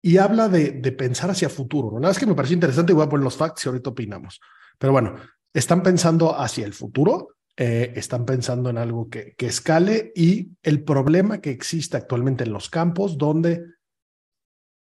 y 0.02 0.18
habla 0.18 0.48
de, 0.48 0.72
de 0.72 0.92
pensar 0.94 1.30
hacia 1.30 1.50
futuro. 1.50 1.92
¿no? 1.92 2.00
Nada 2.00 2.12
más 2.12 2.20
que 2.20 2.26
me 2.26 2.36
pareció 2.36 2.54
interesante 2.54 2.94
voy 2.94 3.04
a 3.04 3.10
poner 3.10 3.26
los 3.26 3.36
facts 3.36 3.66
y 3.66 3.70
ahorita 3.70 3.90
opinamos. 3.90 4.40
Pero 4.78 4.94
bueno, 4.94 5.16
están 5.54 5.84
pensando 5.84 6.40
hacia 6.40 6.66
el 6.66 6.74
futuro, 6.74 7.36
eh, 7.58 7.92
están 7.98 8.26
pensando 8.26 8.70
en 8.70 8.78
algo 8.78 9.10
que, 9.10 9.34
que 9.36 9.48
escale 9.48 10.14
y 10.16 10.52
el 10.64 10.84
problema 10.86 11.42
que 11.42 11.52
existe 11.52 11.98
actualmente 11.98 12.46
en 12.46 12.54
los 12.54 12.70
campos 12.70 13.18
donde 13.18 13.66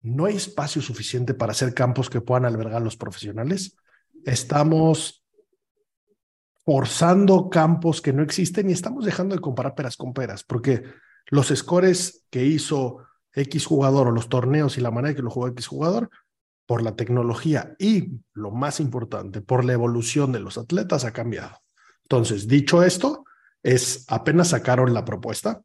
no 0.02 0.24
hay 0.24 0.36
espacio 0.36 0.82
suficiente 0.82 1.34
para 1.34 1.52
hacer 1.52 1.72
campos 1.72 2.10
que 2.10 2.20
puedan 2.20 2.44
albergar 2.44 2.82
a 2.82 2.84
los 2.84 2.96
profesionales. 2.96 3.76
Estamos 4.24 5.24
forzando 6.64 7.50
campos 7.50 8.00
que 8.00 8.12
no 8.12 8.22
existen 8.22 8.70
y 8.70 8.72
estamos 8.72 9.04
dejando 9.04 9.34
de 9.34 9.40
comparar 9.40 9.74
peras 9.74 9.96
con 9.96 10.14
peras, 10.14 10.44
porque 10.44 10.82
los 11.26 11.48
scores 11.48 12.26
que 12.30 12.44
hizo 12.44 12.98
X 13.32 13.66
jugador 13.66 14.08
o 14.08 14.12
los 14.12 14.28
torneos 14.28 14.78
y 14.78 14.80
la 14.80 14.90
manera 14.90 15.14
que 15.14 15.22
lo 15.22 15.30
jugó 15.30 15.48
X 15.48 15.66
jugador, 15.66 16.10
por 16.66 16.82
la 16.82 16.96
tecnología 16.96 17.74
y, 17.78 18.20
lo 18.32 18.50
más 18.50 18.80
importante, 18.80 19.40
por 19.40 19.64
la 19.64 19.74
evolución 19.74 20.32
de 20.32 20.40
los 20.40 20.56
atletas 20.56 21.04
ha 21.04 21.12
cambiado. 21.12 21.60
Entonces, 22.02 22.48
dicho 22.48 22.82
esto, 22.82 23.24
es 23.62 24.04
apenas 24.08 24.48
sacaron 24.48 24.94
la 24.94 25.04
propuesta, 25.04 25.62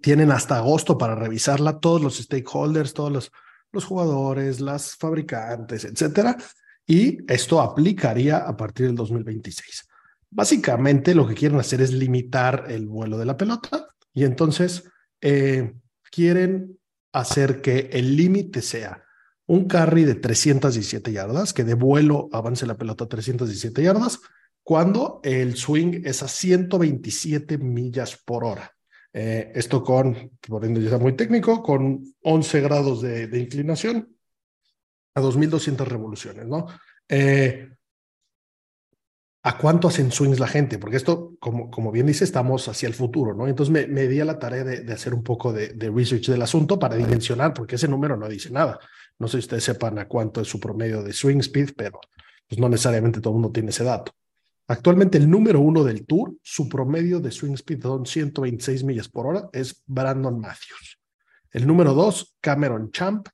tienen 0.00 0.32
hasta 0.32 0.56
agosto 0.56 0.96
para 0.98 1.14
revisarla 1.14 1.78
todos 1.78 2.00
los 2.00 2.18
stakeholders, 2.18 2.94
todos 2.94 3.12
los, 3.12 3.32
los 3.72 3.84
jugadores, 3.84 4.60
las 4.60 4.96
fabricantes, 4.96 5.84
etcétera, 5.84 6.36
y 6.90 7.18
esto 7.32 7.60
aplicaría 7.60 8.38
a 8.38 8.56
partir 8.56 8.86
del 8.86 8.96
2026. 8.96 9.86
Básicamente 10.28 11.14
lo 11.14 11.24
que 11.24 11.36
quieren 11.36 11.60
hacer 11.60 11.80
es 11.82 11.92
limitar 11.92 12.64
el 12.68 12.88
vuelo 12.88 13.16
de 13.16 13.26
la 13.26 13.36
pelota 13.36 13.86
y 14.12 14.24
entonces 14.24 14.82
eh, 15.20 15.72
quieren 16.10 16.80
hacer 17.12 17.60
que 17.60 17.90
el 17.92 18.16
límite 18.16 18.60
sea 18.60 19.04
un 19.46 19.68
carry 19.68 20.02
de 20.02 20.16
317 20.16 21.12
yardas, 21.12 21.52
que 21.52 21.62
de 21.62 21.74
vuelo 21.74 22.28
avance 22.32 22.66
la 22.66 22.76
pelota 22.76 23.04
a 23.04 23.08
317 23.08 23.84
yardas, 23.84 24.18
cuando 24.64 25.20
el 25.22 25.56
swing 25.56 26.02
es 26.04 26.24
a 26.24 26.28
127 26.28 27.56
millas 27.58 28.20
por 28.24 28.42
hora. 28.42 28.72
Eh, 29.12 29.52
esto 29.54 29.84
con, 29.84 30.32
por 30.40 30.64
ende 30.64 30.82
ya 30.82 30.98
muy 30.98 31.14
técnico, 31.14 31.62
con 31.62 32.02
11 32.22 32.60
grados 32.60 33.02
de 33.02 33.38
inclinación 33.38 34.08
a 35.14 35.20
2200 35.20 35.86
revoluciones, 35.86 36.46
¿no? 36.46 36.66
Eh, 37.08 37.68
¿A 39.42 39.56
cuánto 39.56 39.88
hacen 39.88 40.12
swings 40.12 40.38
la 40.38 40.46
gente? 40.46 40.78
Porque 40.78 40.98
esto, 40.98 41.34
como, 41.40 41.70
como 41.70 41.90
bien 41.90 42.06
dice, 42.06 42.24
estamos 42.24 42.68
hacia 42.68 42.86
el 42.86 42.94
futuro, 42.94 43.34
¿no? 43.34 43.48
Entonces 43.48 43.72
me, 43.72 43.86
me 43.86 44.06
di 44.06 44.20
a 44.20 44.26
la 44.26 44.38
tarea 44.38 44.64
de, 44.64 44.82
de 44.82 44.92
hacer 44.92 45.14
un 45.14 45.22
poco 45.22 45.52
de, 45.52 45.68
de, 45.68 45.90
research 45.90 46.26
del 46.28 46.42
asunto 46.42 46.78
para 46.78 46.96
dimensionar, 46.96 47.54
porque 47.54 47.76
ese 47.76 47.88
número 47.88 48.16
no 48.18 48.28
dice 48.28 48.50
nada. 48.50 48.78
No 49.18 49.28
sé 49.28 49.38
si 49.38 49.44
ustedes 49.44 49.64
sepan 49.64 49.98
a 49.98 50.06
cuánto 50.06 50.42
es 50.42 50.48
su 50.48 50.60
promedio 50.60 51.02
de 51.02 51.12
swing 51.14 51.38
speed, 51.38 51.70
pero 51.74 52.00
pues 52.46 52.60
no 52.60 52.68
necesariamente 52.68 53.20
todo 53.20 53.30
el 53.30 53.40
mundo 53.40 53.52
tiene 53.52 53.70
ese 53.70 53.84
dato. 53.84 54.12
Actualmente 54.70 55.18
el 55.18 55.28
número 55.28 55.58
uno 55.60 55.82
del 55.84 56.06
tour, 56.06 56.34
su 56.42 56.68
promedio 56.68 57.18
de 57.18 57.32
swing 57.32 57.54
speed 57.54 57.82
son 57.82 58.06
126 58.06 58.84
millas 58.84 59.08
por 59.08 59.26
hora, 59.26 59.48
es 59.52 59.82
Brandon 59.86 60.38
Matthews. 60.38 61.00
El 61.50 61.66
número 61.66 61.92
dos, 61.92 62.36
Cameron 62.40 62.92
Champ, 62.92 63.26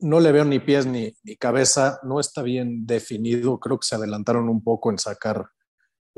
no 0.00 0.20
le 0.20 0.32
veo 0.32 0.44
ni 0.44 0.58
pies 0.58 0.84
ni, 0.84 1.14
ni 1.22 1.36
cabeza, 1.36 1.98
no 2.02 2.20
está 2.20 2.42
bien 2.42 2.84
definido. 2.84 3.58
Creo 3.58 3.78
que 3.78 3.86
se 3.86 3.94
adelantaron 3.94 4.50
un 4.50 4.62
poco 4.62 4.90
en 4.90 4.98
sacar 4.98 5.48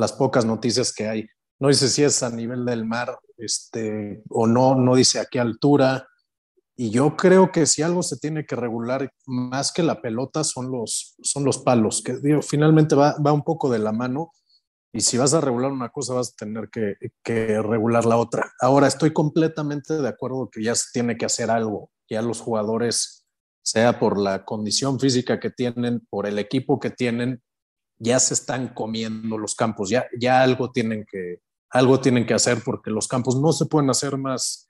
las 0.01 0.13
pocas 0.13 0.45
noticias 0.45 0.93
que 0.93 1.09
hay. 1.09 1.27
No 1.61 1.69
dice 1.69 1.89
si 1.89 2.03
es 2.03 2.23
a 2.23 2.31
nivel 2.31 2.65
del 2.65 2.87
mar 2.87 3.19
este, 3.37 4.23
o 4.31 4.47
no, 4.47 4.75
no 4.75 4.97
dice 4.97 5.21
a 5.21 5.27
qué 5.27 5.39
altura. 5.39 6.09
Y 6.75 6.91
yo 6.91 7.17
creo 7.17 7.53
que 7.53 7.67
si 7.67 7.83
algo 7.83 8.03
se 8.03 8.17
tiene 8.17 8.47
que 8.47 8.57
regular 8.57 9.13
más 9.27 9.71
que 9.71 9.83
la 9.83 10.01
pelota 10.01 10.43
son 10.43 10.73
los, 10.73 11.15
son 11.23 11.45
los 11.45 11.59
palos, 11.59 12.03
que 12.03 12.17
digo, 12.17 12.41
finalmente 12.41 12.95
va, 12.95 13.15
va 13.25 13.33
un 13.33 13.45
poco 13.45 13.71
de 13.71 13.79
la 13.79 13.93
mano. 13.93 14.33
Y 14.93 15.03
si 15.03 15.19
vas 15.19 15.35
a 15.35 15.41
regular 15.41 15.71
una 15.71 15.91
cosa, 15.91 16.15
vas 16.15 16.33
a 16.33 16.37
tener 16.37 16.71
que, 16.71 16.95
que, 17.23 17.63
regular 17.63 18.07
la 18.07 18.17
otra. 18.17 18.51
Ahora, 18.61 18.89
estoy 18.89 19.13
completamente 19.13 19.95
de 19.95 20.09
acuerdo 20.09 20.49
que 20.51 20.65
ya 20.65 20.75
se 20.75 20.87
tiene 20.93 21.17
que 21.17 21.27
hacer 21.27 21.51
algo. 21.51 21.91
Ya 22.09 22.23
los 22.23 22.41
jugadores, 22.41 23.25
sea 23.63 24.01
por 24.01 24.19
la 24.19 24.45
condición 24.45 24.99
física 24.99 25.39
que 25.39 25.51
tienen, 25.51 26.01
por 26.11 26.27
el 26.27 26.39
equipo 26.41 26.81
que 26.81 26.91
tienen, 26.91 27.41
ya 28.01 28.19
se 28.19 28.35
están 28.35 28.75
comiendo 28.75 29.39
los 29.39 29.55
campos. 29.55 29.89
Ya, 29.89 30.07
ya 30.19 30.43
algo, 30.43 30.73
tienen 30.73 31.07
que, 31.09 31.41
algo 31.71 32.01
tienen 32.01 32.27
que 32.27 32.35
hacer 32.35 32.63
porque 32.65 32.91
los 32.91 33.07
campos 33.07 33.41
no 33.41 33.53
se 33.53 33.67
pueden 33.67 33.91
hacer 33.91 34.19
más, 34.19 34.67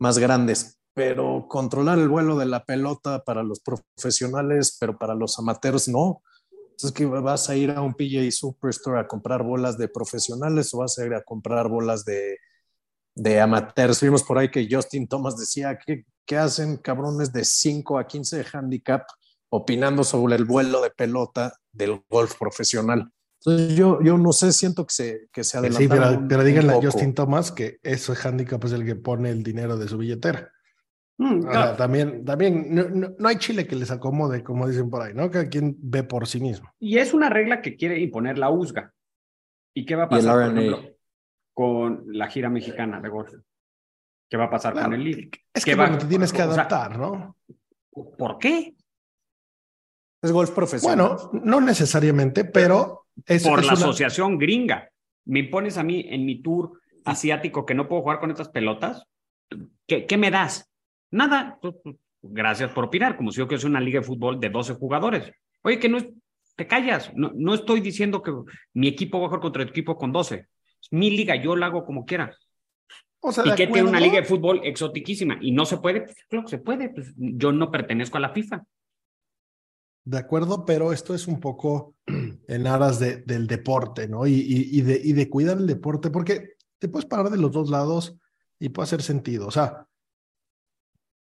más 0.00 0.18
grandes. 0.18 0.80
Pero 0.92 1.46
controlar 1.48 2.00
el 2.00 2.08
vuelo 2.08 2.36
de 2.36 2.46
la 2.46 2.64
pelota 2.64 3.22
para 3.22 3.44
los 3.44 3.60
profesionales, 3.60 4.76
pero 4.80 4.98
para 4.98 5.14
los 5.14 5.38
amateurs 5.38 5.86
no 5.86 6.22
entonces, 6.80 6.96
que 6.96 7.04
vas 7.04 7.50
a 7.50 7.56
ir 7.56 7.70
a 7.72 7.82
un 7.82 7.92
PJ 7.92 8.30
Superstore 8.30 9.00
a 9.00 9.06
comprar 9.06 9.42
bolas 9.42 9.76
de 9.76 9.86
profesionales 9.88 10.72
o 10.72 10.78
vas 10.78 10.98
a 10.98 11.04
ir 11.04 11.12
a 11.12 11.22
comprar 11.22 11.68
bolas 11.68 12.06
de, 12.06 12.38
de 13.14 13.38
amateurs? 13.38 14.00
Vimos 14.00 14.22
por 14.22 14.38
ahí 14.38 14.50
que 14.50 14.66
Justin 14.70 15.06
Thomas 15.06 15.36
decía, 15.36 15.78
¿qué, 15.78 16.06
qué 16.24 16.38
hacen 16.38 16.78
cabrones 16.78 17.34
de 17.34 17.44
5 17.44 17.98
a 17.98 18.06
15 18.06 18.38
de 18.38 18.46
handicap 18.50 19.06
opinando 19.50 20.04
sobre 20.04 20.36
el 20.36 20.46
vuelo 20.46 20.80
de 20.80 20.90
pelota 20.90 21.52
del 21.72 22.02
golf 22.08 22.36
profesional? 22.38 23.10
Entonces 23.44 23.76
yo, 23.76 24.00
yo 24.02 24.18
no 24.18 24.32
sé, 24.32 24.52
siento 24.52 24.86
que 24.86 24.92
se, 24.92 25.28
que 25.32 25.44
se 25.44 25.72
Sí, 25.72 25.88
pero, 25.88 26.26
pero 26.28 26.44
díganle 26.44 26.74
a 26.74 26.82
Justin 26.82 27.14
Thomas 27.14 27.50
que 27.50 27.78
ese 27.82 28.12
handicap 28.22 28.62
es 28.64 28.72
el 28.72 28.84
que 28.84 28.96
pone 28.96 29.30
el 29.30 29.42
dinero 29.42 29.78
de 29.78 29.88
su 29.88 29.96
billetera. 29.96 30.52
Mm, 31.16 31.46
Ahora, 31.46 31.76
también, 31.76 32.24
también 32.24 32.74
no, 32.74 32.88
no, 32.88 33.14
no, 33.18 33.28
hay 33.28 33.36
Chile 33.36 33.66
que 33.66 33.76
les 33.76 33.90
acomode, 33.90 34.42
como 34.42 34.68
dicen 34.68 34.88
por 34.88 35.02
ahí, 35.02 35.14
¿no? 35.14 35.30
Cada 35.30 35.48
quien 35.48 35.76
ve 35.78 36.02
por 36.02 36.26
sí 36.26 36.40
mismo. 36.40 36.70
Y 36.78 36.98
es 36.98 37.14
una 37.14 37.28
regla 37.28 37.62
que 37.62 37.76
quiere 37.76 37.98
imponer 38.00 38.38
la 38.38 38.50
USGA. 38.50 38.92
¿Y 39.74 39.86
qué 39.86 39.96
va 39.96 40.04
a 40.04 40.08
pasar, 40.08 40.32
por 40.32 40.58
ejemplo, 40.58 40.96
con 41.52 42.04
la 42.06 42.28
gira 42.28 42.50
mexicana 42.50 43.00
de 43.00 43.08
golf? 43.08 43.32
¿Qué 44.28 44.36
va 44.36 44.44
a 44.44 44.50
pasar 44.50 44.72
claro, 44.72 44.90
con 44.90 44.94
el 44.94 45.04
LIV? 45.04 45.30
Es 45.52 45.64
que 45.64 45.74
bueno, 45.74 45.98
te 45.98 46.06
tienes 46.06 46.32
que 46.32 46.42
adaptar, 46.42 46.92
o 46.92 46.94
sea, 46.94 46.98
¿no? 46.98 47.36
¿Por 48.16 48.38
qué? 48.38 48.76
Es 50.22 50.32
golf 50.32 50.50
profesional. 50.50 51.16
Bueno, 51.16 51.30
no 51.44 51.60
necesariamente, 51.60 52.44
pero 52.44 53.06
es 53.26 53.46
por 53.46 53.60
es 53.60 53.66
la 53.66 53.72
una... 53.72 53.82
asociación 53.82 54.38
gringa. 54.38 54.90
Me 55.24 55.40
impones 55.40 55.78
a 55.78 55.82
mí 55.82 56.04
en 56.08 56.24
mi 56.24 56.42
tour 56.42 56.80
asiático 57.04 57.64
que 57.64 57.74
no 57.74 57.88
puedo 57.88 58.02
jugar 58.02 58.20
con 58.20 58.30
estas 58.30 58.48
pelotas. 58.48 59.04
¿Qué, 59.86 60.06
qué 60.06 60.16
me 60.16 60.30
das? 60.30 60.70
Nada, 61.10 61.58
pues, 61.60 61.74
gracias 62.22 62.70
por 62.72 62.84
opinar, 62.84 63.16
como 63.16 63.32
si 63.32 63.38
yo 63.38 63.48
que 63.48 63.54
es 63.54 63.64
una 63.64 63.80
liga 63.80 64.00
de 64.00 64.06
fútbol 64.06 64.38
de 64.38 64.50
12 64.50 64.74
jugadores. 64.74 65.32
Oye, 65.62 65.78
que 65.78 65.88
no 65.88 65.98
es, 65.98 66.08
te 66.56 66.66
callas, 66.66 67.12
no, 67.14 67.32
no 67.34 67.54
estoy 67.54 67.80
diciendo 67.80 68.22
que 68.22 68.32
mi 68.74 68.88
equipo 68.88 69.18
va 69.18 69.26
a 69.26 69.28
jugar 69.28 69.40
contra 69.40 69.64
tu 69.64 69.70
equipo 69.70 69.96
con 69.96 70.12
12. 70.12 70.34
Es 70.34 70.88
mi 70.92 71.10
liga, 71.10 71.34
yo 71.36 71.56
la 71.56 71.66
hago 71.66 71.84
como 71.84 72.04
quiera. 72.04 72.34
O 73.20 73.32
sea, 73.32 73.44
y 73.46 73.54
que 73.54 73.66
tiene 73.66 73.88
una 73.88 74.00
liga 74.00 74.20
de 74.20 74.24
fútbol 74.24 74.60
exotiquísima 74.64 75.38
y 75.40 75.52
no 75.52 75.66
se 75.66 75.76
puede, 75.76 76.02
pues 76.02 76.16
claro 76.28 76.44
que 76.44 76.50
se 76.50 76.58
puede, 76.58 76.88
pues 76.88 77.12
yo 77.16 77.52
no 77.52 77.70
pertenezco 77.70 78.16
a 78.16 78.20
la 78.20 78.30
FIFA. 78.30 78.62
De 80.04 80.18
acuerdo, 80.18 80.64
pero 80.64 80.92
esto 80.92 81.14
es 81.14 81.26
un 81.26 81.40
poco 81.40 81.94
en 82.06 82.66
aras 82.66 82.98
de, 82.98 83.18
del 83.18 83.46
deporte, 83.46 84.08
¿no? 84.08 84.26
Y, 84.26 84.80
de, 84.80 85.00
y 85.02 85.12
de 85.12 85.28
cuidar 85.28 85.58
el 85.58 85.66
deporte, 85.66 86.10
porque 86.10 86.54
te 86.78 86.88
puedes 86.88 87.06
parar 87.06 87.30
de 87.30 87.36
los 87.36 87.52
dos 87.52 87.70
lados 87.70 88.16
y 88.58 88.70
puede 88.70 88.84
hacer 88.84 89.02
sentido. 89.02 89.46
O 89.46 89.50
sea, 89.50 89.86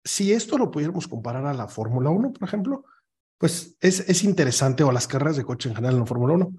si 0.04 0.34
esto 0.34 0.58
lo 0.58 0.70
pudiéramos 0.70 1.08
comparar 1.08 1.46
a 1.46 1.54
la 1.54 1.68
Fórmula 1.68 2.10
1, 2.10 2.34
por 2.34 2.48
ejemplo, 2.48 2.86
pues 3.38 3.76
es, 3.80 4.02
es 4.02 4.24
interesante, 4.24 4.84
o 4.84 4.92
las 4.92 5.08
carreras 5.08 5.38
de 5.38 5.46
coche 5.46 5.70
en 5.70 5.76
general 5.76 5.96
en 5.96 6.02
la 6.02 6.06
Fórmula 6.06 6.34
1, 6.36 6.54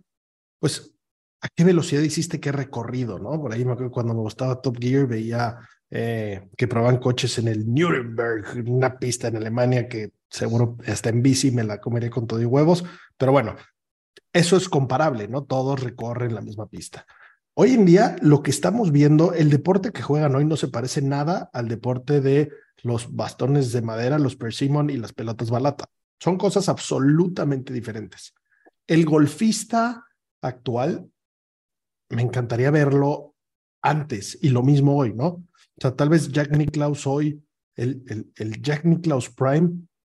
pues 0.59 0.96
a 1.41 1.49
qué 1.55 1.65
velocidad 1.65 2.03
hiciste 2.03 2.41
qué 2.41 2.53
recorrido, 2.53 3.19
¿no? 3.19 3.41
Por 3.41 3.53
ahí 3.53 3.65
me 3.65 3.73
acuerdo 3.73 3.93
cuando 3.93 4.15
me 4.15 4.21
gustaba 4.21 4.61
Top 4.61 4.79
Gear, 4.81 5.07
veía 5.07 5.59
eh, 5.91 6.49
que 6.57 6.67
probaban 6.67 6.99
coches 6.99 7.39
en 7.39 7.49
el 7.49 7.73
Nuremberg, 7.73 8.65
una 8.67 8.99
pista 8.99 9.29
en 9.29 9.37
Alemania 9.37 9.89
que 9.89 10.11
seguro 10.29 10.77
hasta 10.87 11.11
en 11.11 11.23
bici 11.23 11.51
me 11.51 11.65
la 11.65 11.81
comería 11.81 12.11
con 12.11 12.27
todo 12.27 12.41
y 12.41 12.45
huevos, 12.45 12.85
pero 13.17 13.33
bueno, 13.33 13.57
eso 14.33 14.57
es 14.57 14.69
comparable, 14.69 15.29
¿no? 15.29 15.45
Todos 15.45 15.83
recorren 15.83 16.35
la 16.35 16.41
misma 16.41 16.67
pista. 16.67 17.07
Hoy 17.55 17.73
en 17.73 17.87
día, 17.87 18.17
lo 18.21 18.43
que 18.43 18.51
estamos 18.51 18.93
viendo, 18.93 19.33
el 19.33 19.49
deporte 19.49 19.91
que 19.91 20.03
juegan 20.03 20.35
hoy 20.35 20.45
no 20.45 20.57
se 20.57 20.69
parece 20.69 21.01
nada 21.01 21.49
al 21.55 21.69
deporte 21.69 22.21
de 22.21 22.51
los 22.83 23.15
bastones 23.17 23.73
de 23.73 23.81
madera, 23.81 24.19
los 24.19 24.37
persimmon 24.37 24.91
y 24.91 24.99
las 24.99 25.15
pelotas 25.15 25.51
balata. 25.51 25.87
Son 26.21 26.37
cosas 26.37 26.69
absolutamente 26.69 27.73
diferentes. 27.73 28.35
El 28.87 29.07
golfista 29.07 30.05
actual, 30.43 31.09
me 32.11 32.23
encantaría 32.23 32.71
verlo 32.71 33.35
antes 33.83 34.39
y 34.41 34.51
lo 34.51 34.63
mismo 34.63 34.97
hoy, 34.97 35.13
¿no? 35.13 35.27
O 35.27 35.81
sea, 35.81 35.95
tal 35.95 36.09
vez 36.09 36.31
Jack 36.31 36.51
Nicklaus 36.57 37.07
hoy, 37.07 37.43
el, 37.75 38.33
el, 38.37 38.63
Jack 38.63 38.85
Nicklaus 38.85 39.31
Prime, 39.31 39.71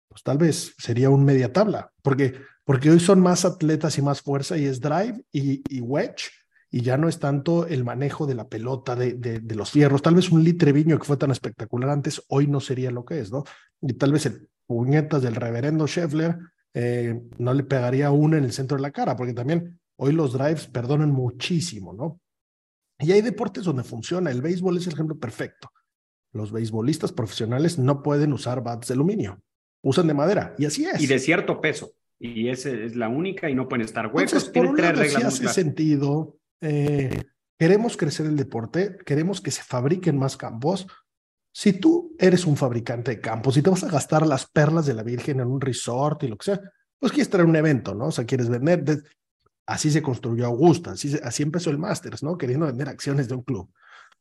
pues 0.09 0.23
tal 0.23 0.39
vez 0.39 0.75
sería 0.79 1.11
un 1.11 1.25
media 1.25 1.53
tabla, 1.53 1.93
porque, 2.03 2.35
porque 2.65 2.91
hoy 2.91 3.01
son 3.01 3.21
más 3.21 3.45
atletas 3.45 3.99
y 3.99 4.03
más 4.03 4.23
fuerza 4.23 4.57
y 4.57 4.65
es 4.65 4.81
drive 4.81 5.23
y, 5.31 5.63
y 5.69 5.81
wedge 5.81 6.31
y 6.71 6.83
ya 6.83 6.97
no 6.97 7.09
es 7.09 7.19
tanto 7.19 7.67
el 7.67 7.85
manejo 7.85 8.27
de 8.27 8.35
la 8.35 8.49
pelota, 8.49 8.95
de, 8.95 9.15
de, 9.15 9.55
los 9.57 9.73
fierros. 9.73 10.03
Tal 10.03 10.15
vez 10.15 10.31
un 10.31 10.45
litreviño 10.45 10.99
que 10.99 11.05
fue 11.05 11.17
tan 11.17 11.33
espectacular 11.33 11.91
antes, 11.91 12.23
hoy 12.29 12.47
no 12.47 12.61
sería 12.61 12.93
lo 12.93 13.05
que 13.05 13.19
es, 13.19 13.33
¿no? 13.33 13.43
Y 13.81 13.95
tal 13.95 14.13
vez 14.13 14.27
el 14.27 14.49
puñetas 14.71 15.21
del 15.21 15.35
reverendo 15.35 15.89
Scheffler 15.89 16.39
eh, 16.75 17.21
no 17.39 17.53
le 17.53 17.65
pegaría 17.65 18.13
uno 18.13 18.37
en 18.37 18.45
el 18.45 18.53
centro 18.53 18.77
de 18.77 18.83
la 18.83 18.93
cara, 18.93 19.17
porque 19.17 19.35
también 19.35 19.81
hoy 20.01 20.13
los 20.13 20.33
drives 20.33 20.67
perdonan 20.67 21.11
muchísimo, 21.11 21.93
¿no? 21.93 22.21
Y 22.99 23.13
hay 23.13 23.21
deportes 23.21 23.65
donde 23.65 23.85
funciona. 23.85 24.31
El 24.31 24.43
béisbol 24.43 24.79
es 24.79 24.87
el 24.87 24.95
ejemplo 24.95 25.19
perfecto. 25.19 25.71
Los 26.33 26.53
beisbolistas 26.53 27.13
profesionales 27.13 27.79
no 27.79 28.03
pueden 28.03 28.33
usar 28.33 28.63
bats 28.63 28.89
de 28.89 28.95
aluminio, 28.95 29.43
usan 29.83 30.07
de 30.07 30.15
madera, 30.15 30.55
y 30.59 30.65
así 30.65 30.85
es. 30.85 31.01
Y 31.01 31.07
de 31.07 31.19
cierto 31.19 31.61
peso. 31.61 31.93
Y 32.19 32.49
esa 32.49 32.71
es 32.71 32.97
la 32.97 33.09
única 33.09 33.49
y 33.51 33.55
no 33.55 33.69
pueden 33.69 33.85
estar 33.85 34.07
huecos. 34.07 34.23
Entonces, 34.33 34.51
por 34.51 34.67
un 34.67 34.77
lado, 34.77 35.03
sí 35.05 35.23
hace 35.23 35.49
sentido 35.49 36.39
eh, 36.61 37.25
queremos 37.59 37.97
crecer 37.97 38.27
el 38.27 38.37
deporte, 38.37 38.99
queremos 39.05 39.41
que 39.41 39.51
se 39.51 39.63
fabriquen 39.63 40.19
más 40.19 40.37
campos. 40.37 40.87
Si 41.53 41.75
tú 41.75 42.15
eres 42.19 42.47
un 42.47 42.57
fabricante 42.57 43.13
de 43.13 43.21
campos 43.21 43.57
y 43.57 43.63
te 43.63 43.71
vas 43.71 43.85
a 43.85 43.91
gastar 43.91 44.27
las 44.27 44.47
perlas 44.47 44.87
de 44.87 44.95
la 44.95 45.03
Virgen 45.03 45.41
en 45.41 45.49
un 45.49 45.61
resort 45.61 46.23
y 46.23 46.29
lo 46.29 46.37
que 46.37 46.45
sea, 46.45 46.61
pues 46.99 47.13
quieres 47.13 47.31
traer 47.31 47.47
un 47.47 47.57
evento, 47.57 47.95
¿no? 47.95 48.07
O 48.07 48.13
sea, 48.13 48.25
quieres 48.25 48.49
vender. 48.49 49.03
Así 49.71 49.89
se 49.89 50.03
construyó 50.03 50.47
Augusta, 50.47 50.91
así, 50.91 51.17
así 51.23 51.45
empezó 51.45 51.71
el 51.71 51.79
Masters, 51.79 52.25
¿no? 52.25 52.37
Queriendo 52.37 52.67
vender 52.67 52.89
acciones 52.89 53.29
de 53.29 53.37
un 53.37 53.43
club. 53.43 53.71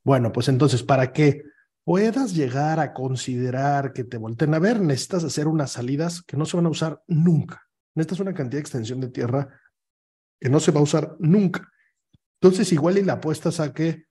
Bueno, 0.03 0.31
pues 0.31 0.47
entonces, 0.47 0.83
para 0.83 1.11
que 1.11 1.41
puedas 1.83 2.35
llegar 2.35 2.79
a 2.79 2.93
considerar 2.93 3.91
que 3.91 4.03
te 4.03 4.17
volteen 4.17 4.53
a 4.53 4.59
ver, 4.59 4.79
necesitas 4.79 5.23
hacer 5.23 5.47
unas 5.47 5.71
salidas 5.71 6.21
que 6.21 6.37
no 6.37 6.45
se 6.45 6.55
van 6.55 6.67
a 6.67 6.69
usar 6.69 7.01
nunca. 7.07 7.67
Necesitas 7.95 8.19
una 8.19 8.35
cantidad 8.35 8.59
de 8.59 8.61
extensión 8.61 8.99
de 8.99 9.09
tierra 9.09 9.49
que 10.39 10.49
no 10.49 10.59
se 10.59 10.71
va 10.71 10.81
a 10.81 10.83
usar 10.83 11.15
nunca. 11.17 11.67
Entonces, 12.39 12.71
igual 12.71 12.99
y 12.99 13.03
la 13.03 13.13
apuestas 13.13 13.59
a 13.59 13.73
que, 13.73 14.05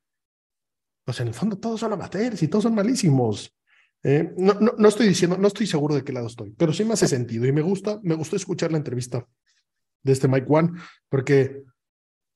pues 1.04 1.20
en 1.20 1.28
el 1.28 1.34
fondo 1.34 1.56
todos 1.56 1.78
son 1.78 1.92
amateurs 1.92 2.42
y 2.42 2.48
todos 2.48 2.64
son 2.64 2.74
malísimos. 2.74 3.56
Eh, 4.02 4.34
no, 4.36 4.54
no, 4.54 4.74
no, 4.76 4.88
estoy 4.88 5.06
diciendo, 5.06 5.38
no 5.38 5.46
estoy 5.46 5.68
seguro 5.68 5.94
de 5.94 6.02
qué 6.02 6.12
lado 6.12 6.26
estoy, 6.26 6.50
pero 6.58 6.72
sí 6.72 6.82
me 6.82 6.94
hace 6.94 7.06
sentido 7.06 7.46
y 7.46 7.52
me 7.52 7.62
gusta, 7.62 8.00
me 8.02 8.16
gustó 8.16 8.34
escuchar 8.34 8.72
la 8.72 8.78
entrevista 8.78 9.24
de 10.02 10.12
este 10.12 10.28
Mike 10.28 10.46
One, 10.48 10.72
porque 11.08 11.62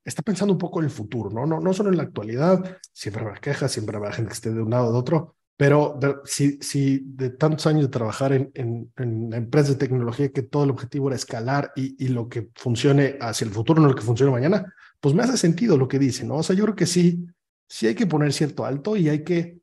está 0.05 0.23
pensando 0.23 0.53
un 0.53 0.59
poco 0.59 0.81
en 0.81 0.87
el 0.87 0.91
futuro, 0.91 1.31
¿no? 1.31 1.47
No, 1.47 1.61
no 1.61 1.73
solo 1.73 1.91
en 1.91 1.97
la 1.97 2.03
actualidad, 2.03 2.79
siempre 2.93 3.23
habrá 3.23 3.41
quejas, 3.41 3.73
siempre 3.73 3.97
habrá 3.97 4.13
gente 4.13 4.29
que 4.29 4.35
esté 4.35 4.53
de 4.53 4.63
un 4.63 4.71
lado 4.71 4.89
o 4.89 4.93
de 4.93 4.99
otro, 4.99 5.37
pero, 5.57 6.01
si, 6.25 6.59
si 6.61 7.03
de 7.05 7.31
tantos 7.31 7.67
años 7.69 7.83
de 7.83 7.89
trabajar 7.89 8.33
en, 8.33 8.51
en, 8.55 8.93
en 8.97 9.33
empresas 9.33 9.71
de 9.71 9.77
tecnología 9.87 10.33
que 10.33 10.43
todo 10.43 10.65
el 10.65 10.71
objetivo 10.71 11.09
era 11.09 11.15
escalar 11.15 11.73
y, 11.77 12.05
y 12.05 12.09
lo 12.09 12.29
que 12.29 12.49
funcione 12.57 13.17
hacia 13.21 13.45
el 13.45 13.53
futuro, 13.53 13.81
no 13.81 13.89
lo 13.89 13.95
que 13.95 14.03
funcione 14.03 14.33
mañana, 14.33 14.75
pues 14.99 15.15
me 15.15 15.23
hace 15.23 15.37
sentido 15.37 15.77
lo 15.77 15.87
que 15.87 16.01
dice, 16.01 16.25
¿no? 16.25 16.39
O 16.39 16.43
sea, 16.43 16.57
yo 16.57 16.65
creo 16.65 16.75
que 16.75 16.87
sí, 16.87 17.27
sí 17.69 17.87
hay 17.87 17.95
que 17.95 18.07
poner 18.07 18.33
cierto 18.33 18.65
alto 18.65 18.97
y 18.97 19.09
hay 19.09 19.23
que... 19.23 19.61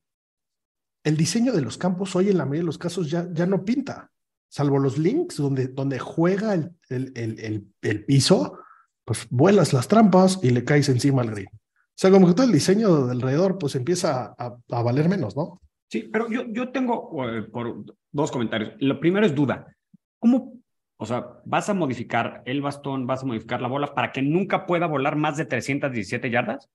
El 1.04 1.18
diseño 1.18 1.52
de 1.52 1.62
los 1.62 1.78
campos 1.78 2.16
hoy 2.16 2.30
en 2.30 2.38
la 2.38 2.46
mayoría 2.46 2.62
de 2.62 2.68
los 2.68 2.78
casos 2.78 3.10
ya, 3.10 3.28
ya 3.34 3.46
no 3.46 3.66
pinta, 3.66 4.10
salvo 4.50 4.80
los 4.80 4.98
links 4.98 5.38
donde, 5.38 5.68
donde 5.68 6.00
juega 6.00 6.54
el, 6.54 6.72
el, 6.90 7.14
el, 7.16 7.68
el, 7.82 8.06
piso, 8.06 8.60
pues 9.06 9.28
vuelas 9.30 9.74
las 9.74 9.88
trampas 9.88 10.40
y 10.44 10.50
le 10.50 10.64
caes 10.64 10.90
encima 10.90 11.22
al 11.22 11.32
green. 11.32 11.50
O 11.54 12.02
sea, 12.02 12.12
como 12.12 12.28
que 12.28 12.34
todo 12.34 12.46
el 12.46 12.52
diseño 12.52 13.06
de 13.06 13.12
alrededor 13.12 13.58
pues 13.58 13.76
empieza 13.76 14.36
a, 14.38 14.58
a 14.70 14.82
valer 14.84 15.08
menos, 15.08 15.36
¿no? 15.38 15.62
Sí, 15.90 16.10
pero 16.12 16.30
yo, 16.30 16.44
yo 16.50 16.72
tengo 16.72 17.26
eh, 17.28 17.44
por 17.44 17.84
dos 18.12 18.32
comentarios. 18.32 18.74
Lo 18.80 19.00
primero 19.00 19.26
es 19.26 19.34
duda. 19.34 19.76
¿Cómo, 20.20 20.60
o 20.98 21.06
sea, 21.06 21.26
vas 21.46 21.70
a 21.70 21.74
modificar 21.74 22.44
el 22.46 22.62
bastón, 22.62 23.08
vas 23.08 23.24
a 23.24 23.26
modificar 23.26 23.62
la 23.62 23.68
bola 23.68 23.94
para 23.94 24.12
que 24.12 24.22
nunca 24.22 24.66
pueda 24.66 24.86
volar 24.86 25.16
más 25.16 25.38
de 25.38 25.46
317 25.46 26.30
yardas? 26.30 26.70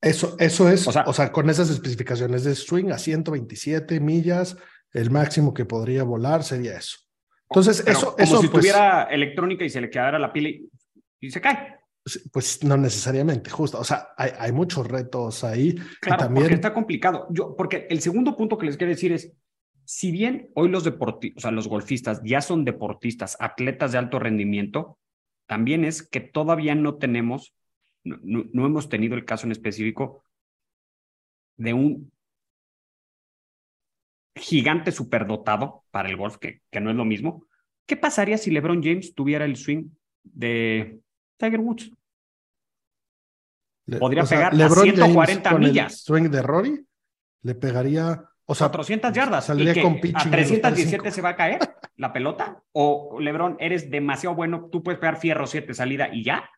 Eso, 0.00 0.36
eso 0.38 0.68
es, 0.68 0.86
o 0.86 0.92
sea, 0.92 1.04
o 1.06 1.12
sea, 1.12 1.32
con 1.32 1.50
esas 1.50 1.70
especificaciones 1.70 2.44
de 2.44 2.54
swing 2.54 2.90
a 2.92 2.98
127 2.98 3.98
millas, 3.98 4.56
el 4.92 5.10
máximo 5.10 5.52
que 5.54 5.64
podría 5.64 6.02
volar 6.02 6.42
sería 6.42 6.76
eso. 6.76 6.98
Entonces, 7.50 7.82
eso, 7.86 8.12
como 8.12 8.24
eso, 8.24 8.40
si 8.40 8.48
pues, 8.48 8.60
tuviera 8.60 9.04
electrónica 9.04 9.64
y 9.64 9.70
se 9.70 9.80
le 9.80 9.90
quedara 9.90 10.18
la 10.18 10.32
pila 10.32 10.48
y, 10.50 10.68
y 11.20 11.30
se 11.30 11.40
cae. 11.40 11.76
Pues 12.32 12.62
no 12.64 12.76
necesariamente, 12.76 13.50
justo. 13.50 13.78
O 13.78 13.84
sea, 13.84 14.08
hay, 14.16 14.32
hay 14.38 14.52
muchos 14.52 14.86
retos 14.86 15.44
ahí. 15.44 15.74
Claro, 16.00 16.24
también... 16.24 16.44
porque 16.44 16.54
está 16.54 16.74
complicado. 16.74 17.26
Yo, 17.30 17.54
porque 17.56 17.86
el 17.90 18.00
segundo 18.00 18.36
punto 18.36 18.58
que 18.58 18.66
les 18.66 18.76
quiero 18.76 18.92
decir 18.92 19.12
es, 19.12 19.32
si 19.84 20.10
bien 20.10 20.50
hoy 20.54 20.68
los 20.68 20.84
deportistas, 20.84 21.38
o 21.38 21.40
sea, 21.42 21.50
los 21.50 21.68
golfistas 21.68 22.20
ya 22.22 22.40
son 22.40 22.64
deportistas, 22.64 23.36
atletas 23.40 23.92
de 23.92 23.98
alto 23.98 24.18
rendimiento, 24.18 24.98
también 25.46 25.84
es 25.84 26.02
que 26.02 26.20
todavía 26.20 26.74
no 26.74 26.96
tenemos 26.96 27.54
no, 28.04 28.44
no, 28.52 28.66
hemos 28.66 28.88
tenido 28.88 29.14
el 29.14 29.24
caso 29.24 29.46
en 29.46 29.52
específico 29.52 30.24
de 31.56 31.72
un 31.72 32.12
gigante 34.38 34.92
superdotado 34.92 35.84
para 35.90 36.08
el 36.08 36.16
golf, 36.16 36.36
que, 36.38 36.62
que 36.70 36.80
no 36.80 36.90
es 36.90 36.96
lo 36.96 37.04
mismo. 37.04 37.46
¿Qué 37.86 37.96
pasaría 37.96 38.38
si 38.38 38.50
LeBron 38.50 38.82
James 38.82 39.14
tuviera 39.14 39.44
el 39.44 39.56
swing 39.56 39.88
de 40.22 41.00
Tiger 41.38 41.60
Woods? 41.60 41.90
Podría 43.98 44.22
o 44.22 44.26
sea, 44.26 44.38
pegar 44.38 44.54
LeBron 44.54 44.90
a 44.90 45.06
140 45.06 45.50
James 45.50 45.68
millas. 45.68 45.92
El 45.92 45.98
swing 45.98 46.30
de 46.30 46.42
Rory 46.42 46.86
le 47.42 47.54
pegaría, 47.54 48.22
o 48.44 48.54
sea, 48.54 48.68
400 48.68 49.12
yardas. 49.12 49.46
Saldría 49.46 49.72
¿Y 49.72 49.74
que 49.74 49.82
con 49.82 49.94
a 50.14 50.30
317 50.30 51.10
se 51.10 51.22
va 51.22 51.30
a 51.30 51.36
caer 51.36 51.60
la 51.96 52.12
pelota. 52.12 52.62
O 52.72 53.18
LeBron, 53.18 53.56
eres 53.58 53.90
demasiado 53.90 54.36
bueno, 54.36 54.68
tú 54.70 54.82
puedes 54.82 55.00
pegar 55.00 55.18
fierro 55.18 55.46
7 55.46 55.72
salida 55.72 56.10
y 56.12 56.24
ya. 56.24 56.48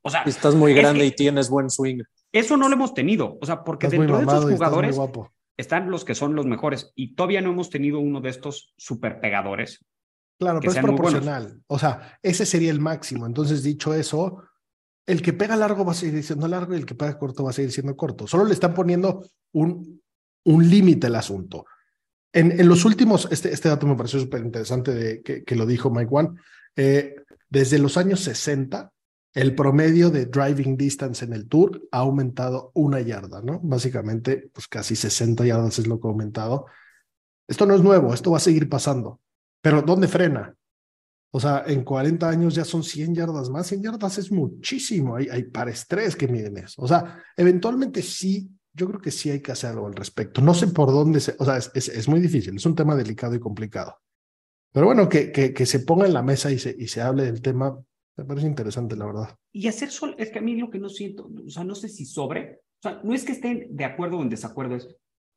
O 0.00 0.10
sea, 0.10 0.22
estás 0.22 0.54
muy 0.54 0.74
grande 0.74 1.04
y 1.04 1.12
tienes 1.12 1.48
buen 1.50 1.70
swing. 1.70 2.02
Eso 2.32 2.56
no 2.56 2.68
lo 2.68 2.74
hemos 2.74 2.94
tenido, 2.94 3.38
o 3.40 3.46
sea, 3.46 3.62
porque 3.62 3.86
estás 3.86 4.00
dentro 4.00 4.16
de 4.16 4.22
estos 4.22 4.44
muy 4.44 4.54
jugadores 4.54 4.96
guapo. 4.96 5.30
Están 5.56 5.90
los 5.90 6.04
que 6.04 6.14
son 6.14 6.34
los 6.34 6.46
mejores 6.46 6.92
y 6.94 7.14
todavía 7.14 7.40
no 7.40 7.50
hemos 7.50 7.70
tenido 7.70 7.98
uno 7.98 8.20
de 8.20 8.30
estos 8.30 8.72
super 8.76 9.20
pegadores. 9.20 9.84
Claro, 10.38 10.60
pero 10.60 10.72
es 10.72 10.78
proporcional. 10.78 11.62
O 11.66 11.78
sea, 11.78 12.18
ese 12.22 12.46
sería 12.46 12.70
el 12.70 12.80
máximo. 12.80 13.26
Entonces, 13.26 13.62
dicho 13.62 13.94
eso, 13.94 14.42
el 15.06 15.22
que 15.22 15.32
pega 15.32 15.56
largo 15.56 15.84
va 15.84 15.92
a 15.92 15.96
seguir 15.96 16.22
siendo 16.22 16.48
largo 16.48 16.74
y 16.74 16.78
el 16.78 16.86
que 16.86 16.94
pega 16.94 17.18
corto 17.18 17.44
va 17.44 17.50
a 17.50 17.54
seguir 17.54 17.72
siendo 17.72 17.96
corto. 17.96 18.26
Solo 18.26 18.44
le 18.44 18.54
están 18.54 18.74
poniendo 18.74 19.24
un, 19.52 20.02
un 20.44 20.70
límite 20.70 21.06
al 21.06 21.16
asunto. 21.16 21.66
En, 22.32 22.58
en, 22.58 22.68
los 22.68 22.84
últimos, 22.84 23.28
este, 23.30 23.52
este 23.52 23.68
dato 23.68 23.86
me 23.86 23.94
pareció 23.94 24.18
súper 24.18 24.42
interesante 24.42 24.92
de, 24.92 25.22
que, 25.22 25.44
que, 25.44 25.54
lo 25.54 25.66
dijo 25.66 25.90
Mike 25.90 26.10
One, 26.10 26.30
eh, 26.76 27.16
desde 27.50 27.78
los 27.78 27.96
años 27.96 28.20
60, 28.20 28.91
el 29.34 29.54
promedio 29.54 30.10
de 30.10 30.26
driving 30.26 30.76
distance 30.76 31.24
en 31.24 31.32
el 31.32 31.48
tour 31.48 31.82
ha 31.90 31.98
aumentado 31.98 32.70
una 32.74 33.00
yarda, 33.00 33.40
¿no? 33.40 33.60
Básicamente, 33.62 34.50
pues 34.52 34.68
casi 34.68 34.94
60 34.94 35.46
yardas 35.46 35.78
es 35.78 35.86
lo 35.86 35.98
que 35.98 36.06
ha 36.06 36.10
aumentado. 36.10 36.66
Esto 37.48 37.64
no 37.64 37.74
es 37.74 37.82
nuevo, 37.82 38.12
esto 38.12 38.30
va 38.30 38.36
a 38.36 38.40
seguir 38.40 38.68
pasando. 38.68 39.20
Pero 39.62 39.80
¿dónde 39.80 40.08
frena? 40.08 40.54
O 41.30 41.40
sea, 41.40 41.64
en 41.66 41.82
40 41.82 42.28
años 42.28 42.54
ya 42.54 42.64
son 42.64 42.82
100 42.82 43.14
yardas 43.14 43.48
más. 43.48 43.66
100 43.68 43.82
yardas 43.82 44.18
es 44.18 44.30
muchísimo. 44.30 45.16
Hay, 45.16 45.28
hay 45.28 45.44
pares 45.44 45.86
tres 45.88 46.14
que 46.14 46.28
miden 46.28 46.58
eso. 46.58 46.82
O 46.82 46.86
sea, 46.86 47.22
eventualmente 47.34 48.02
sí, 48.02 48.50
yo 48.74 48.86
creo 48.86 49.00
que 49.00 49.10
sí 49.10 49.30
hay 49.30 49.40
que 49.40 49.52
hacer 49.52 49.70
algo 49.70 49.86
al 49.86 49.94
respecto. 49.94 50.42
No 50.42 50.52
sé 50.52 50.66
por 50.66 50.88
dónde 50.88 51.20
se, 51.20 51.34
o 51.38 51.44
sea, 51.46 51.56
es, 51.56 52.08
muy 52.08 52.20
difícil. 52.20 52.56
Es 52.56 52.66
un 52.66 52.74
tema 52.74 52.94
delicado 52.94 53.34
y 53.34 53.40
complicado. 53.40 53.98
Pero 54.72 54.86
bueno, 54.86 55.08
que, 55.08 55.54
se 55.64 55.80
ponga 55.80 56.06
en 56.06 56.12
la 56.12 56.22
mesa 56.22 56.50
y 56.50 56.58
se 56.58 57.00
hable 57.00 57.24
del 57.24 57.40
tema, 57.40 57.78
me 58.16 58.24
parece 58.24 58.46
interesante, 58.46 58.96
la 58.96 59.06
verdad. 59.06 59.36
Y 59.52 59.68
hacer 59.68 59.90
sol, 59.90 60.14
es 60.18 60.30
que 60.30 60.38
a 60.38 60.42
mí 60.42 60.56
lo 60.56 60.70
que 60.70 60.78
no 60.78 60.88
siento, 60.88 61.30
o 61.46 61.50
sea, 61.50 61.64
no 61.64 61.74
sé 61.74 61.88
si 61.88 62.04
sobre, 62.04 62.60
o 62.80 62.82
sea, 62.82 63.00
no 63.02 63.14
es 63.14 63.24
que 63.24 63.32
estén 63.32 63.74
de 63.74 63.84
acuerdo 63.84 64.18
o 64.18 64.22
en 64.22 64.28
desacuerdo, 64.28 64.76
es, 64.76 64.88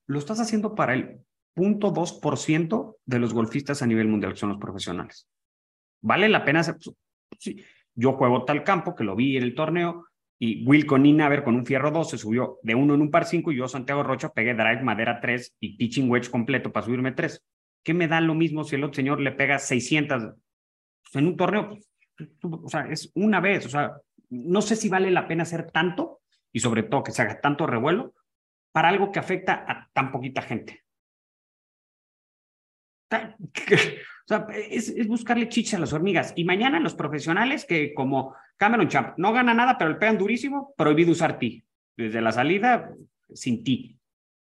lo 0.07 0.19
estás 0.19 0.39
haciendo 0.39 0.75
para 0.75 0.93
el 0.93 1.21
0.2% 1.55 2.97
de 3.05 3.19
los 3.19 3.33
golfistas 3.33 3.81
a 3.81 3.87
nivel 3.87 4.07
mundial, 4.07 4.33
que 4.33 4.39
son 4.39 4.49
los 4.49 4.59
profesionales. 4.59 5.27
Vale 6.01 6.29
la 6.29 6.43
pena 6.43 6.59
hacer, 6.59 6.75
pues, 6.75 6.95
sí, 7.39 7.63
yo 7.93 8.13
juego 8.13 8.43
tal 8.43 8.63
campo, 8.63 8.93
que 8.93 9.03
lo 9.03 9.15
vi 9.15 9.37
en 9.37 9.43
el 9.43 9.55
torneo, 9.55 10.05
y 10.37 10.65
Will 10.65 10.85
Conina, 10.85 11.27
a 11.27 11.29
ver, 11.29 11.43
con 11.43 11.55
un 11.55 11.65
fierro 11.65 11.91
2 11.91 12.09
se 12.09 12.17
subió 12.17 12.59
de 12.61 12.75
uno 12.75 12.93
en 12.93 13.01
un 13.01 13.09
par 13.09 13.25
5 13.25 13.51
y 13.51 13.57
yo, 13.57 13.67
Santiago 13.67 14.03
Rocha, 14.03 14.33
pegué 14.33 14.53
drive, 14.53 14.83
madera 14.83 15.21
3 15.21 15.55
y 15.61 15.77
pitching 15.77 16.09
wedge 16.09 16.29
completo 16.29 16.73
para 16.73 16.85
subirme 16.85 17.13
3. 17.13 17.41
¿Qué 17.83 17.93
me 17.93 18.07
da 18.07 18.19
lo 18.19 18.33
mismo 18.33 18.63
si 18.63 18.75
el 18.75 18.83
otro 18.83 18.95
señor 18.95 19.21
le 19.21 19.31
pega 19.31 19.59
600 19.59 20.23
pues, 20.23 21.15
en 21.15 21.27
un 21.27 21.37
torneo? 21.37 21.69
Pues, 21.69 21.87
o 22.41 22.69
sea, 22.69 22.87
es 22.89 23.11
una 23.15 23.39
vez, 23.39 23.65
o 23.65 23.69
sea, 23.69 23.97
no 24.29 24.61
sé 24.61 24.75
si 24.75 24.89
vale 24.89 25.11
la 25.11 25.27
pena 25.27 25.43
hacer 25.43 25.71
tanto 25.71 26.21
y 26.51 26.59
sobre 26.59 26.83
todo 26.83 27.03
que 27.03 27.11
se 27.11 27.21
haga 27.21 27.41
tanto 27.41 27.67
revuelo 27.67 28.13
para 28.71 28.89
algo 28.89 29.11
que 29.11 29.19
afecta 29.19 29.65
a 29.67 29.89
tan 29.93 30.11
poquita 30.11 30.41
gente. 30.41 30.83
O 34.25 34.27
sea, 34.27 34.47
es, 34.71 34.89
es, 34.89 35.07
buscarle 35.07 35.49
chicha 35.49 35.77
a 35.77 35.79
las 35.79 35.93
hormigas. 35.93 36.33
Y 36.35 36.45
mañana 36.45 36.79
los 36.79 36.95
profesionales 36.95 37.63
que 37.65 37.93
como 37.93 38.35
Cameron 38.57 38.89
Champ 38.89 39.13
no 39.17 39.31
gana 39.31 39.53
nada, 39.53 39.77
pero 39.77 39.91
le 39.91 39.97
pegan 39.97 40.17
durísimo, 40.17 40.73
prohibido 40.75 41.11
usar 41.11 41.37
ti. 41.37 41.63
Desde 41.95 42.21
la 42.21 42.31
salida, 42.31 42.91
sin 43.33 43.63
ti. 43.63 43.97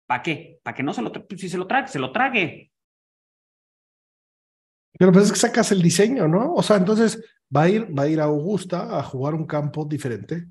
¿Para 0.06 0.22
qué? 0.22 0.60
Para 0.62 0.76
que 0.76 0.82
no 0.82 0.94
se 0.94 1.02
lo 1.02 1.10
trague. 1.10 1.36
Si 1.36 1.48
se 1.48 1.58
lo 1.58 1.66
trague, 1.66 1.88
se 1.88 1.98
lo 1.98 2.12
trague. 2.12 2.70
Pero 4.98 5.10
pues 5.10 5.26
es 5.26 5.32
que 5.32 5.38
sacas 5.38 5.72
el 5.72 5.82
diseño, 5.82 6.28
¿no? 6.28 6.54
O 6.54 6.62
sea, 6.62 6.76
entonces 6.76 7.22
va 7.54 7.62
a 7.62 7.68
ir, 7.68 7.96
va 7.96 8.04
a 8.04 8.08
ir 8.08 8.20
a 8.20 8.24
Augusta 8.24 8.98
a 8.98 9.02
jugar 9.02 9.34
un 9.34 9.46
campo 9.46 9.84
diferente. 9.84 10.46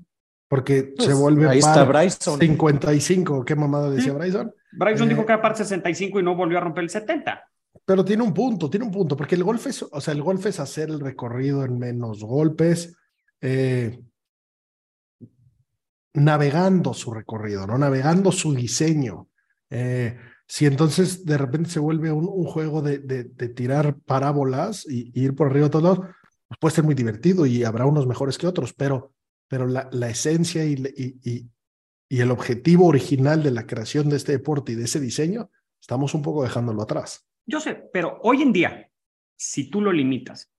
Porque 0.48 0.92
Pues, 0.96 1.08
se 1.08 1.14
vuelve 1.14 1.48
ahí 1.48 1.60
par 1.60 1.70
está 1.70 1.84
Bryson. 1.84 2.38
55. 2.38 3.44
¿Qué 3.44 3.56
mamada 3.56 3.90
decía 3.90 4.12
Sí. 4.12 4.18
Bryson? 4.18 4.52
Bryson 4.72 5.06
Eh, 5.06 5.10
dijo 5.10 5.24
que 5.26 5.32
era 5.32 5.40
par 5.42 5.56
65 5.56 6.20
y 6.20 6.22
no 6.22 6.36
volvió 6.36 6.58
a 6.58 6.60
romper 6.60 6.84
el 6.84 6.90
70. 6.90 7.42
Pero 7.86 8.04
tiene 8.04 8.22
un 8.22 8.34
punto, 8.34 8.68
tiene 8.68 8.84
un 8.86 8.92
punto, 8.92 9.16
porque 9.16 9.34
el 9.34 9.42
golf 9.44 9.66
es, 9.66 9.82
o 9.82 10.00
sea, 10.00 10.12
el 10.12 10.22
golf 10.22 10.44
es 10.46 10.60
hacer 10.60 10.90
el 10.90 11.00
recorrido 11.00 11.64
en 11.64 11.78
menos 11.78 12.22
golpes, 12.22 12.94
eh, 13.40 13.98
navegando 16.14 16.92
su 16.94 17.12
recorrido, 17.12 17.66
¿no? 17.66 17.78
Navegando 17.78 18.30
su 18.30 18.54
diseño. 18.54 19.28
Eh, 19.70 20.16
si 20.46 20.66
entonces 20.66 21.24
de 21.24 21.38
repente 21.38 21.70
se 21.70 21.80
vuelve 21.80 22.12
un, 22.12 22.28
un 22.28 22.44
juego 22.44 22.82
de, 22.82 22.98
de, 22.98 23.24
de, 23.24 23.48
tirar 23.48 23.96
parábolas 24.04 24.84
y, 24.86 25.10
y, 25.18 25.24
ir 25.24 25.34
por 25.34 25.46
arriba 25.48 25.66
de 25.66 25.70
todos 25.70 25.84
lados, 25.84 26.14
pues 26.52 26.58
puede 26.58 26.74
ser 26.74 26.84
muy 26.84 26.94
divertido 26.94 27.46
y 27.46 27.64
habrá 27.64 27.86
unos 27.86 28.06
mejores 28.06 28.36
que 28.36 28.46
otros, 28.46 28.74
pero, 28.74 29.12
pero 29.48 29.66
la, 29.66 29.88
la 29.90 30.08
esencia 30.08 30.64
y, 30.64 30.74
y, 30.74 31.48
y 32.08 32.20
el 32.20 32.30
objetivo 32.30 32.86
original 32.86 33.42
de 33.42 33.50
la 33.50 33.66
creación 33.66 34.10
de 34.10 34.16
este 34.16 34.32
deporte 34.32 34.72
y 34.72 34.74
de 34.74 34.84
ese 34.84 35.00
diseño, 35.00 35.50
estamos 35.80 36.12
un 36.12 36.20
poco 36.20 36.42
dejándolo 36.42 36.82
atrás. 36.82 37.26
Yo 37.46 37.58
sé, 37.58 37.88
pero 37.92 38.18
hoy 38.22 38.42
en 38.42 38.52
día, 38.52 38.90
si 39.34 39.70
tú 39.70 39.80
lo 39.80 39.92
limitas 39.92 40.52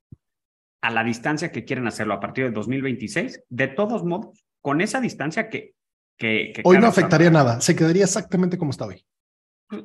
a 0.82 0.90
la 0.90 1.04
distancia 1.04 1.52
que 1.52 1.64
quieren 1.64 1.86
hacerlo 1.86 2.16
a 2.16 2.20
partir 2.20 2.46
de 2.46 2.52
2026, 2.52 3.44
de 3.50 3.68
todos 3.68 4.04
modos, 4.04 4.46
con 4.62 4.82
esa 4.82 5.00
distancia 5.00 5.48
que... 5.50 5.76
que, 6.18 6.54
que 6.56 6.62
hoy 6.66 6.80
no 6.80 6.88
afectaría 6.88 7.30
nada, 7.30 7.62
se 7.62 7.76
quedaría 7.76 8.06
exactamente 8.06 8.58
como 8.58 8.72
está 8.72 8.86
hoy. 8.86 9.06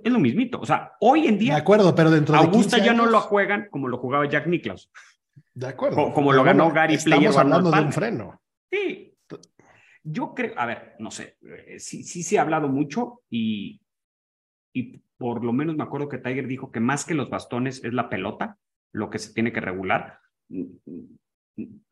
Es 0.02 0.12
lo 0.12 0.18
mismito, 0.18 0.61
o 0.61 0.66
sea, 0.66 0.92
hoy 1.00 1.26
en 1.26 1.38
día... 1.38 1.54
De 1.54 1.61
acuerdo, 1.61 1.94
pero 1.94 2.11
dentro 2.11 2.34
de 2.34 2.40
Augusta 2.40 2.78
ya 2.78 2.92
años, 2.92 3.04
no 3.04 3.11
lo 3.11 3.20
juegan 3.20 3.68
como 3.70 3.88
lo 3.88 3.98
jugaba 3.98 4.28
Jack 4.28 4.46
Nicklaus. 4.46 4.90
De 5.59 5.66
acuerdo. 5.66 5.96
Como, 5.96 6.14
como 6.14 6.32
lo 6.32 6.44
ganó 6.44 6.70
Gary 6.70 6.94
Estamos 6.94 7.18
Player. 7.18 7.38
hablando 7.40 7.70
de 7.72 7.80
un 7.80 7.92
freno. 7.92 8.40
Sí. 8.70 9.14
Yo 10.04 10.32
creo, 10.32 10.52
a 10.56 10.64
ver, 10.66 10.94
no 11.00 11.11
sé, 11.11 11.36
eh, 11.42 11.80
sí, 11.80 12.04
sí 12.04 12.22
se 12.22 12.38
ha 12.38 12.42
hablado 12.42 12.68
mucho 12.68 13.22
y, 13.28 13.80
y 14.72 15.02
por 15.18 15.44
lo 15.44 15.52
menos 15.52 15.76
me 15.76 15.82
acuerdo 15.82 16.09
que 16.09 16.18
Tiger 16.18 16.46
dijo 16.46 16.70
que 16.70 16.80
más 16.80 17.04
que 17.04 17.14
los 17.14 17.28
bastones 17.28 17.82
es 17.84 17.92
la 17.92 18.09
pelota, 18.09 18.56
lo 18.92 19.11
que 19.11 19.18
se 19.18 19.34
tiene 19.34 19.52
que 19.52 19.61
regular. 19.61 20.20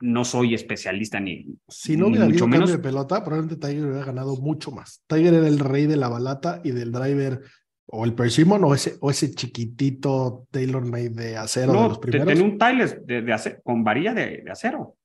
No 0.00 0.24
soy 0.24 0.54
especialista 0.54 1.18
ni. 1.18 1.58
Si 1.68 1.96
no 1.96 2.06
hubiera 2.06 2.26
habido 2.26 2.46
menos... 2.46 2.70
cambio 2.70 2.76
de 2.76 2.82
pelota, 2.82 3.24
probablemente 3.24 3.66
Tiger 3.66 3.84
hubiera 3.84 4.06
ganado 4.06 4.36
mucho 4.36 4.70
más. 4.70 5.02
Tiger 5.08 5.34
era 5.34 5.48
el 5.48 5.58
rey 5.58 5.86
de 5.86 5.96
la 5.96 6.08
balata 6.08 6.60
y 6.62 6.70
del 6.70 6.92
driver, 6.92 7.42
o 7.88 8.04
el 8.04 8.14
Persimmon, 8.14 8.64
o 8.64 8.74
ese, 8.74 8.96
o 9.00 9.10
ese 9.10 9.32
chiquitito 9.32 10.46
Taylor 10.50 10.84
Made 10.84 11.10
de 11.10 11.36
acero 11.36 11.72
no, 11.72 11.82
de 11.84 11.88
los 11.90 11.98
primeros. 11.98 12.26
Tenía 12.26 12.44
un 12.44 12.58
Tyler 12.58 13.02
de, 13.02 13.22
de 13.22 13.32
acero, 13.32 13.60
con 13.62 13.84
varilla 13.84 14.12
de, 14.12 14.42
de 14.42 14.50
acero. 14.50 14.96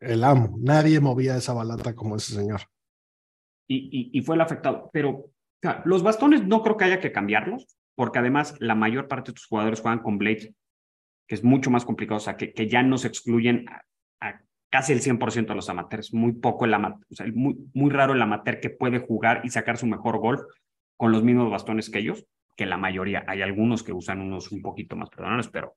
El 0.00 0.22
amo. 0.22 0.56
Nadie 0.60 1.00
movía 1.00 1.36
esa 1.36 1.54
balata 1.54 1.94
como 1.94 2.16
ese 2.16 2.34
señor. 2.34 2.60
y, 3.66 4.10
y, 4.12 4.22
fue 4.22 4.36
el 4.36 4.40
afectado. 4.40 4.90
Pero 4.92 5.10
o 5.10 5.60
sea, 5.60 5.82
los 5.84 6.02
bastones 6.02 6.46
no 6.46 6.62
creo 6.62 6.76
que 6.76 6.84
haya 6.84 7.00
que 7.00 7.10
cambiarlos, 7.10 7.66
porque 7.96 8.20
además 8.20 8.54
la 8.60 8.76
mayor 8.76 9.08
parte 9.08 9.32
de 9.32 9.34
tus 9.34 9.46
jugadores 9.46 9.80
juegan 9.80 10.00
con 10.00 10.18
blades, 10.18 10.54
que 11.26 11.34
es 11.34 11.42
mucho 11.42 11.70
más 11.70 11.84
complicado, 11.84 12.18
o 12.18 12.20
sea, 12.20 12.36
que, 12.36 12.52
que 12.52 12.68
ya 12.68 12.82
no 12.82 12.96
se 12.96 13.08
excluyen 13.08 13.66
a, 13.68 13.82
casi 14.70 14.92
el 14.92 15.00
100% 15.00 15.48
de 15.48 15.54
los 15.54 15.68
amateurs, 15.68 16.14
muy 16.14 16.32
poco 16.32 16.64
el 16.64 16.74
amateur, 16.74 17.06
o 17.10 17.14
sea, 17.14 17.26
muy, 17.34 17.56
muy 17.72 17.90
raro 17.90 18.12
el 18.12 18.22
amateur 18.22 18.60
que 18.60 18.70
puede 18.70 18.98
jugar 18.98 19.40
y 19.42 19.48
sacar 19.48 19.78
su 19.78 19.86
mejor 19.86 20.18
golf 20.18 20.42
con 20.98 21.12
los 21.12 21.22
mismos 21.22 21.50
bastones 21.50 21.88
que 21.88 22.00
ellos, 22.00 22.26
que 22.54 22.66
la 22.66 22.76
mayoría, 22.76 23.24
hay 23.26 23.40
algunos 23.40 23.82
que 23.82 23.94
usan 23.94 24.20
unos 24.20 24.52
un 24.52 24.60
poquito 24.60 24.96
más 24.96 25.08
perdonales, 25.08 25.48
pero 25.48 25.76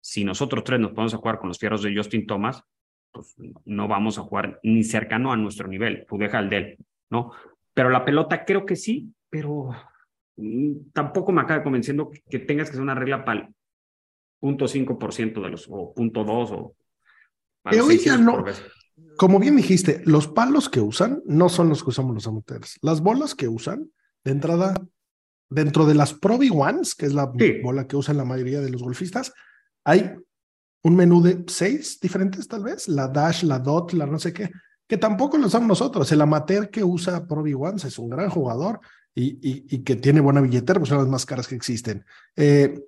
si 0.00 0.24
nosotros 0.24 0.64
tres 0.64 0.80
nos 0.80 0.92
podemos 0.92 1.12
a 1.12 1.18
jugar 1.18 1.38
con 1.38 1.48
los 1.48 1.58
fierros 1.58 1.82
de 1.82 1.94
Justin 1.94 2.26
Thomas, 2.26 2.62
pues 3.12 3.34
no 3.66 3.88
vamos 3.88 4.16
a 4.16 4.22
jugar 4.22 4.60
ni 4.62 4.82
cercano 4.82 5.32
a 5.32 5.36
nuestro 5.36 5.68
nivel, 5.68 6.06
tú 6.08 6.16
deja 6.16 6.38
el 6.38 6.48
de 6.48 6.56
él, 6.56 6.78
¿no? 7.10 7.32
Pero 7.74 7.90
la 7.90 8.04
pelota 8.04 8.46
creo 8.46 8.64
que 8.64 8.76
sí, 8.76 9.12
pero 9.28 9.70
mm, 10.36 10.90
tampoco 10.94 11.32
me 11.32 11.42
acaba 11.42 11.62
convenciendo 11.62 12.10
que 12.30 12.38
tengas 12.38 12.68
que 12.68 12.76
ser 12.76 12.82
una 12.82 12.94
regla 12.94 13.24
para 13.24 13.40
el 13.40 13.54
punto 14.38 14.66
.5% 14.66 15.42
de 15.42 15.50
los, 15.50 15.66
o 15.68 15.92
punto 15.92 16.24
.2 16.24 16.50
o... 16.52 16.76
Que 17.68 17.80
hoy 17.80 17.98
ya 17.98 18.18
no, 18.18 18.44
como 19.16 19.38
bien 19.38 19.56
dijiste, 19.56 20.02
los 20.04 20.28
palos 20.28 20.68
que 20.68 20.80
usan 20.80 21.22
no 21.26 21.48
son 21.48 21.68
los 21.68 21.82
que 21.82 21.90
usamos 21.90 22.14
los 22.14 22.26
amateurs. 22.26 22.78
Las 22.82 23.00
bolas 23.00 23.34
que 23.34 23.48
usan, 23.48 23.90
de 24.24 24.32
entrada, 24.32 24.74
dentro 25.50 25.86
de 25.86 25.94
las 25.94 26.14
Pro 26.14 26.36
V1s, 26.36 26.96
que 26.96 27.06
es 27.06 27.14
la 27.14 27.32
bola 27.62 27.86
que 27.86 27.96
usan 27.96 28.16
la 28.16 28.24
mayoría 28.24 28.60
de 28.60 28.70
los 28.70 28.82
golfistas, 28.82 29.32
hay 29.84 30.14
un 30.82 30.96
menú 30.96 31.22
de 31.22 31.44
seis 31.46 31.98
diferentes, 32.00 32.46
tal 32.48 32.62
vez, 32.62 32.88
la 32.88 33.08
Dash, 33.08 33.42
la 33.42 33.58
Dot, 33.58 33.92
la 33.92 34.06
no 34.06 34.18
sé 34.18 34.32
qué, 34.32 34.50
que 34.86 34.98
tampoco 34.98 35.38
lo 35.38 35.46
usamos 35.46 35.68
nosotros. 35.68 36.10
El 36.12 36.20
amateur 36.20 36.70
que 36.70 36.84
usa 36.84 37.26
Pro 37.26 37.42
V1 37.42 37.84
es 37.86 37.98
un 37.98 38.10
gran 38.10 38.28
jugador 38.28 38.80
y, 39.14 39.38
y, 39.42 39.78
que 39.82 39.96
tiene 39.96 40.20
buena 40.20 40.40
billetera, 40.40 40.80
pues 40.80 40.88
son 40.88 40.98
las 40.98 41.08
más 41.08 41.24
caras 41.24 41.46
que 41.46 41.54
existen. 41.54 42.04
Eh, 42.36 42.82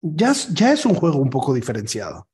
ya, 0.00 0.32
ya 0.52 0.72
es 0.72 0.86
un 0.86 0.94
juego 0.94 1.18
un 1.18 1.30
poco 1.30 1.52
diferenciado. 1.52 2.26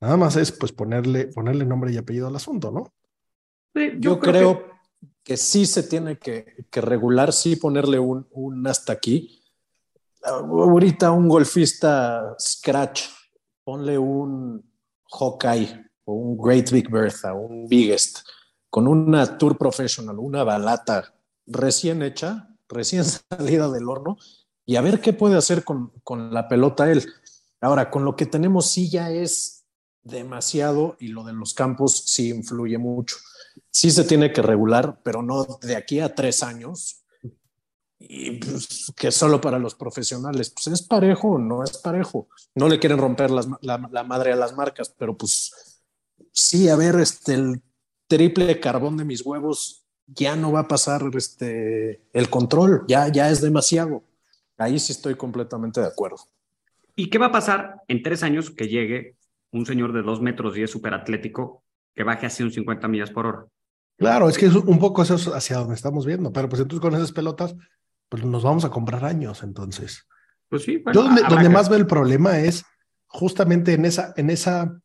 Nada 0.00 0.16
más 0.16 0.36
es 0.36 0.52
pues 0.52 0.72
ponerle, 0.72 1.28
ponerle 1.28 1.64
nombre 1.64 1.92
y 1.92 1.96
apellido 1.96 2.28
al 2.28 2.36
asunto, 2.36 2.70
¿no? 2.70 2.92
yo, 3.98 4.20
creo, 4.20 4.58
que... 4.58 4.73
sí 5.36 5.66
se 5.66 5.82
tiene 5.82 6.18
que, 6.18 6.66
que 6.70 6.80
regular, 6.80 7.32
sí 7.32 7.56
ponerle 7.56 7.98
un, 7.98 8.26
un 8.30 8.66
hasta 8.66 8.92
aquí. 8.92 9.42
Ahorita 10.22 11.10
un 11.10 11.28
golfista 11.28 12.34
scratch 12.38 13.02
ponle 13.64 13.98
un 13.98 14.62
Hawkeye 15.10 15.90
o 16.04 16.12
un 16.12 16.36
Great 16.36 16.70
Big 16.70 16.90
Bertha, 16.90 17.32
un 17.32 17.66
Biggest, 17.66 18.18
con 18.68 18.86
una 18.86 19.38
Tour 19.38 19.56
Professional, 19.56 20.18
una 20.18 20.44
balata 20.44 21.14
recién 21.46 22.02
hecha, 22.02 22.48
recién 22.68 23.04
salida 23.30 23.70
del 23.70 23.88
horno, 23.88 24.16
y 24.66 24.76
a 24.76 24.80
ver 24.80 25.00
qué 25.00 25.12
puede 25.12 25.36
hacer 25.36 25.64
con, 25.64 25.92
con 26.02 26.32
la 26.32 26.48
pelota 26.48 26.90
él. 26.90 27.06
Ahora, 27.60 27.90
con 27.90 28.04
lo 28.04 28.16
que 28.16 28.26
tenemos 28.26 28.70
sí 28.70 28.90
ya 28.90 29.10
es 29.10 29.64
demasiado 30.02 30.96
y 30.98 31.08
lo 31.08 31.24
de 31.24 31.32
los 31.32 31.54
campos 31.54 32.04
sí 32.06 32.28
influye 32.30 32.78
mucho. 32.78 33.16
Sí 33.74 33.90
se 33.90 34.04
tiene 34.04 34.32
que 34.32 34.40
regular, 34.40 35.00
pero 35.02 35.20
no 35.20 35.58
de 35.60 35.74
aquí 35.74 35.98
a 35.98 36.14
tres 36.14 36.44
años, 36.44 37.04
y 37.98 38.38
pues, 38.38 38.92
que 38.96 39.10
solo 39.10 39.40
para 39.40 39.58
los 39.58 39.74
profesionales, 39.74 40.50
pues 40.50 40.68
es 40.68 40.82
parejo, 40.82 41.38
no 41.38 41.64
es 41.64 41.78
parejo. 41.78 42.28
No 42.54 42.68
le 42.68 42.78
quieren 42.78 42.98
romper 42.98 43.30
la, 43.32 44.04
madre 44.04 44.32
a 44.32 44.36
las 44.36 44.54
marcas, 44.54 44.94
pero 44.96 45.16
pues 45.16 45.82
sí, 46.30 46.68
a 46.68 46.76
ver, 46.76 46.94
este, 47.00 47.34
el 47.34 47.62
triple 48.06 48.60
carbón 48.60 48.96
de 48.96 49.04
mis 49.04 49.26
huevos 49.26 49.84
ya 50.06 50.36
no 50.36 50.52
va 50.52 50.60
a 50.60 50.68
pasar 50.68 51.10
este, 51.16 52.02
el 52.12 52.30
control, 52.30 52.84
ya, 52.86 53.08
ya 53.08 53.28
es 53.28 53.40
demasiado. 53.40 54.04
Ahí 54.56 54.78
sí 54.78 54.92
estoy 54.92 55.16
completamente 55.16 55.80
de 55.80 55.88
acuerdo. 55.88 56.18
¿Y 56.94 57.10
qué 57.10 57.18
va 57.18 57.26
a 57.26 57.32
pasar 57.32 57.82
en 57.88 58.04
tres 58.04 58.22
años 58.22 58.50
que 58.50 58.68
llegue 58.68 59.16
un 59.50 59.66
señor 59.66 59.92
de 59.92 60.02
dos 60.02 60.20
metros 60.20 60.56
y 60.56 60.62
es 60.62 60.70
súper 60.70 60.94
atlético 60.94 61.64
que 61.92 62.04
baje 62.04 62.26
así 62.26 62.44
un 62.44 62.52
50 62.52 62.86
millas 62.86 63.10
por 63.10 63.26
hora? 63.26 63.46
Claro, 64.04 64.28
es 64.28 64.36
que 64.36 64.46
es 64.46 64.54
un 64.54 64.78
poco 64.78 65.02
eso 65.02 65.34
hacia 65.34 65.56
donde 65.56 65.74
estamos 65.74 66.04
viendo, 66.04 66.32
pero 66.32 66.48
pues 66.48 66.60
entonces 66.60 66.80
con 66.80 66.94
esas 66.94 67.12
pelotas 67.12 67.54
pues 68.08 68.22
nos 68.24 68.42
vamos 68.42 68.64
a 68.64 68.70
comprar 68.70 69.04
años 69.04 69.42
entonces. 69.42 70.06
Pues 70.48 70.62
sí, 70.62 70.82
Yo 70.92 71.02
donde, 71.02 71.48
más 71.48 71.68
veo 71.68 71.78
el 71.78 71.86
problema 71.86 72.38
es 72.38 72.64
justamente 73.06 73.72
en 73.72 73.86
esa, 73.86 74.12
en 74.16 74.28
esa, 74.30 74.78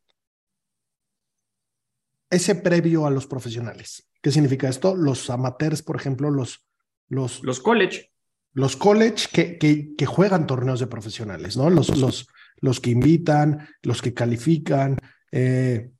ese 2.30 2.54
previo 2.54 3.06
a 3.06 3.10
los 3.10 3.26
profesionales. 3.26 4.08
¿Qué 4.22 4.30
significa 4.30 4.68
esto? 4.68 4.96
Los 4.96 5.28
amateurs, 5.30 5.82
por 5.82 5.96
ejemplo, 5.96 6.30
los, 6.30 6.66
los, 7.08 7.42
los 7.42 7.60
college. 7.60 8.10
Los 8.52 8.76
college 8.76 9.28
que, 9.32 9.58
que, 9.58 9.94
que 9.96 10.06
juegan 10.06 10.46
torneos 10.46 10.80
de 10.80 10.86
profesionales, 10.86 11.56
¿no? 11.56 11.70
Los, 11.70 11.96
los, 11.98 12.26
los 12.56 12.80
que 12.80 12.90
invitan, 12.90 13.68
los 13.82 14.02
que 14.02 14.12
califican, 14.12 14.96
eh, 15.30 15.90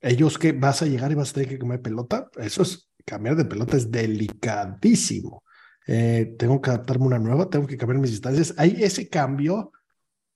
ellos 0.00 0.38
que 0.38 0.52
vas 0.52 0.82
a 0.82 0.86
llegar 0.86 1.10
y 1.12 1.14
vas 1.14 1.30
a 1.30 1.34
tener 1.34 1.48
que 1.48 1.58
comer 1.58 1.82
pelota, 1.82 2.28
eso 2.36 2.62
es, 2.62 2.88
cambiar 3.04 3.36
de 3.36 3.44
pelota 3.44 3.76
es 3.76 3.90
delicadísimo. 3.90 5.44
Eh, 5.86 6.34
tengo 6.38 6.60
que 6.60 6.70
adaptarme 6.70 7.06
una 7.06 7.18
nueva, 7.18 7.48
tengo 7.48 7.66
que 7.66 7.76
cambiar 7.76 8.00
mis 8.00 8.10
distancias. 8.10 8.54
Hay 8.58 8.82
ese 8.82 9.08
cambio, 9.08 9.72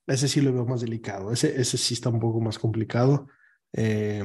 ese 0.07 0.29
sí 0.29 0.41
lo 0.41 0.53
veo 0.53 0.65
más 0.65 0.81
delicado, 0.81 1.33
ese, 1.33 1.61
ese 1.61 1.77
sí 1.77 1.95
está 1.95 2.09
un 2.09 2.21
poco 2.21 2.41
más 2.41 2.59
complicado. 2.59 3.27
Eh, 3.73 4.23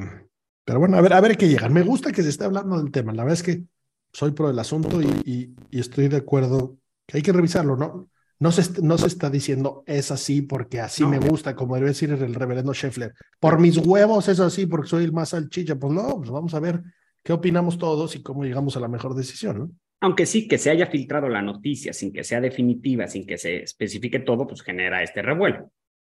pero 0.64 0.78
bueno, 0.80 0.96
a 0.96 1.00
ver, 1.00 1.12
a 1.12 1.20
ver 1.20 1.36
qué 1.36 1.48
llegan. 1.48 1.72
Me 1.72 1.82
gusta 1.82 2.12
que 2.12 2.22
se 2.22 2.28
esté 2.28 2.44
hablando 2.44 2.80
del 2.80 2.90
tema. 2.90 3.12
La 3.12 3.24
verdad 3.24 3.38
es 3.38 3.42
que 3.42 3.64
soy 4.12 4.32
pro 4.32 4.48
del 4.48 4.58
asunto 4.58 5.00
y, 5.02 5.54
y, 5.70 5.78
estoy 5.78 6.08
de 6.08 6.16
acuerdo 6.16 6.78
que 7.06 7.18
hay 7.18 7.22
que 7.22 7.32
revisarlo, 7.32 7.76
¿no? 7.76 8.08
No 8.38 8.52
se, 8.52 8.82
no 8.82 8.98
se 8.98 9.06
está 9.06 9.30
diciendo 9.30 9.82
es 9.86 10.10
así 10.10 10.42
porque 10.42 10.80
así 10.80 11.04
me 11.04 11.18
gusta, 11.18 11.56
como 11.56 11.74
debe 11.76 11.88
decir 11.88 12.10
el 12.10 12.34
reverendo 12.34 12.74
Scheffler. 12.74 13.14
Por 13.40 13.58
mis 13.58 13.78
huevos 13.78 14.28
es 14.28 14.40
así 14.40 14.66
porque 14.66 14.88
soy 14.88 15.04
el 15.04 15.12
más 15.12 15.30
salchicha. 15.30 15.76
Pues 15.76 15.92
no, 15.92 16.18
pues 16.18 16.30
vamos 16.30 16.52
a 16.54 16.60
ver 16.60 16.82
qué 17.22 17.32
opinamos 17.32 17.78
todos 17.78 18.14
y 18.14 18.22
cómo 18.22 18.44
llegamos 18.44 18.76
a 18.76 18.80
la 18.80 18.88
mejor 18.88 19.14
decisión, 19.14 19.58
¿no? 19.58 19.70
aunque 20.00 20.26
sí 20.26 20.46
que 20.46 20.58
se 20.58 20.70
haya 20.70 20.86
filtrado 20.86 21.28
la 21.28 21.42
noticia 21.42 21.92
sin 21.92 22.12
que 22.12 22.24
sea 22.24 22.40
definitiva, 22.40 23.08
sin 23.08 23.26
que 23.26 23.38
se 23.38 23.62
especifique 23.62 24.20
todo, 24.20 24.46
pues 24.46 24.62
genera 24.62 25.02
este 25.02 25.22
revuelo. 25.22 25.72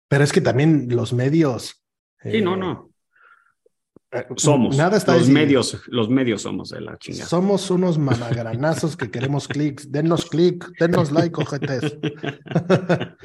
Pero 0.09 0.25
es 0.25 0.33
que 0.33 0.41
también 0.41 0.89
los 0.91 1.13
medios. 1.13 1.85
Sí, 2.23 2.41
no, 2.41 2.57
no. 2.57 2.92
Eh, 4.13 4.27
somos. 4.37 4.77
Nada 4.77 4.99
está 4.99 5.17
los 5.17 5.29
medios, 5.29 5.83
los 5.87 6.11
medios 6.11 6.43
somos 6.43 6.71
de 6.71 6.83
la 6.83 6.99
chingada. 6.99 7.27
Somos 7.27 7.71
unos 7.71 7.99
mamagranazos 7.99 8.97
que 8.97 9.11
queremos 9.11 9.49
clics. 9.49 9.91
Denos 9.91 10.27
clic, 10.27 10.71
denos 10.79 11.11
like, 11.11 11.41
ojetes. 11.41 11.97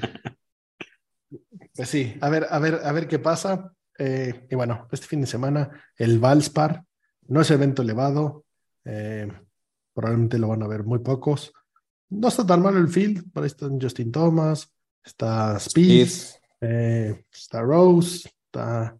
pues 1.75 1.89
sí, 1.89 2.15
a 2.21 2.29
ver, 2.29 2.47
a 2.49 2.59
ver, 2.59 2.79
a 2.83 2.91
ver 2.93 3.07
qué 3.07 3.19
pasa. 3.19 3.73
Eh, 3.99 4.47
y 4.49 4.55
bueno, 4.55 4.87
este 4.91 5.07
fin 5.07 5.21
de 5.21 5.27
semana, 5.27 5.69
el 5.97 6.19
Valspar, 6.19 6.83
no 7.27 7.41
es 7.41 7.51
evento 7.51 7.81
elevado. 7.81 8.45
Eh, 8.85 9.29
probablemente 9.93 10.37
lo 10.37 10.47
van 10.47 10.63
a 10.63 10.67
ver 10.67 10.83
muy 10.83 10.99
pocos. 10.99 11.51
No 12.09 12.29
está 12.29 12.45
tan 12.45 12.61
mal 12.61 12.77
el 12.77 12.87
field, 12.87 13.31
por 13.33 13.43
ahí 13.43 13.47
están 13.47 13.81
Justin 13.81 14.11
Thomas, 14.11 14.71
está 15.03 15.57
Speed, 15.57 16.07
eh, 16.61 17.25
está 17.29 17.61
Rose, 17.61 18.29
está 18.45 18.97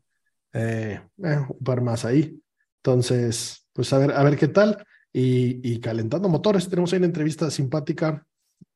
eh, 0.57 1.01
eh, 1.23 1.37
un 1.49 1.63
par 1.63 1.81
más 1.81 2.05
ahí. 2.05 2.39
Entonces, 2.77 3.67
pues 3.73 3.91
a 3.93 3.97
ver, 3.97 4.11
a 4.11 4.23
ver 4.23 4.37
qué 4.37 4.47
tal. 4.47 4.85
Y, 5.13 5.79
calentando 5.79 6.29
motores, 6.29 6.69
tenemos 6.69 6.93
ahí 6.93 6.97
una 6.97 7.07
entrevista 7.07 7.49
simpática 7.49 8.23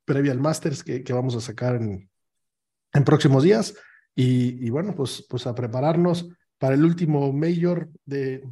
previa 0.05 0.32
al 0.32 0.39
Masters 0.39 0.84
que, 0.84 1.03
que 1.03 1.13
vamos 1.13 1.36
a 1.36 1.41
sacar 1.41 1.75
en, 1.75 2.09
en 2.93 3.03
próximos 3.03 3.43
días. 3.43 3.75
Y, 4.15 4.65
y, 4.65 4.69
bueno, 4.71 4.95
pues, 4.95 5.25
pues 5.29 5.45
a 5.45 5.53
prepararnos 5.53 6.27
para 6.57 6.73
el 6.73 6.84
último 6.84 7.32
Major 7.32 7.89
de, 8.05 8.43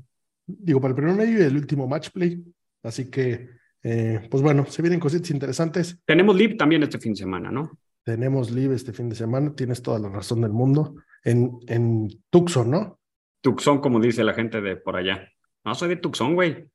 digo, 0.45 0.79
para 0.79 0.91
el 0.91 0.95
primer 0.95 1.15
medio 1.15 1.39
y 1.39 1.43
el 1.43 1.55
último 1.55 1.87
Match 1.87 2.11
Play. 2.11 2.43
Así 2.83 3.09
que 3.09 3.59
eh, 3.83 4.27
pues 4.29 4.43
bueno, 4.43 4.65
se 4.65 4.81
vienen 4.81 4.99
cositas 4.99 5.31
interesantes. 5.31 5.99
Tenemos 6.05 6.35
live 6.35 6.55
también 6.55 6.83
este 6.83 6.99
fin 6.99 7.13
de 7.13 7.19
semana, 7.19 7.51
¿no? 7.51 7.77
Tenemos 8.03 8.51
live 8.51 8.75
este 8.75 8.93
fin 8.93 9.09
de 9.09 9.15
semana, 9.15 9.53
tienes 9.55 9.81
toda 9.81 9.99
la 9.99 10.09
razón 10.09 10.41
del 10.41 10.51
mundo. 10.51 10.95
En, 11.23 11.59
en 11.67 12.09
Tucson, 12.29 12.71
¿no? 12.71 12.98
Tucson, 13.41 13.79
como 13.79 13.99
dice 13.99 14.23
la 14.23 14.33
gente 14.33 14.61
de 14.61 14.75
por 14.75 14.95
allá. 14.95 15.31
No, 15.63 15.75
soy 15.75 15.89
de 15.89 15.95
Tucson, 15.97 16.35
güey. 16.35 16.69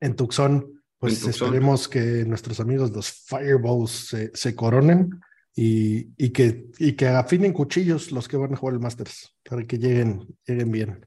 En 0.00 0.16
Tucson, 0.16 0.82
pues 0.98 1.24
esperemos 1.26 1.88
que 1.88 2.24
nuestros 2.24 2.60
amigos 2.60 2.90
los 2.90 3.10
Fireballs 3.10 3.90
se, 3.90 4.30
se 4.34 4.54
coronen 4.54 5.20
y, 5.54 6.08
y, 6.16 6.30
que, 6.30 6.66
y 6.78 6.92
que 6.94 7.08
afinen 7.08 7.52
cuchillos 7.52 8.10
los 8.10 8.28
que 8.28 8.36
van 8.36 8.52
a 8.52 8.56
jugar 8.56 8.74
el 8.74 8.80
Masters 8.80 9.34
para 9.48 9.64
que 9.64 9.78
lleguen, 9.78 10.26
lleguen 10.46 10.70
bien. 10.70 11.06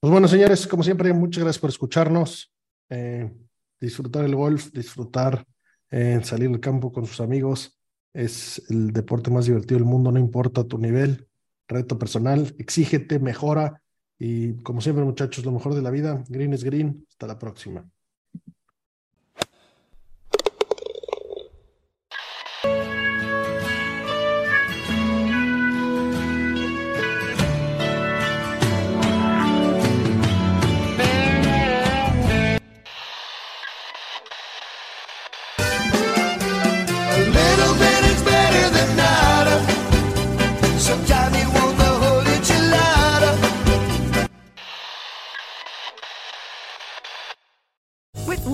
Pues 0.00 0.10
bueno, 0.10 0.28
señores, 0.28 0.66
como 0.66 0.82
siempre, 0.82 1.12
muchas 1.12 1.42
gracias 1.42 1.60
por 1.60 1.70
escucharnos. 1.70 2.52
Eh, 2.88 3.30
disfrutar 3.80 4.24
el 4.24 4.34
golf, 4.34 4.70
disfrutar 4.72 5.44
eh, 5.90 6.20
salir 6.22 6.48
al 6.48 6.60
campo 6.60 6.92
con 6.92 7.06
sus 7.06 7.20
amigos. 7.20 7.78
Es 8.12 8.62
el 8.70 8.92
deporte 8.92 9.30
más 9.30 9.46
divertido 9.46 9.78
del 9.78 9.88
mundo, 9.88 10.10
no 10.10 10.18
importa 10.18 10.64
tu 10.64 10.78
nivel, 10.78 11.25
reto 11.68 11.98
personal, 11.98 12.54
exígete, 12.58 13.18
mejora 13.18 13.82
Y 14.18 14.56
como 14.62 14.80
siempre, 14.80 15.04
muchachos, 15.04 15.44
lo 15.44 15.52
mejor 15.52 15.74
de 15.74 15.82
la 15.82 15.90
vida. 15.90 16.24
Green 16.28 16.52
es 16.54 16.64
green. 16.64 17.06
Hasta 17.10 17.26
la 17.26 17.38
próxima. 17.38 17.88